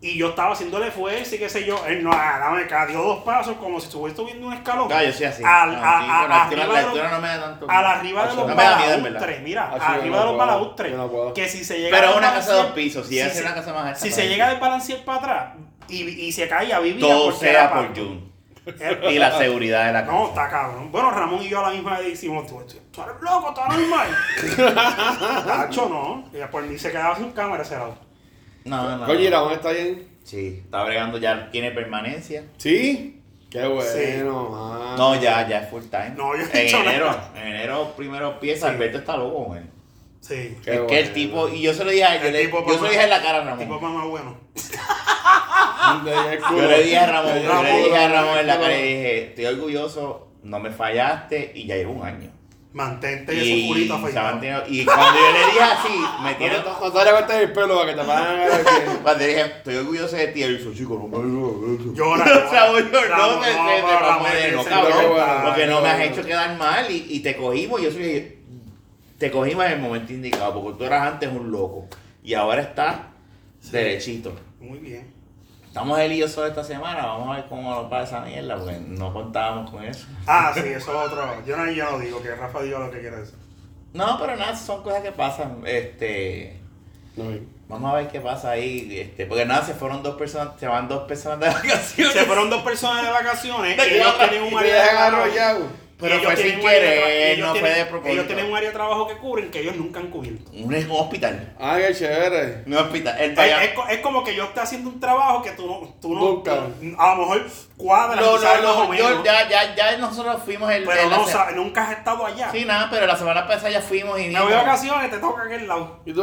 Y 0.01 0.17
yo 0.17 0.29
estaba 0.29 0.51
haciéndole 0.53 0.91
fuerza 0.91 1.35
y 1.35 1.39
qué 1.39 1.49
sé 1.49 1.65
yo. 1.65 1.83
Él 1.87 2.03
no, 2.03 2.11
ah, 2.13 2.37
dame 2.39 2.63
acá, 2.63 2.85
dio 2.85 3.01
dos 3.01 3.23
pasos 3.23 3.55
como 3.57 3.79
si 3.79 3.87
estuviera 3.87 4.15
subiendo 4.15 4.45
un 4.47 4.53
escalón. 4.53 4.87
Ah, 4.91 5.03
yo 5.03 5.11
soy 5.11 5.25
así. 5.25 5.41
Al- 5.43 5.71
No, 5.73 5.77
a- 5.83 6.01
sí, 6.01 6.07
a- 6.09 6.19
altura- 6.21 6.43
arriba 6.43 6.65
la 6.67 6.73
de 6.79 6.81
los- 6.81 6.85
altura 6.91 7.09
no 7.11 7.21
me 7.21 7.27
da 7.29 7.41
tanto. 7.41 7.65
A 7.71 7.81
la 7.81 7.91
arriba 7.93 8.21
de 8.21 8.27
los 8.27 8.35
no 8.47 8.55
me 8.55 8.63
da 8.63 8.75
miedo, 8.77 8.93
en 8.93 9.03
balaustres, 9.03 9.27
verdad. 9.27 9.43
mira, 9.43 9.63
arriba 9.71 10.15
no 10.17 10.19
de 10.21 10.25
los 10.29 10.37
balaustres. 10.37 10.95
no. 10.95 11.33
Que 11.33 11.49
si 11.49 11.63
se 11.63 11.79
llega 11.79 11.97
Pero 11.97 12.07
a 12.07 12.11
es 12.11 12.17
una 12.17 12.33
casa 12.33 12.51
de 12.53 12.57
dos 12.61 12.71
pisos, 12.73 13.07
si 13.07 13.19
es 13.19 13.41
una 13.41 13.55
casa 13.55 13.73
más 13.73 13.85
alta, 13.85 13.99
Si 13.99 14.11
se 14.11 14.27
llega 14.27 14.45
a 14.47 14.49
desbalancear 14.51 14.99
para 14.99 15.17
atrás 15.17 15.53
y, 15.87 16.03
y 16.03 16.31
se 16.31 16.47
caía, 16.47 16.77
vivía 16.79 17.07
Todo 17.07 17.31
porque 17.31 17.49
era 17.49 17.61
sea 17.61 17.69
por 17.73 17.85
parto. 17.87 18.01
Jun. 18.01 18.35
Eh, 18.67 18.99
Y 19.11 19.17
la 19.19 19.37
seguridad 19.37 19.85
de 19.87 19.93
la 19.93 20.01
casa. 20.05 20.11
no, 20.13 20.27
está 20.27 20.49
cabrón. 20.49 20.91
Bueno, 20.91 21.09
Ramón 21.11 21.41
y 21.41 21.49
yo 21.49 21.59
a 21.59 21.69
la 21.69 21.69
misma 21.69 21.97
vez 21.97 22.07
decimos, 22.09 22.45
tú, 22.45 22.61
tú 22.91 23.01
eres 23.01 23.15
loco, 23.21 23.53
tú 23.55 23.61
eres 23.61 23.87
normal. 23.87 24.07
Tacho, 25.47 25.87
no. 25.89 26.25
Y 26.37 26.43
por 26.51 26.63
mí 26.63 26.77
se 26.77 26.91
quedaba 26.91 27.15
sin 27.15 27.31
cámara 27.31 27.63
ese 27.63 27.75
lado. 27.75 27.95
No, 28.65 28.97
no. 28.97 29.05
Oye, 29.07 29.29
Ramón 29.29 29.53
está 29.53 29.71
bien. 29.71 30.07
Sí, 30.23 30.61
está 30.65 30.83
bregando 30.83 31.17
ya, 31.17 31.49
tiene 31.51 31.71
permanencia. 31.71 32.43
¿Sí? 32.57 33.21
Qué 33.49 33.65
bueno, 33.67 33.83
Sí. 33.89 34.23
man. 34.23 34.95
No, 34.97 35.15
ya, 35.21 35.47
ya 35.47 35.59
es 35.61 35.69
full 35.69 35.83
time. 35.83 36.13
No, 36.17 36.35
yo 36.35 36.43
he 36.53 36.69
en 36.69 36.75
enero, 36.75 37.05
nada. 37.05 37.31
en 37.35 37.47
enero 37.47 37.93
primero 37.95 38.31
empieza, 38.33 38.67
Sí. 38.67 38.73
Alberto 38.73 38.97
está 38.97 39.15
loco, 39.17 39.43
güey. 39.45 39.61
Sí. 40.19 40.57
Qué 40.63 40.73
es 40.73 40.81
que 40.81 40.99
el 40.99 41.03
bueno. 41.05 41.13
tipo, 41.13 41.49
y 41.49 41.61
yo 41.61 41.73
se 41.73 41.85
lo 41.85 41.91
dije 41.91 42.03
a 42.03 42.19
yo, 42.19 42.27
El 42.27 42.33
le, 42.33 42.45
tipo 42.45 42.65
yo 42.67 42.73
se 42.73 42.81
lo 42.81 42.89
dije 42.89 43.03
en 43.03 43.09
la 43.11 43.21
cara 43.21 43.37
a 43.37 43.41
El 43.41 43.47
Ramón. 43.47 43.59
tipo 43.65 43.79
más 43.79 44.07
bueno. 44.07 44.37
Yo 46.51 46.67
le 46.67 46.83
dije 46.83 46.97
a 46.97 47.05
Ramón, 47.05 47.33
yo 47.35 47.39
le 47.41 47.47
Ramón, 47.47 47.83
dije 47.83 47.95
a 47.97 48.07
Ramón 48.09 48.37
en 48.39 48.47
la 48.47 48.53
Ramón. 48.55 48.69
cara 48.69 48.79
y 48.79 48.83
dije, 48.83 49.23
estoy 49.29 49.45
orgulloso, 49.45 50.27
no 50.43 50.59
me 50.59 50.71
fallaste 50.71 51.51
y 51.53 51.67
ya 51.67 51.75
llevo 51.75 51.93
un 51.93 52.03
año. 52.05 52.31
Mantente 52.75 53.31
ese 53.31 53.45
Y, 53.45 53.67
culito 53.69 53.93
se 54.11 54.19
ha 54.19 54.31
afeitado. 54.31 54.63
y 54.67 54.83
cuando 54.83 55.17
yo 55.17 55.31
le 55.31 55.45
dije 55.45 55.61
así, 55.61 55.97
me 56.21 56.35
tiene 56.35 56.57
vayas 56.57 56.75
a 56.75 56.79
cortar 56.79 57.41
el 57.41 57.53
pelo 57.53 57.79
para 57.79 57.95
que 57.95 58.01
te. 58.01 58.05
Cuando 59.01 59.19
le 59.23 59.27
dije, 59.29 59.41
estoy 59.45 59.75
orgulloso 59.77 60.15
de 60.17 60.27
ti, 60.27 60.43
él 60.43 60.57
dijo, 60.57 60.73
chico, 60.73 60.95
no 60.95 61.07
me 61.07 61.25
digas 61.25 61.79
eso. 61.79 61.93
Llora, 61.93 62.23
O 62.45 62.49
sea, 62.49 62.67
llora. 62.73 63.17
yo 63.17 63.39
no, 63.39 64.27
ese 64.27 64.69
cabrón, 64.69 65.45
porque 65.45 65.67
no 65.67 65.79
me 65.79 65.87
has 65.89 66.01
hecho 66.01 66.25
quedar 66.25 66.57
mal 66.57 66.91
y, 66.91 67.05
y 67.11 67.19
te 67.21 67.37
cogimos. 67.37 67.81
Yo 67.81 67.91
soy, 67.91 68.39
te 69.17 69.31
cogimos 69.31 69.65
en 69.67 69.71
el 69.71 69.79
momento 69.79 70.11
indicado, 70.11 70.61
porque 70.61 70.77
tú 70.77 70.83
eras 70.83 71.13
antes 71.13 71.29
un 71.31 71.49
loco 71.49 71.87
y 72.25 72.33
ahora 72.33 72.61
estás 72.61 72.97
derechito. 73.71 74.35
Muy 74.59 74.79
bien. 74.79 75.14
Estamos 75.75 75.99
él 75.99 76.13
y 76.13 76.19
yo 76.19 76.29
solo 76.29 76.47
esta 76.47 76.63
semana, 76.63 77.05
vamos 77.05 77.27
a 77.27 77.41
ver 77.41 77.49
cómo 77.49 77.69
nos 77.69 77.91
va 77.91 78.01
esa 78.01 78.21
mierda, 78.21 78.55
porque 78.55 78.79
no 78.79 79.11
contábamos 79.11 79.69
con 79.69 79.83
eso. 79.83 80.07
Ah, 80.25 80.53
sí, 80.53 80.61
eso 80.61 80.77
es 80.77 80.87
otro. 81.11 81.45
Yo 81.45 81.57
no, 81.57 81.69
yo 81.69 81.91
no 81.91 81.99
digo 81.99 82.23
que 82.23 82.33
Rafa 82.33 82.61
diga 82.61 82.79
lo 82.79 82.89
que 82.89 83.01
quiere 83.01 83.17
decir. 83.17 83.35
No, 83.91 84.17
pero 84.17 84.37
nada, 84.37 84.55
son 84.55 84.81
cosas 84.83 85.01
que 85.01 85.11
pasan. 85.11 85.63
Este, 85.65 86.61
No, 87.17 87.25
vamos 87.67 87.91
a 87.91 87.97
ver 87.97 88.07
qué 88.07 88.21
pasa 88.21 88.51
ahí, 88.51 89.01
este, 89.01 89.25
porque 89.25 89.43
nada, 89.43 89.65
se 89.65 89.73
fueron 89.73 90.01
dos 90.01 90.15
personas, 90.15 90.57
se 90.57 90.65
van 90.65 90.87
dos 90.87 91.09
personas 91.09 91.41
de 91.41 91.47
vacaciones. 91.53 92.13
Se 92.13 92.23
fueron 92.23 92.49
dos 92.49 92.63
personas 92.63 93.03
de 93.03 93.11
vacaciones 93.11 93.75
¿De 93.75 93.89
y 93.89 93.95
ellos 93.95 94.17
tienen 94.17 94.53
un 94.53 94.57
área 94.57 94.81
de 94.81 94.89
arrollado. 94.91 95.67
Pero 95.97 96.15
Ellos 96.15 96.25
fue 96.33 96.35
sin 96.35 96.59
querer, 96.59 97.39
no 97.39 97.51
fue 97.51 97.59
tienen- 97.61 97.77
de 97.77 97.85
propósito. 97.85 98.13
Ellos 98.13 98.27
tienen 98.27 98.45
un 98.47 98.55
área 98.57 98.69
de 98.69 98.75
trabajo 98.75 99.07
que 99.07 99.15
cubren 99.15 99.49
que 99.49 99.61
ellos 99.61 99.77
nunca 99.77 100.01
han 100.01 100.07
cubierto. 100.07 100.51
Un, 100.51 100.91
hospital. 100.91 101.53
Ay, 101.57 101.83
qué 101.87 101.95
chévere. 101.95 102.63
Un 102.65 102.73
hospital. 102.73 103.15
El 103.21 103.37
Es, 103.89 103.99
como 103.99 104.23
que 104.23 104.35
yo 104.35 104.43
esté 104.43 104.59
haciendo 104.59 104.89
un 104.89 104.99
trabajo 104.99 105.41
que 105.41 105.51
tú 105.51 105.65
no, 105.67 105.95
tú 106.01 106.13
no, 106.13 106.19
Nunca. 106.19 106.67
a 106.97 107.15
lo 107.15 107.21
mejor 107.21 107.45
cuadra, 107.77 108.21
No, 108.21 108.37
no, 108.37 108.61
no, 108.61 108.89
menos, 108.89 108.97
yo, 108.97 109.23
ya, 109.23 109.49
ya, 109.49 109.75
ya 109.75 109.97
nosotros 109.97 110.41
fuimos 110.43 110.71
el. 110.71 110.85
pero 110.85 111.01
el- 111.01 111.09
no 111.09 111.51
nunca 111.55 111.83
has 111.89 111.97
estado 111.97 112.25
allá. 112.25 112.49
Sí, 112.51 112.63
nada, 112.65 112.87
pero 112.89 113.05
la 113.05 113.17
semana 113.17 113.45
pasada 113.47 113.69
ya 113.69 113.81
fuimos 113.81 114.19
y 114.19 114.29
Me 114.29 114.39
voy 114.39 114.49
de 114.49 114.55
vacaciones, 114.55 115.11
te 115.11 115.17
toca 115.17 115.43
aquel 115.43 115.67
lado. 115.67 115.99
Y 116.05 116.13
día, 116.13 116.21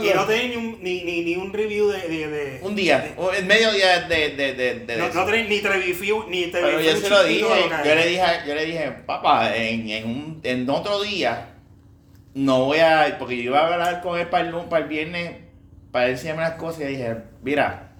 Y 0.00 0.14
no 0.14 0.24
tenés 0.26 0.50
ni 0.50 0.56
un, 0.56 0.82
ni, 0.82 1.02
ni, 1.04 1.22
ni 1.22 1.36
un 1.36 1.52
review 1.52 1.88
de... 1.88 2.08
de, 2.08 2.28
de- 2.28 2.60
Un 2.62 2.76
día, 2.76 3.14
o 3.16 3.32
en 3.32 3.46
medio 3.46 3.72
día 3.72 4.02
de. 4.02 4.30
de, 4.30 4.54
de, 4.54 4.74
de 4.80 4.96
no, 4.96 5.08
no 5.08 5.24
tenés 5.24 5.48
ni 5.48 5.60
te 5.60 5.68
review, 5.68 6.24
ni 6.28 6.46
te 6.46 6.60
pero 6.60 6.80
yo 6.80 6.96
se 6.96 7.10
lo 7.10 7.24
dije, 7.24 7.42
de 7.54 7.68
lo 7.68 7.84
yo 7.84 7.94
le 7.94 8.06
dije, 8.06 8.22
yo 8.46 8.54
le 8.54 8.64
dije, 8.64 8.90
papá, 9.06 9.56
en, 9.56 9.88
en, 9.90 10.04
un, 10.06 10.40
en 10.44 10.70
otro 10.70 11.02
día, 11.02 11.54
no 12.34 12.64
voy 12.66 12.78
a. 12.78 13.16
Porque 13.18 13.36
yo 13.36 13.42
iba 13.50 13.60
a 13.60 13.72
hablar 13.72 14.00
con 14.02 14.18
él 14.18 14.28
para 14.28 14.48
el, 14.48 14.54
para 14.66 14.82
el 14.84 14.88
viernes, 14.88 15.32
para 15.90 16.08
enseñarme 16.10 16.42
las 16.42 16.52
cosas, 16.54 16.82
y 16.82 16.84
le 16.84 16.90
dije, 16.90 17.16
mira, 17.42 17.92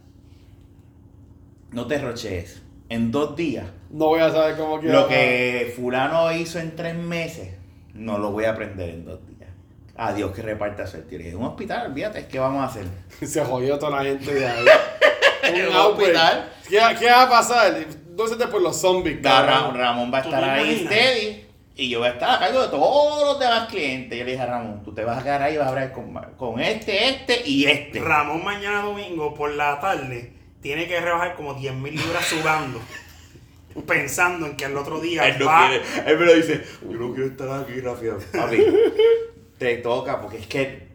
no 1.73 1.87
te 1.87 1.99
rochees. 1.99 2.63
En 2.89 3.11
dos 3.11 3.35
días, 3.37 3.67
No 3.91 4.07
voy 4.07 4.21
a 4.21 4.31
saber 4.31 4.57
cómo 4.57 4.79
quiero. 4.81 5.01
Lo 5.01 5.09
que 5.09 5.73
fulano 5.77 6.31
hizo 6.33 6.59
en 6.61 6.77
tres 6.77 6.95
meses, 6.95 7.55
no 7.95 8.19
lo 8.19 8.31
voy 8.31 8.45
a 8.45 8.51
aprender 8.51 8.91
en 8.91 9.05
dos 9.05 9.19
días. 9.27 9.51
Adiós 9.97 10.33
que 10.33 10.43
reparta 10.43 10.87
suerte. 10.87 11.19
Dije, 11.19 11.35
un 11.35 11.45
hospital, 11.45 11.87
olvídate, 11.91 12.27
¿qué 12.29 12.39
vamos 12.39 12.63
a 12.63 12.67
hacer? 12.67 12.85
Se 13.27 13.45
jodió 13.45 13.79
toda 13.79 14.03
la 14.03 14.05
gente 14.05 14.35
de 14.35 14.47
ahí. 14.47 14.65
Un 15.69 15.77
hospital. 15.77 16.51
¿Qué, 16.69 16.79
¿Qué 16.99 17.07
va 17.07 17.23
a 17.23 17.29
pasar? 17.31 17.73
No 18.17 18.27
sé 18.27 18.37
por 18.49 18.61
los 18.63 18.77
zombies. 18.81 19.23
Da- 19.23 19.43
Ra- 19.47 19.53
cabrón. 19.53 19.79
Ramón 19.79 20.13
va 20.13 20.19
a 20.19 20.23
¿Tú 20.23 20.29
estar 20.29 20.45
ahí 20.45 20.85
steady 20.85 21.47
y 21.77 21.89
yo 21.91 21.99
voy 22.01 22.09
a 22.09 22.13
estar 22.13 22.31
a 22.31 22.39
cargo 22.39 22.63
de 22.63 22.69
todos 22.69 23.23
los 23.23 23.39
demás 23.39 23.69
clientes. 23.69 24.19
Yo 24.19 24.25
le 24.25 24.31
dije 24.33 24.43
a 24.43 24.47
Ramón, 24.47 24.83
tú 24.83 24.93
te 24.95 25.05
vas 25.05 25.19
a 25.19 25.23
quedar 25.23 25.43
ahí 25.43 25.55
y 25.55 25.59
vas 25.59 25.67
a 25.67 25.71
hablar 25.71 25.93
con, 25.93 26.13
con 26.37 26.59
este, 26.61 27.09
este 27.11 27.43
y 27.49 27.67
este. 27.67 28.01
Ramón 28.01 28.43
mañana 28.45 28.83
domingo 28.83 29.35
por 29.35 29.53
la 29.55 29.79
tarde 29.79 30.33
tiene 30.67 30.89
que 30.89 31.01
rebajar 31.01 31.37
como 31.37 31.55
10 31.55 31.75
mil 31.75 31.95
libras 31.95 32.25
sudando. 32.25 32.81
pensando 33.87 34.47
en 34.47 34.57
que 34.57 34.65
el 34.65 34.77
otro 34.77 35.01
día 35.01 35.29
Él 35.29 35.37
no 35.39 35.47
va... 35.47 35.69
quiere, 35.69 35.85
él 36.07 36.19
me 36.19 36.25
lo 36.27 36.35
dice, 36.35 36.65
yo 36.83 36.97
no 36.99 37.13
quiero 37.15 37.29
estar 37.31 37.49
aquí, 37.61 37.79
Rafael. 37.81 38.17
Papi, 38.33 38.65
te 39.59 39.77
toca, 39.77 40.21
porque 40.21 40.39
es 40.39 40.47
que 40.47 40.87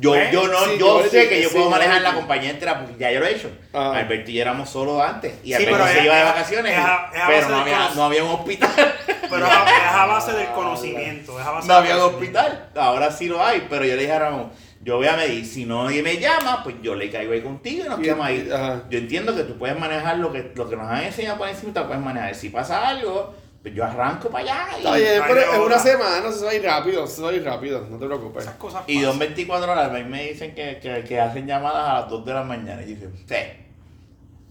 yo, 0.00 0.10
Pues, 0.10 0.32
yo 0.32 0.48
no, 0.48 0.58
sí, 0.64 0.70
yo 0.78 1.02
yo 1.02 1.08
sé 1.10 1.28
que 1.28 1.42
yo 1.42 1.48
sí, 1.50 1.54
puedo 1.54 1.70
manejar 1.70 2.00
la 2.02 2.14
compañía 2.14 2.50
entera, 2.50 2.80
porque 2.80 2.98
ya 2.98 3.12
yo 3.12 3.20
lo 3.20 3.26
he 3.26 3.36
hecho. 3.36 3.50
Ajá. 3.72 3.98
Alberto 3.98 4.30
y 4.30 4.34
yo 4.34 4.42
éramos 4.42 4.68
solo 4.70 5.00
antes, 5.02 5.34
y 5.44 5.48
Sí, 5.48 5.54
Alberto 5.54 5.76
pero 5.76 5.86
se 5.98 6.04
iba 6.04 6.14
de 6.14 6.20
es- 6.22 6.26
vacaciones, 6.26 6.72
es 6.72 6.78
a- 6.78 7.10
es 7.14 7.20
a 7.22 7.26
pero 7.28 7.48
no 7.50 7.56
había, 7.60 7.90
no 7.94 8.04
había 8.04 8.24
un 8.24 8.30
hospital. 8.30 8.70
Pero 9.28 9.44
es 9.44 9.52
a, 9.52 9.64
es 9.64 9.92
a 9.92 10.06
base 10.06 10.32
del 10.34 10.46
conocimiento. 10.54 11.38
Es 11.40 11.44
a 11.46 11.50
base 11.50 11.66
no 11.68 11.74
había 11.74 11.96
un 11.96 12.02
hospital, 12.14 12.70
ahora 12.76 13.10
sí 13.10 13.26
lo 13.26 13.44
hay, 13.44 13.66
pero 13.68 13.84
yo 13.84 13.96
le 13.96 14.02
dije 14.02 14.12
a 14.12 14.20
Ramón, 14.20 14.50
yo 14.86 14.98
voy 14.98 15.08
a 15.08 15.16
medir, 15.16 15.44
si 15.44 15.64
no 15.64 15.82
nadie 15.82 16.00
me 16.00 16.16
llama, 16.16 16.62
pues 16.62 16.76
yo 16.80 16.94
le 16.94 17.10
caigo 17.10 17.32
ahí 17.32 17.42
contigo 17.42 17.84
y 17.84 17.88
nos 17.88 17.98
quedamos 17.98 18.24
ahí. 18.24 18.48
ajá. 18.48 18.84
Yo 18.88 18.98
entiendo 18.98 19.34
que 19.34 19.42
tú 19.42 19.58
puedes 19.58 19.76
manejar 19.76 20.18
lo 20.18 20.30
que, 20.32 20.52
lo 20.54 20.70
que 20.70 20.76
nos 20.76 20.88
han 20.88 21.02
enseñado 21.02 21.38
por 21.38 21.48
encima, 21.48 21.72
puedes 21.84 22.00
manejar. 22.00 22.32
Si 22.36 22.50
pasa 22.50 22.86
algo, 22.86 23.34
pues 23.62 23.74
yo 23.74 23.84
arranco 23.84 24.30
para 24.30 24.44
allá. 24.44 24.68
Y, 24.74 24.78
Está 24.78 24.94
bien, 24.94 25.08
Ay, 25.14 25.22
pero 25.26 25.46
no, 25.46 25.54
en 25.54 25.60
una 25.62 25.78
semana 25.80 26.30
se 26.30 26.44
va 26.44 26.52
a 26.52 26.54
ir 26.54 26.62
rápido, 26.62 27.04
se 27.08 27.20
va 27.20 27.30
a 27.30 27.32
ir 27.32 27.44
rápido, 27.44 27.84
no 27.90 27.98
te 27.98 28.06
preocupes. 28.06 28.44
Esas 28.44 28.54
cosas 28.54 28.84
y 28.86 28.98
pasan. 28.98 29.10
son 29.10 29.18
24 29.18 29.72
horas, 29.72 29.90
a 29.90 29.92
mí 29.92 30.04
me 30.04 30.28
dicen 30.28 30.54
que, 30.54 30.78
que, 30.80 31.02
que 31.02 31.20
hacen 31.20 31.48
llamadas 31.48 31.88
a 31.88 32.00
las 32.02 32.08
2 32.10 32.24
de 32.24 32.34
la 32.34 32.44
mañana. 32.44 32.82
Y 32.82 32.94
dicen, 32.94 33.26
te, 33.26 33.66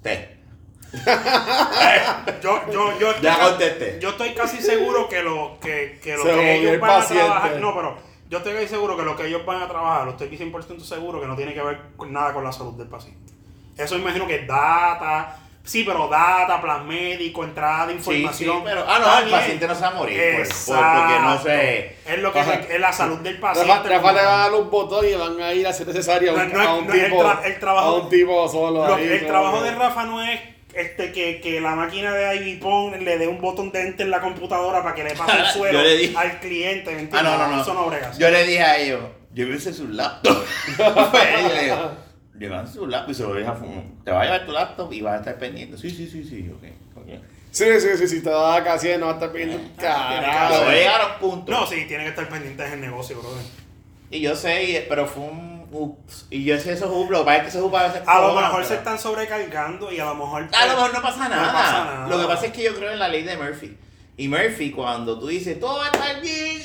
te. 0.02 0.36
Yo, 2.42 2.62
yo, 2.72 3.00
yo, 3.00 3.22
Ya 3.22 3.40
contesté. 3.40 4.00
yo 4.02 4.10
estoy 4.10 4.34
casi 4.34 4.62
seguro 4.62 5.08
que 5.10 5.22
lo 5.24 5.58
que, 5.62 6.00
que, 6.04 6.16
lo 6.18 6.24
Se 6.24 6.30
que 6.30 6.56
ellos 6.56 6.74
el 6.74 6.80
van 6.80 7.02
a 7.02 7.06
trabajar. 7.06 7.60
No, 7.60 7.74
pero 7.74 7.98
yo 8.30 8.38
estoy 8.40 8.68
seguro 8.68 8.96
que 8.98 9.04
lo 9.04 9.16
que 9.16 9.28
ellos 9.28 9.46
van 9.46 9.62
a 9.62 9.68
trabajar, 9.68 10.06
lo 10.06 10.12
estoy 10.12 10.30
100% 10.30 10.80
seguro 10.82 11.22
que 11.22 11.28
no 11.28 11.36
tiene 11.36 11.54
que 11.54 11.62
ver 11.62 11.80
con 11.98 12.12
nada 12.12 12.34
con 12.34 12.44
la 12.44 12.52
salud 12.52 12.74
del 12.74 12.88
paciente. 12.88 13.34
Eso 13.78 13.98
imagino 13.98 14.26
que 14.28 14.36
es 14.36 14.48
data. 14.48 15.38
Sí, 15.64 15.84
pero 15.84 16.08
data, 16.08 16.62
plan 16.62 16.88
médico, 16.88 17.44
entrada 17.44 17.88
de 17.88 17.94
información. 17.94 18.58
sí, 18.58 18.62
pero. 18.64 18.86
Ah, 18.88 19.00
no, 19.00 19.20
el 19.26 19.32
paciente 19.32 19.68
no 19.68 19.74
se 19.74 19.82
va 19.82 19.88
a 19.88 19.94
morir. 19.96 20.18
por- 20.22 20.32
por- 20.38 20.46
Exacto. 20.46 21.02
porque 21.02 21.20
no 21.22 21.42
se. 21.42 21.86
Es 22.14 22.20
lo 22.20 22.32
que 22.32 22.40
es 22.70 22.80
la 22.80 22.94
salud 22.94 23.18
del 23.22 23.40
paciente. 23.40 23.74
Rafa, 23.74 23.90
Rafa 23.90 24.12
le 24.14 24.26
va 24.26 24.34
a 24.34 24.38
dar 24.50 24.54
un 24.54 24.70
botón 24.70 25.04
y 25.08 25.14
van 25.16 25.42
a 25.42 25.54
ir 25.54 25.66
a 25.66 25.72
hacer 25.72 25.88
necesario 25.88 26.32
a 26.32 26.34
un, 26.36 26.54
No, 26.54 26.64
no, 26.64 26.70
a 26.70 26.76
un 26.76 26.86
no, 26.88 26.94
el 26.94 27.04
tipo. 27.06 27.24
tra- 27.24 27.44
el 27.46 27.60
trabajo- 27.60 27.88
a 27.88 27.94
un 27.96 28.10
tipo 28.10 28.48
solo. 28.48 28.88
Lo- 28.88 28.94
ahí, 28.96 29.08
el 29.08 29.26
trabajo 29.26 29.64
de 29.64 29.72
Rafa 29.74 30.04
no 30.06 30.22
es 30.22 30.40
este 30.76 31.12
que, 31.12 31.40
que 31.42 31.60
la 31.62 31.76
máquina 31.76 32.14
de 32.14 32.36
Ivy 32.38 32.56
Pong 32.58 32.96
le 33.02 33.18
dé 33.18 33.28
un 33.28 33.40
botón 33.42 33.72
de 33.72 33.82
enter 33.82 34.06
en 34.06 34.12
la 34.12 34.22
computadora 34.22 34.84
para 34.84 34.94
que 34.96 35.04
le 35.04 35.16
pase 35.16 35.38
el 35.40 35.46
suelo 35.54 35.84
dije- 35.84 36.16
al 36.18 36.40
cliente, 36.40 36.92
¿me 36.92 36.98
Ah, 36.98 37.02
entiendes? 37.02 37.24
no, 37.32 37.38
no, 37.38 37.56
no. 37.56 37.62
Eso 37.62 37.74
no 37.74 37.86
brega. 37.88 38.12
Yo 38.18 38.30
le 38.30 38.44
dije 38.46 38.62
a 38.62 38.78
ellos, 38.78 39.02
llévense 39.34 39.74
su 39.74 39.88
laptop. 39.88 40.38
Yo 40.78 41.54
le 41.56 41.64
digo, 41.64 41.92
llévense 42.38 42.74
su 42.74 42.88
laptop 42.88 43.12
y 43.12 43.14
se 43.16 43.24
lo 43.24 43.34
deja 43.34 43.54
fumar. 43.54 43.84
Te 44.04 44.12
va 44.12 44.22
a 44.22 44.24
llevar 44.26 44.46
tu 44.46 44.52
laptop 44.52 44.92
y 44.94 45.02
vas 45.02 45.14
a 45.14 45.18
estar 45.18 45.38
pendiente. 45.38 45.78
Sí, 45.78 45.90
sí, 45.90 46.08
sí, 46.08 46.24
sí, 46.24 46.50
ok. 46.54 46.64
ok. 47.02 47.20
Sí, 47.52 47.66
sí, 47.80 47.88
sí, 47.98 48.08
sí, 48.10 48.22
te 48.22 48.30
va 48.30 48.58
a 48.58 48.64
casi 48.66 48.90
no 48.98 49.06
va 49.06 49.12
a 49.14 49.16
estar 49.16 49.32
voy 49.32 49.44
a 49.44 50.22
carajo. 50.22 50.70
llegar 50.72 51.00
a 51.02 51.08
un 51.14 51.20
punto. 51.22 51.52
No, 51.52 51.66
sí, 51.66 51.86
tiene 51.88 52.04
que 52.04 52.10
estar 52.10 52.28
pendiente 52.28 52.64
del 52.64 52.82
negocio, 52.82 53.18
brother. 53.20 53.44
Y 54.12 54.20
yo 54.20 54.36
sé, 54.36 54.86
pero 54.90 55.08
fue 55.08 55.24
un 55.24 55.55
ups. 55.76 56.28
Y 56.30 56.44
yo 56.44 56.58
sé 56.60 56.74
esos 56.74 56.90
hoops, 56.90 57.10
lo 57.12 57.20
que 57.20 57.26
pasa 57.26 57.38
es 57.38 57.42
que 57.44 57.50
esos 57.50 57.62
hoops 57.64 57.76
a 57.78 57.84
veces. 57.88 58.02
A 58.08 58.22
lo 58.22 58.34
mejor 58.34 58.52
pero- 58.56 58.68
se 58.68 58.76
están 58.76 58.98
sobrecargando 59.00 59.92
y 59.92 60.00
a 60.00 60.06
lo 60.06 60.16
mejor. 60.16 60.48
A 60.54 60.66
lo 60.66 60.74
mejor 60.74 60.94
no 60.94 61.02
pasa 61.02 61.30
nada. 61.30 61.52
pasa 61.54 61.86
nada. 61.86 62.08
Lo 62.08 62.20
que 62.20 62.26
pasa 62.28 62.46
es 62.48 62.52
que 62.54 62.64
yo 62.64 62.76
creo 62.76 62.92
en 62.92 63.00
la 63.00 63.08
ley 63.10 63.24
de 63.24 63.38
Murphy. 63.38 63.78
Y 64.18 64.28
Murphy, 64.30 64.72
cuando 64.72 65.20
tú 65.20 65.28
dices, 65.28 65.60
todo 65.60 65.78
va 65.80 65.86
a 65.88 65.90
estar 65.90 66.22
bien, 66.22 66.62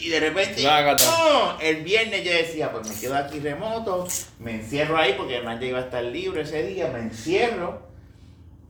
y 0.00 0.08
de 0.08 0.20
repente, 0.20 0.62
no, 0.64 1.60
el 1.60 1.82
viernes 1.84 2.24
yo 2.24 2.32
decía, 2.32 2.72
pues 2.72 2.88
me 2.88 2.94
quedo 2.98 3.16
aquí 3.16 3.38
remoto, 3.38 4.06
me 4.40 4.56
encierro 4.56 4.96
ahí 4.96 5.14
porque 5.16 5.36
además 5.36 5.60
ya 5.60 5.66
iba 5.66 5.78
a 5.78 5.82
estar 5.82 6.02
libre 6.02 6.42
ese 6.42 6.62
día, 6.64 6.88
me 6.92 7.00
encierro 7.00 7.82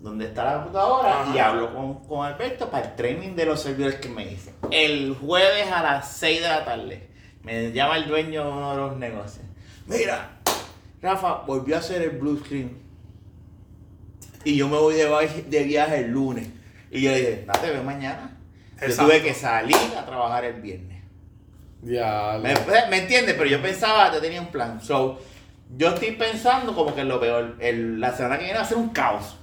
donde 0.01 0.27
está 0.27 0.45
la 0.45 0.55
computadora 0.57 1.23
Ajá. 1.23 1.33
y 1.35 1.39
hablo 1.39 1.73
con, 1.73 2.05
con 2.07 2.27
Alberto 2.27 2.69
para 2.69 2.89
el 2.89 2.97
training 2.97 3.35
de 3.37 3.47
los 3.47 3.63
servidores 3.63 4.01
que 4.01 4.09
me 4.09 4.27
dicen. 4.27 4.55
El 4.71 5.15
jueves 5.19 5.71
a 5.71 5.83
las 5.83 6.13
6 6.17 6.43
de 6.43 6.49
la 6.49 6.65
tarde 6.65 7.09
me 7.43 7.73
llama 7.73 7.97
el 7.97 8.09
dueño 8.09 8.45
de 8.45 8.51
uno 8.51 8.71
de 8.73 8.77
los 8.77 8.97
negocios. 8.97 9.45
Mira, 9.87 10.39
Rafa, 11.01 11.43
volvió 11.47 11.77
a 11.77 11.79
hacer 11.81 12.03
el 12.03 12.11
blue 12.11 12.39
screen. 12.45 12.79
Y 14.45 14.57
yo 14.57 14.69
me 14.69 14.77
voy 14.77 14.95
de, 14.95 15.07
viaje- 15.07 15.43
de 15.49 15.63
viaje 15.65 15.99
el 16.01 16.11
lunes. 16.11 16.49
Y 16.91 17.03
yo 17.03 17.11
le 17.11 17.19
dije, 17.19 17.45
no 17.47 17.53
te 17.55 17.71
veo 17.71 17.83
mañana. 17.83 18.37
Yo 18.81 18.87
Exacto. 18.87 19.05
tuve 19.11 19.23
que 19.23 19.35
salir 19.35 19.77
a 19.97 20.05
trabajar 20.05 20.45
el 20.45 20.61
viernes. 20.61 21.03
Ya, 21.83 22.39
¿Me, 22.43 22.55
me 22.91 22.99
entiendes? 22.99 23.35
Pero 23.35 23.47
yo 23.49 23.61
pensaba, 23.63 24.13
yo 24.13 24.21
tenía 24.21 24.41
un 24.41 24.49
plan. 24.49 24.81
So, 24.83 25.21
yo 25.77 25.89
estoy 25.89 26.13
pensando 26.13 26.75
como 26.75 26.95
que 26.95 27.05
lo 27.05 27.19
peor. 27.21 27.57
El, 27.61 28.01
la 28.01 28.15
semana 28.17 28.39
que 28.39 28.45
viene 28.45 28.59
va 28.59 28.65
a 28.65 28.69
ser 28.69 28.77
un 28.79 28.91
caos. 28.91 29.37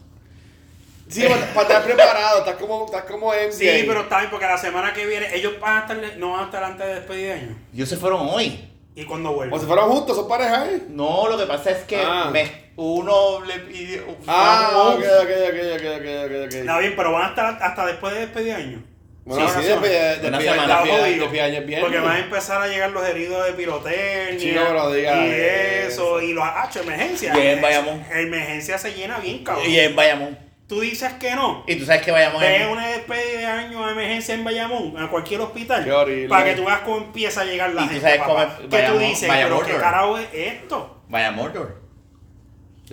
Sí, 1.09 1.23
para, 1.23 1.45
para 1.53 1.61
estar 1.67 1.83
preparado, 1.83 2.39
estás 2.39 2.55
como, 2.57 2.85
estás 2.85 3.03
como. 3.05 3.31
Sí, 3.51 3.67
pero 3.87 4.01
está 4.01 4.19
bien 4.19 4.29
porque 4.29 4.45
la 4.45 4.57
semana 4.57 4.93
que 4.93 5.05
viene 5.07 5.33
ellos 5.33 5.53
van 5.59 5.77
a 5.77 5.79
estar, 5.81 6.17
no 6.17 6.31
van 6.33 6.41
a 6.41 6.45
estar 6.45 6.63
antes 6.63 6.85
de 6.85 6.93
despedir 6.95 7.25
de 7.27 7.33
año. 7.33 7.57
Ellos 7.73 7.89
se 7.89 7.97
fueron 7.97 8.27
hoy. 8.29 8.68
¿Y 8.99 9.05
cuando 9.05 9.31
vuelven? 9.31 9.55
O 9.57 9.59
se 9.61 9.65
fueron 9.65 9.89
juntos, 9.89 10.15
son 10.17 10.27
parejas, 10.27 10.67
¿eh? 10.67 10.81
No, 10.89 11.27
lo 11.29 11.37
que 11.37 11.45
pasa 11.45 11.71
es 11.71 11.83
que 11.83 12.01
Ah. 12.05 12.29
me- 12.33 12.69
uno 12.75 13.41
le 13.45 13.59
pidió. 13.59 14.01
Ah, 14.27 14.71
ok, 14.93 14.99
ok, 14.99 15.29
ok, 15.49 15.59
ok, 15.75 15.85
ok, 15.99 16.45
ok. 16.47 16.53
Está 16.53 16.79
bien, 16.79 16.93
pero 16.97 17.11
van 17.13 17.23
a 17.23 17.29
estar 17.29 17.57
hasta 17.61 17.85
después 17.85 18.13
de 18.13 18.19
despedir 18.21 18.45
de 18.47 18.53
año. 18.55 18.83
Bueno, 19.25 19.47
Sí, 19.47 19.53
sí, 19.53 19.59
una 19.59 19.67
después 19.67 19.91
semana. 19.91 20.15
de 20.21 20.27
Una 20.27 20.41
semana. 20.41 20.61
Está 20.63 20.77
jodido, 20.97 21.43
años 21.43 21.65
bien. 21.65 21.81
Porque 21.81 21.99
van 21.99 22.15
a 22.15 22.19
empezar 22.19 22.61
a 22.61 22.67
llegar 22.67 22.89
los 22.91 23.07
heridos 23.07 23.45
de 23.45 23.53
pirotecnia 23.53 24.37
Chico, 24.37 24.73
no 24.73 24.91
diga 24.91 25.25
y 25.27 25.29
eso. 25.31 26.19
eso, 26.19 26.21
y 26.21 26.33
los 26.33 26.43
ah, 26.43 26.69
emergencia. 26.81 27.33
Y 27.37 27.47
en 27.47 27.61
Bayamón. 27.61 28.03
Emergencia 28.11 28.77
se 28.77 28.93
llena 28.93 29.19
bien, 29.19 29.43
cabrón. 29.43 29.69
Y 29.69 29.79
en 29.79 29.95
Bayamón. 29.95 30.48
Tú 30.69 30.79
dices 30.81 31.11
que 31.13 31.35
no. 31.35 31.63
Y 31.67 31.75
tú 31.77 31.85
sabes 31.85 32.03
que 32.03 32.11
Bayamón 32.11 32.43
es. 32.43 32.67
una 32.67 32.87
despedida 32.87 33.39
de 33.39 33.45
año 33.47 33.85
de 33.87 33.91
emergencia 33.91 34.35
en 34.35 34.43
Bayamón, 34.43 34.95
a 34.97 35.09
cualquier 35.09 35.41
hospital, 35.41 35.83
Qué 35.83 35.91
horrible. 35.91 36.29
para 36.29 36.45
que 36.45 36.53
tú 36.55 36.63
veas 36.63 36.79
cómo 36.81 36.97
empieza 36.97 37.41
a 37.41 37.45
llegar 37.45 37.71
la 37.73 37.81
Y 37.81 37.85
tú 37.85 37.89
gente. 37.93 38.01
sabes 38.05 38.19
papá. 38.19 38.27
cómo 38.29 38.43
es 38.43 38.49
que 38.59 38.63
tú 38.67 38.69
Bayamón- 38.69 38.99
dices, 38.99 39.27
Bayamón, 39.27 39.59
pero 39.65 39.75
qué 39.75 39.81
carajo 39.81 40.17
es 40.19 40.27
esto. 40.31 41.01
Bayamón. 41.09 41.51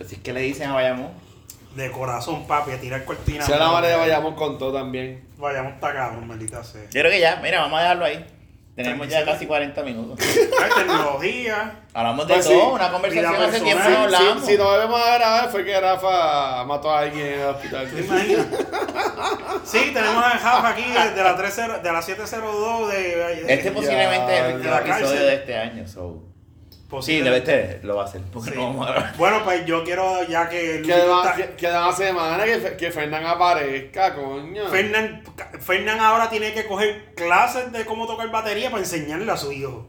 Así 0.03 0.14
es 0.14 0.20
que 0.22 0.33
le 0.33 0.41
dicen 0.41 0.70
a 0.70 0.74
Bayamón. 0.74 1.11
De 1.74 1.91
corazón, 1.91 2.47
papi, 2.47 2.70
a 2.72 2.81
tirar 2.81 3.05
cortina. 3.05 3.45
Si 3.45 3.53
a 3.53 3.59
la 3.59 3.68
manera 3.70 3.99
vayamos 3.99 4.35
con 4.35 4.57
todo 4.57 4.72
también. 4.72 5.22
Vayamos 5.37 5.74
está 5.74 5.93
cabrón, 5.93 6.27
maldita 6.27 6.64
sea. 6.64 6.85
Yo 6.85 7.01
creo 7.03 7.11
que 7.11 7.20
ya, 7.20 7.37
mira, 7.43 7.61
vamos 7.61 7.79
a 7.79 7.83
dejarlo 7.83 8.05
ahí. 8.07 8.27
Tenemos 8.77 9.09
ya 9.09 9.24
37. 9.24 9.33
casi 9.33 9.47
40 9.47 9.83
minutos. 9.83 10.27
Hay 10.62 10.70
tecnología. 10.85 11.72
Hablamos 11.95 12.29
de 12.29 12.35
Pues 12.35 12.47
todo, 12.47 12.61
sí, 12.61 12.66
una 12.74 12.93
conversación 12.93 13.35
hace 13.43 13.61
tiempo 13.62 13.83
personal, 13.83 14.11
no 14.11 14.11
Si, 14.11 14.14
hablamos. 14.24 14.47
si 14.47 14.57
no 14.59 14.72
debemos 14.72 15.01
a 15.01 15.14
grabar 15.14 15.51
fue 15.51 15.64
que 15.64 15.81
Rafa 15.81 16.64
mató 16.64 16.91
a 16.91 16.99
alguien 17.01 17.27
en 17.27 17.41
el 17.41 17.47
hospital. 17.47 17.89
¿Te 17.91 18.01
imaginas? 18.03 18.47
Sí, 19.64 19.91
tenemos 19.95 20.22
a 20.22 20.31
Jafa 20.31 20.68
aquí 20.68 20.83
de 20.83 21.22
la, 21.22 21.35
30, 21.37 21.79
de 21.79 21.93
la 21.93 22.03
702 22.03 22.93
de... 22.93 23.45
Este 23.49 23.70
posiblemente 23.72 24.35
es 24.39 24.45
el 24.45 24.55
último 24.57 24.77
episodio 24.77 25.24
de 25.24 25.35
este 25.35 25.57
año. 25.59 25.89
So. 25.89 26.36
Sí, 27.03 27.20
debe 27.20 27.39
este 27.39 27.80
lo 27.82 27.97
va 27.97 28.03
a 28.03 28.05
hacer. 28.07 28.20
Porque 28.32 28.51
Sí. 28.51 28.57
no 28.57 28.64
vamos 28.68 28.89
a 28.89 28.93
grabar. 28.93 29.16
Bueno, 29.16 29.41
pues 29.45 29.66
yo 29.66 29.82
quiero 29.84 30.22
ya 30.28 30.49
que... 30.49 30.82
Queda 30.87 31.34
está- 31.57 31.87
una 31.87 31.93
semana 31.97 32.45
que, 32.45 32.76
que 32.76 32.91
Fernán 32.93 33.26
aparezca, 33.26 34.14
coño. 34.14 34.66
Fernán, 34.68 35.22
Fernán 35.61 36.01
ahora 36.01 36.30
tiene 36.30 36.53
que 36.55 36.66
coger 36.66 37.12
clases 37.16 37.72
de 37.72 37.84
cómo 37.84 38.07
tocar 38.07 38.30
batería 38.30 38.70
para 38.70 38.82
enseñarle 38.82 39.30
a 39.32 39.37
su 39.37 39.51
hijo. 39.53 39.89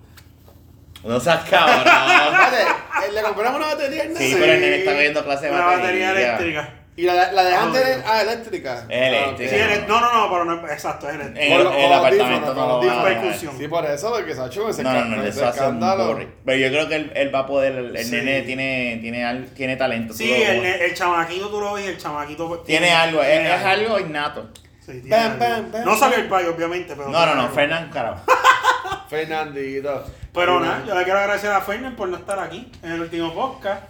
No 1.03 1.19
seas 1.19 1.47
cabrón. 1.49 1.83
Eh, 2.97 3.11
le 3.13 3.21
compramos 3.21 3.59
una 3.59 3.67
batería 3.75 4.01
al 4.03 4.17
Sí, 4.17 4.35
pero 4.39 4.51
el 4.53 4.59
nene 4.59 4.77
está 4.79 4.91
cogiendo 4.93 5.23
clase 5.23 5.45
de 5.45 5.51
Una 5.51 5.65
batería. 5.65 6.07
batería 6.09 6.11
eléctrica. 6.35 6.73
Y 6.99 7.03
la, 7.03 7.31
la 7.31 7.43
dejan 7.43 7.67
Ah, 7.67 7.69
bueno. 7.69 8.03
Ah, 8.07 8.21
eléctrica. 8.23 8.85
Eléctrica. 8.89 9.49
Sí, 9.51 9.55
el- 9.55 9.87
no, 9.87 10.01
no, 10.01 10.11
no, 10.13 10.29
pero 10.31 10.45
no, 10.45 10.67
exacto, 10.67 11.07
es 11.07 11.13
eléctrica. 11.15 11.45
El, 11.45 11.51
el 11.53 11.63
los 11.63 11.73
apartamento 11.99 12.53
no 12.55 12.79
dejar. 12.79 13.03
percusión. 13.03 13.57
Sí, 13.57 13.67
por 13.67 13.85
eso, 13.85 14.09
porque 14.11 14.33
Sacho 14.33 14.67
ese 14.67 14.81
No, 14.81 14.91
no, 14.93 15.05
no, 15.05 15.21
ese 15.21 15.29
eso 15.41 15.47
escándalo. 15.47 16.19
Pero 16.43 16.57
yo 16.57 16.69
creo 16.69 16.89
que 16.89 16.95
él, 16.95 17.11
él 17.15 17.33
va 17.33 17.39
a 17.39 17.45
poder, 17.45 17.73
el, 17.73 17.95
el 17.95 18.03
Sí. 18.03 18.11
nene 18.15 18.41
tiene, 18.41 18.97
tiene, 18.99 19.23
al- 19.23 19.45
tiene 19.53 19.75
talento. 19.77 20.13
Sí, 20.15 20.33
el, 20.33 20.65
el 20.65 20.93
chamaquito 20.95 21.49
tú 21.49 21.61
lo 21.61 21.73
ves 21.73 21.85
y 21.85 21.89
el 21.89 21.97
chamaquito... 21.99 22.47
pues, 22.47 22.63
tiene 22.63 22.89
algo, 22.91 23.21
es, 23.21 23.29
tiene 23.29 23.55
es 23.55 23.63
algo 23.63 23.99
innato. 23.99 24.49
Sí, 24.83 24.93
tiene 25.01 25.09
Bam, 25.09 25.25
algo. 25.33 25.39
bam, 25.39 25.71
bam. 25.71 25.85
No 25.85 25.95
salió 25.97 26.17
el 26.17 26.27
payo, 26.27 26.55
obviamente, 26.55 26.95
pero... 26.95 27.09
No, 27.09 27.17
tiene 27.19 27.35
no, 27.35 27.41
no. 27.43 27.49
Fernán, 27.49 27.89
carajo. 27.91 28.21
Fernandito. 29.07 30.03
Pero 30.33 30.59
nada, 30.59 30.83
yo 30.87 30.95
le 30.97 31.03
quiero 31.03 31.19
agradecer 31.19 31.51
a 31.51 31.61
Fernan 31.61 31.95
por 31.95 32.07
no 32.09 32.17
estar 32.17 32.39
aquí 32.39 32.71
en 32.81 32.91
el 32.93 33.01
último 33.01 33.33
podcast. 33.33 33.83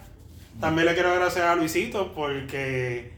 También 0.60 0.86
le 0.86 0.94
quiero 0.94 1.10
agradecer 1.12 1.42
a 1.44 1.54
Luisito 1.54 2.12
porque, 2.14 3.12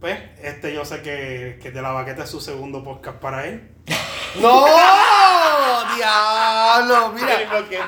pues, 0.00 0.18
este 0.42 0.74
yo 0.74 0.84
sé 0.84 1.00
que, 1.02 1.58
que 1.62 1.70
de 1.70 1.80
la 1.82 1.92
baqueta 1.92 2.24
es 2.24 2.30
su 2.30 2.40
segundo 2.40 2.84
podcast 2.84 3.18
para 3.18 3.46
él. 3.46 3.70
¡No! 4.40 4.64
¡Diablo! 5.96 7.12
Mira, 7.14 7.34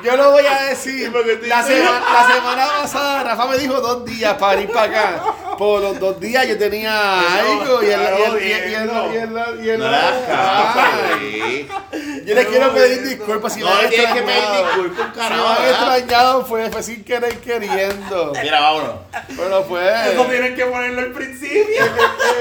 yo 0.02 0.16
lo 0.16 0.30
voy 0.32 0.44
a 0.46 0.62
decir. 0.64 1.10
La, 1.46 1.62
sema- 1.62 2.00
la 2.12 2.34
semana 2.34 2.66
pasada 2.82 3.24
Rafa 3.24 3.46
me 3.46 3.58
dijo 3.58 3.80
dos 3.80 4.04
días 4.04 4.34
para 4.34 4.60
ir 4.60 4.70
para 4.70 4.82
acá. 4.84 5.22
Por 5.56 5.80
los 5.80 5.98
dos 6.00 6.20
días 6.20 6.46
yo 6.48 6.58
tenía 6.58 7.20
algo 7.40 7.82
y 7.82 7.86
él- 7.90 8.00
Yo 12.24 12.34
le 12.34 12.46
quiero 12.46 12.72
pedir 12.72 13.02
disculpas 13.02 13.52
si 13.54 13.60
No 13.60 13.66
me 13.66 13.72
han 13.72 13.90
que 13.90 13.96
pedir 13.96 14.66
disculpas, 14.66 15.06
Si 15.12 15.18
carajo. 15.18 15.42
me 15.42 15.66
han 15.66 15.68
extrañado 15.70 16.44
fue, 16.46 16.70
fue 16.70 16.82
sin 16.82 17.04
querer 17.04 17.38
queriendo. 17.38 18.32
Mira, 18.42 18.60
vámonos. 18.60 18.94
Pero 19.36 19.64
fue. 19.64 20.12
Eso 20.12 20.24
tienen 20.26 20.54
que 20.54 20.64
ponerlo 20.64 21.00
al 21.00 21.12
principio. 21.12 21.84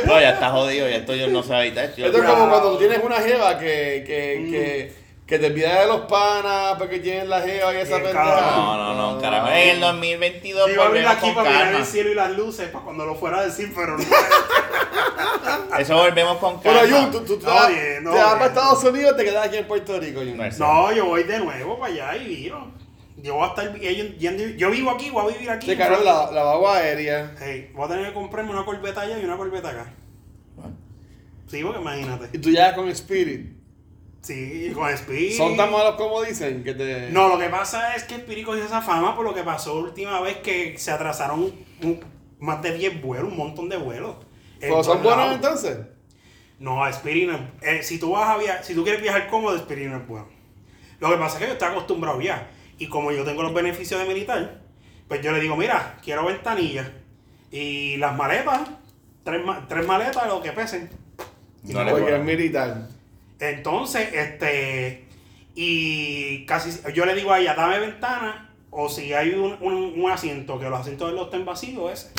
No, 0.05 0.19
ya 0.19 0.31
está 0.31 0.49
jodido, 0.51 0.87
ya 0.89 0.97
esto 0.97 1.15
yo 1.15 1.27
no 1.27 1.43
sé 1.43 1.53
evitar. 1.59 1.85
Esto 1.85 2.05
es 2.05 2.23
como 2.23 2.49
cuando 2.49 2.71
tú 2.73 2.77
tienes 2.79 2.99
una 3.03 3.17
jeva 3.17 3.57
que, 3.59 4.03
que, 4.05 4.47
que, 4.49 5.02
que 5.25 5.39
te 5.39 5.45
olvidas 5.47 5.79
de 5.79 5.87
los 5.87 6.01
panas 6.01 6.75
porque 6.77 6.99
tienes 6.99 7.27
la 7.27 7.41
jeva 7.41 7.73
y 7.73 7.77
esa 7.77 7.95
pendeja. 7.95 8.23
No, 8.55 8.77
no, 8.77 9.13
no, 9.15 9.21
carajo. 9.21 9.47
En 9.49 9.69
el 9.69 9.79
2022 9.79 10.69
Iba 10.69 10.83
a 10.83 10.87
abrir 10.87 11.03
volvemos 11.03 11.11
aquí 11.23 11.25
con 11.33 11.35
para 11.35 11.49
mirar 11.49 11.63
calma. 11.65 11.79
el 11.79 11.85
cielo 11.85 12.11
y 12.11 12.15
las 12.15 12.31
luces 12.37 12.67
para 12.69 12.83
cuando 12.83 13.05
lo 13.05 13.15
fuera 13.15 13.39
a 13.39 13.45
decir, 13.45 13.71
pero 13.75 13.97
no. 13.97 14.03
Eso 15.79 15.95
volvemos 15.95 16.37
con 16.37 16.59
calma. 16.59 16.81
Pero 16.81 16.95
Jun, 17.01 17.11
tú, 17.11 17.21
tú 17.21 17.37
te 17.39 17.45
No, 17.45 17.53
vas, 17.53 17.69
bien, 17.69 18.03
no, 18.03 18.11
te 18.11 18.17
vas 18.17 18.25
bien. 18.27 18.37
para 18.39 18.45
Estados 18.47 18.83
Unidos 18.83 19.17
te 19.17 19.23
quedas 19.23 19.47
aquí 19.47 19.57
en 19.57 19.67
Puerto 19.67 19.99
Rico, 19.99 20.19
Jun. 20.19 20.37
No 20.37 20.43
es- 20.45 20.59
No, 20.59 20.91
yo 20.91 21.05
voy 21.05 21.23
de 21.23 21.39
nuevo 21.39 21.79
para 21.79 21.93
allá 21.93 22.17
y 22.17 22.27
viro. 22.27 22.71
Yo 23.17 23.35
voy 23.35 23.45
a 23.45 23.47
estar 23.49 23.73
yendo- 23.79 24.17
yendo- 24.17 24.57
yo 24.57 24.69
vivo 24.71 24.91
aquí, 24.91 25.09
voy 25.09 25.23
a 25.23 25.33
vivir 25.35 25.49
aquí. 25.49 25.67
Te 25.67 25.77
cagaron 25.77 26.03
la, 26.03 26.29
la 26.31 26.73
aérea. 26.75 27.33
Hey, 27.39 27.71
voy 27.73 27.85
a 27.85 27.87
tener 27.87 28.07
que 28.07 28.13
comprarme 28.13 28.51
una 28.51 28.65
corbeta 28.65 29.01
allá 29.01 29.17
y 29.17 29.23
una 29.23 29.37
corbeta 29.37 29.69
acá. 29.69 29.93
Sí, 31.47 31.63
porque 31.63 31.79
imagínate. 31.79 32.29
Y 32.33 32.39
tú 32.39 32.49
ya 32.49 32.75
con 32.75 32.89
Spirit. 32.89 33.62
Sí, 34.23 34.71
con 34.73 34.89
Speed. 34.89 35.37
Son 35.37 35.55
tan 35.57 35.69
malos 35.71 35.95
como 35.95 36.21
dicen 36.23 36.63
que 36.63 36.73
te. 36.73 37.09
No, 37.11 37.27
lo 37.27 37.37
que 37.37 37.49
pasa 37.49 37.95
es 37.95 38.03
que 38.05 38.15
Spirit 38.15 38.45
cogió 38.45 38.63
esa 38.63 38.81
fama 38.81 39.15
por 39.15 39.25
lo 39.25 39.33
que 39.33 39.43
pasó 39.43 39.75
última 39.79 40.19
vez 40.21 40.37
que 40.37 40.77
se 40.77 40.91
atrasaron 40.91 41.53
un- 41.83 41.99
más 42.39 42.61
de 42.61 42.73
10 42.77 43.01
vuelos, 43.01 43.29
un 43.31 43.37
montón 43.37 43.67
de 43.69 43.77
vuelos. 43.77 44.15
¿Pero 44.61 44.81
son 44.83 45.03
buenos 45.03 45.35
entonces? 45.35 45.77
No, 46.59 46.87
Spirit 46.87 47.27
no 47.29 47.35
es- 47.35 47.41
eh, 47.79 47.83
si 47.83 47.99
tú 47.99 48.11
vas 48.11 48.29
a 48.29 48.37
viajar, 48.37 48.63
si 48.63 48.73
tú 48.73 48.83
quieres 48.83 49.01
viajar 49.01 49.27
cómodo, 49.27 49.57
Spirit 49.57 49.87
no 49.89 49.97
es 49.97 50.07
bueno. 50.07 50.27
Lo 51.01 51.09
que 51.09 51.17
pasa 51.17 51.35
es 51.35 51.41
que 51.41 51.47
yo 51.47 51.53
estoy 51.53 51.67
acostumbrado 51.67 52.21
ya. 52.21 52.49
Y 52.77 52.87
como 52.87 53.11
yo 53.11 53.25
tengo 53.25 53.43
los 53.43 53.53
beneficios 53.53 53.99
de 53.99 54.07
militar, 54.07 54.61
pues 55.09 55.21
yo 55.21 55.33
le 55.33 55.41
digo, 55.41 55.57
mira, 55.57 55.97
quiero 56.01 56.25
ventanillas. 56.25 56.87
Y 57.51 57.97
las 57.97 58.15
maletas, 58.15 58.61
tres, 59.25 59.43
ma- 59.45 59.65
tres 59.67 59.85
maletas, 59.85 60.25
lo 60.27 60.41
que 60.41 60.53
pesen. 60.53 60.89
No 61.63 61.83
le 61.83 61.91
Porque 61.91 62.15
es 62.15 62.23
militar. 62.23 62.87
Entonces, 63.49 64.09
este, 64.13 65.05
y 65.55 66.45
casi, 66.45 66.79
yo 66.93 67.05
le 67.05 67.13
digo 67.15 67.31
a 67.31 67.39
ella, 67.39 67.55
dame 67.55 67.79
ventana, 67.79 68.49
o 68.71 68.89
si 68.89 69.13
hay 69.13 69.31
un, 69.33 69.57
un- 69.61 70.01
un 70.01 70.11
asiento, 70.11 70.59
que 70.59 70.69
los 70.69 70.79
asientos 70.79 71.09
de 71.09 71.15
los 71.15 71.25
estén 71.25 71.45
vacíos, 71.45 71.91
ese. 71.91 72.11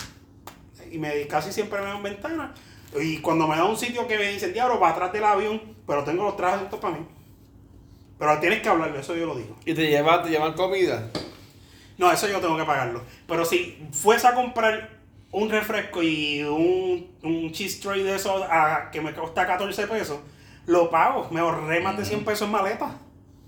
Y 0.92 0.98
me, 0.98 1.26
casi 1.26 1.52
siempre 1.52 1.80
me 1.80 1.86
dan 1.86 2.02
ventana. 2.02 2.54
Y 3.00 3.18
cuando 3.18 3.48
me 3.48 3.56
da 3.56 3.64
un 3.64 3.76
sitio 3.76 4.06
que 4.06 4.16
me 4.18 4.28
dicen, 4.30 4.52
diablo, 4.52 4.78
para 4.78 4.92
atrás 4.92 5.12
del 5.12 5.24
avión, 5.24 5.60
pero 5.86 6.04
tengo 6.04 6.22
los 6.24 6.36
tres 6.36 6.50
asientos 6.50 6.78
para 6.78 6.96
mí. 6.96 7.06
Pero 8.18 8.38
tienes 8.38 8.60
que 8.62 8.68
hablarlo, 8.68 8.98
eso 8.98 9.16
yo 9.16 9.26
lo 9.26 9.34
digo. 9.34 9.56
Y 9.64 9.74
te 9.74 9.88
llevan, 9.88 10.22
te 10.22 10.30
llevan 10.30 10.52
comida. 10.52 11.10
No, 11.98 12.12
eso 12.12 12.28
yo 12.28 12.38
tengo 12.40 12.56
que 12.56 12.64
pagarlo. 12.64 13.02
Pero 13.26 13.44
si 13.44 13.84
fuese 13.92 14.26
a 14.28 14.34
comprar 14.34 14.90
un 15.32 15.50
refresco 15.50 16.00
y 16.02 16.42
un, 16.44 17.10
un 17.24 17.50
cheese 17.50 17.80
tray 17.80 18.02
de 18.04 18.14
esos 18.14 18.42
a- 18.48 18.90
que 18.92 19.00
me 19.00 19.12
cuesta 19.12 19.44
14 19.46 19.86
pesos, 19.88 20.20
lo 20.66 20.90
pago. 20.90 21.28
Me 21.30 21.40
ahorré 21.40 21.80
más 21.80 21.96
de 21.96 22.04
100 22.04 22.24
pesos 22.24 22.46
en 22.46 22.52
maleta. 22.52 22.98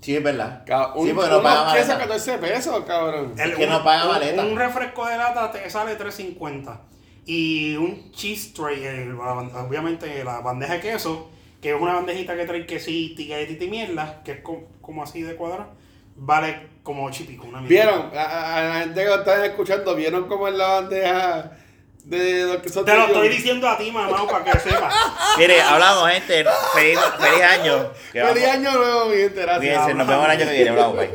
Sí, 0.01 0.15
es 0.15 0.23
verdad. 0.23 0.63
Un, 0.95 1.07
sí, 1.07 1.13
porque 1.13 1.29
no 1.31 1.41
paga 1.41 1.65
maleta. 1.65 1.97
14 1.97 2.37
pesos, 2.37 2.83
cabrón. 2.85 3.33
El- 3.37 3.55
que 3.55 3.67
no 3.67 3.83
paga 3.83 4.05
maleta. 4.05 4.43
Un, 4.45 4.55
refresco 4.55 5.05
de 5.07 5.17
lata 5.17 5.51
te 5.51 5.69
sale 5.69 5.97
3.50. 5.97 6.79
Y 7.25 7.75
un 7.75 8.11
cheese 8.11 8.53
tray, 8.53 8.83
el- 8.85 9.15
obviamente 9.19 10.23
la 10.23 10.39
bandeja 10.41 10.73
de 10.75 10.79
queso, 10.81 11.29
que 11.61 11.73
es 11.75 11.81
una 11.81 11.95
bandejita 11.95 12.35
que 12.37 12.45
trae 12.45 12.65
quesito 12.65 13.21
y 13.21 13.27
galletita 13.27 13.63
y 13.65 13.69
mierda, 13.69 14.21
que 14.23 14.33
es 14.33 14.41
co- 14.41 14.67
como, 14.81 15.03
así 15.03 15.23
de 15.23 15.35
cuadrado, 15.35 15.71
vale 16.15 16.67
como 16.83 17.03
8 17.05 17.23
y 17.23 17.25
pico. 17.25 17.47
Una 17.47 17.59
mierda. 17.61 17.67
¿Vieron? 17.69 18.11
A, 18.17 18.21
a- 18.21 18.55
a 18.57 18.63
la 18.63 18.79
gente 18.81 19.01
que 19.01 19.07
lo 19.09 19.15
están 19.15 19.43
escuchando, 19.43 19.95
¿vieron 19.95 20.27
cómo 20.27 20.47
es 20.47 20.53
la 20.53 20.67
bandeja 20.67 21.51
de 22.07 22.43
lo 22.45 22.61
que 22.61 22.69
son 22.69 22.85
Te 22.85 22.95
lo 22.95 23.05
estoy 23.05 23.27
diciendo 23.29 23.67
a 23.67 23.77
ti, 23.77 23.91
mamá, 23.91 24.25
para 24.27 24.45
que 24.45 24.59
sepas. 24.59 24.93
Mire, 25.37 25.61
hablamos, 25.61 26.09
gente. 26.09 26.45
Feliz, 26.73 26.99
feliz 27.19 27.41
año. 27.43 27.91
Feliz 28.13 28.23
vamos- 28.25 28.43
año 28.43 28.71
nuevo, 28.71 29.05
mi 29.07 29.17
gente. 29.17 29.41
Gracias. 29.41 29.59
Cuídense, 29.59 29.93
nos 29.93 30.07
vemos 30.07 30.25
el 30.25 30.31
año 30.31 30.45
que 30.45 30.51
viene. 30.51 30.69
Hablamos, 30.69 30.95
bye. 30.97 31.09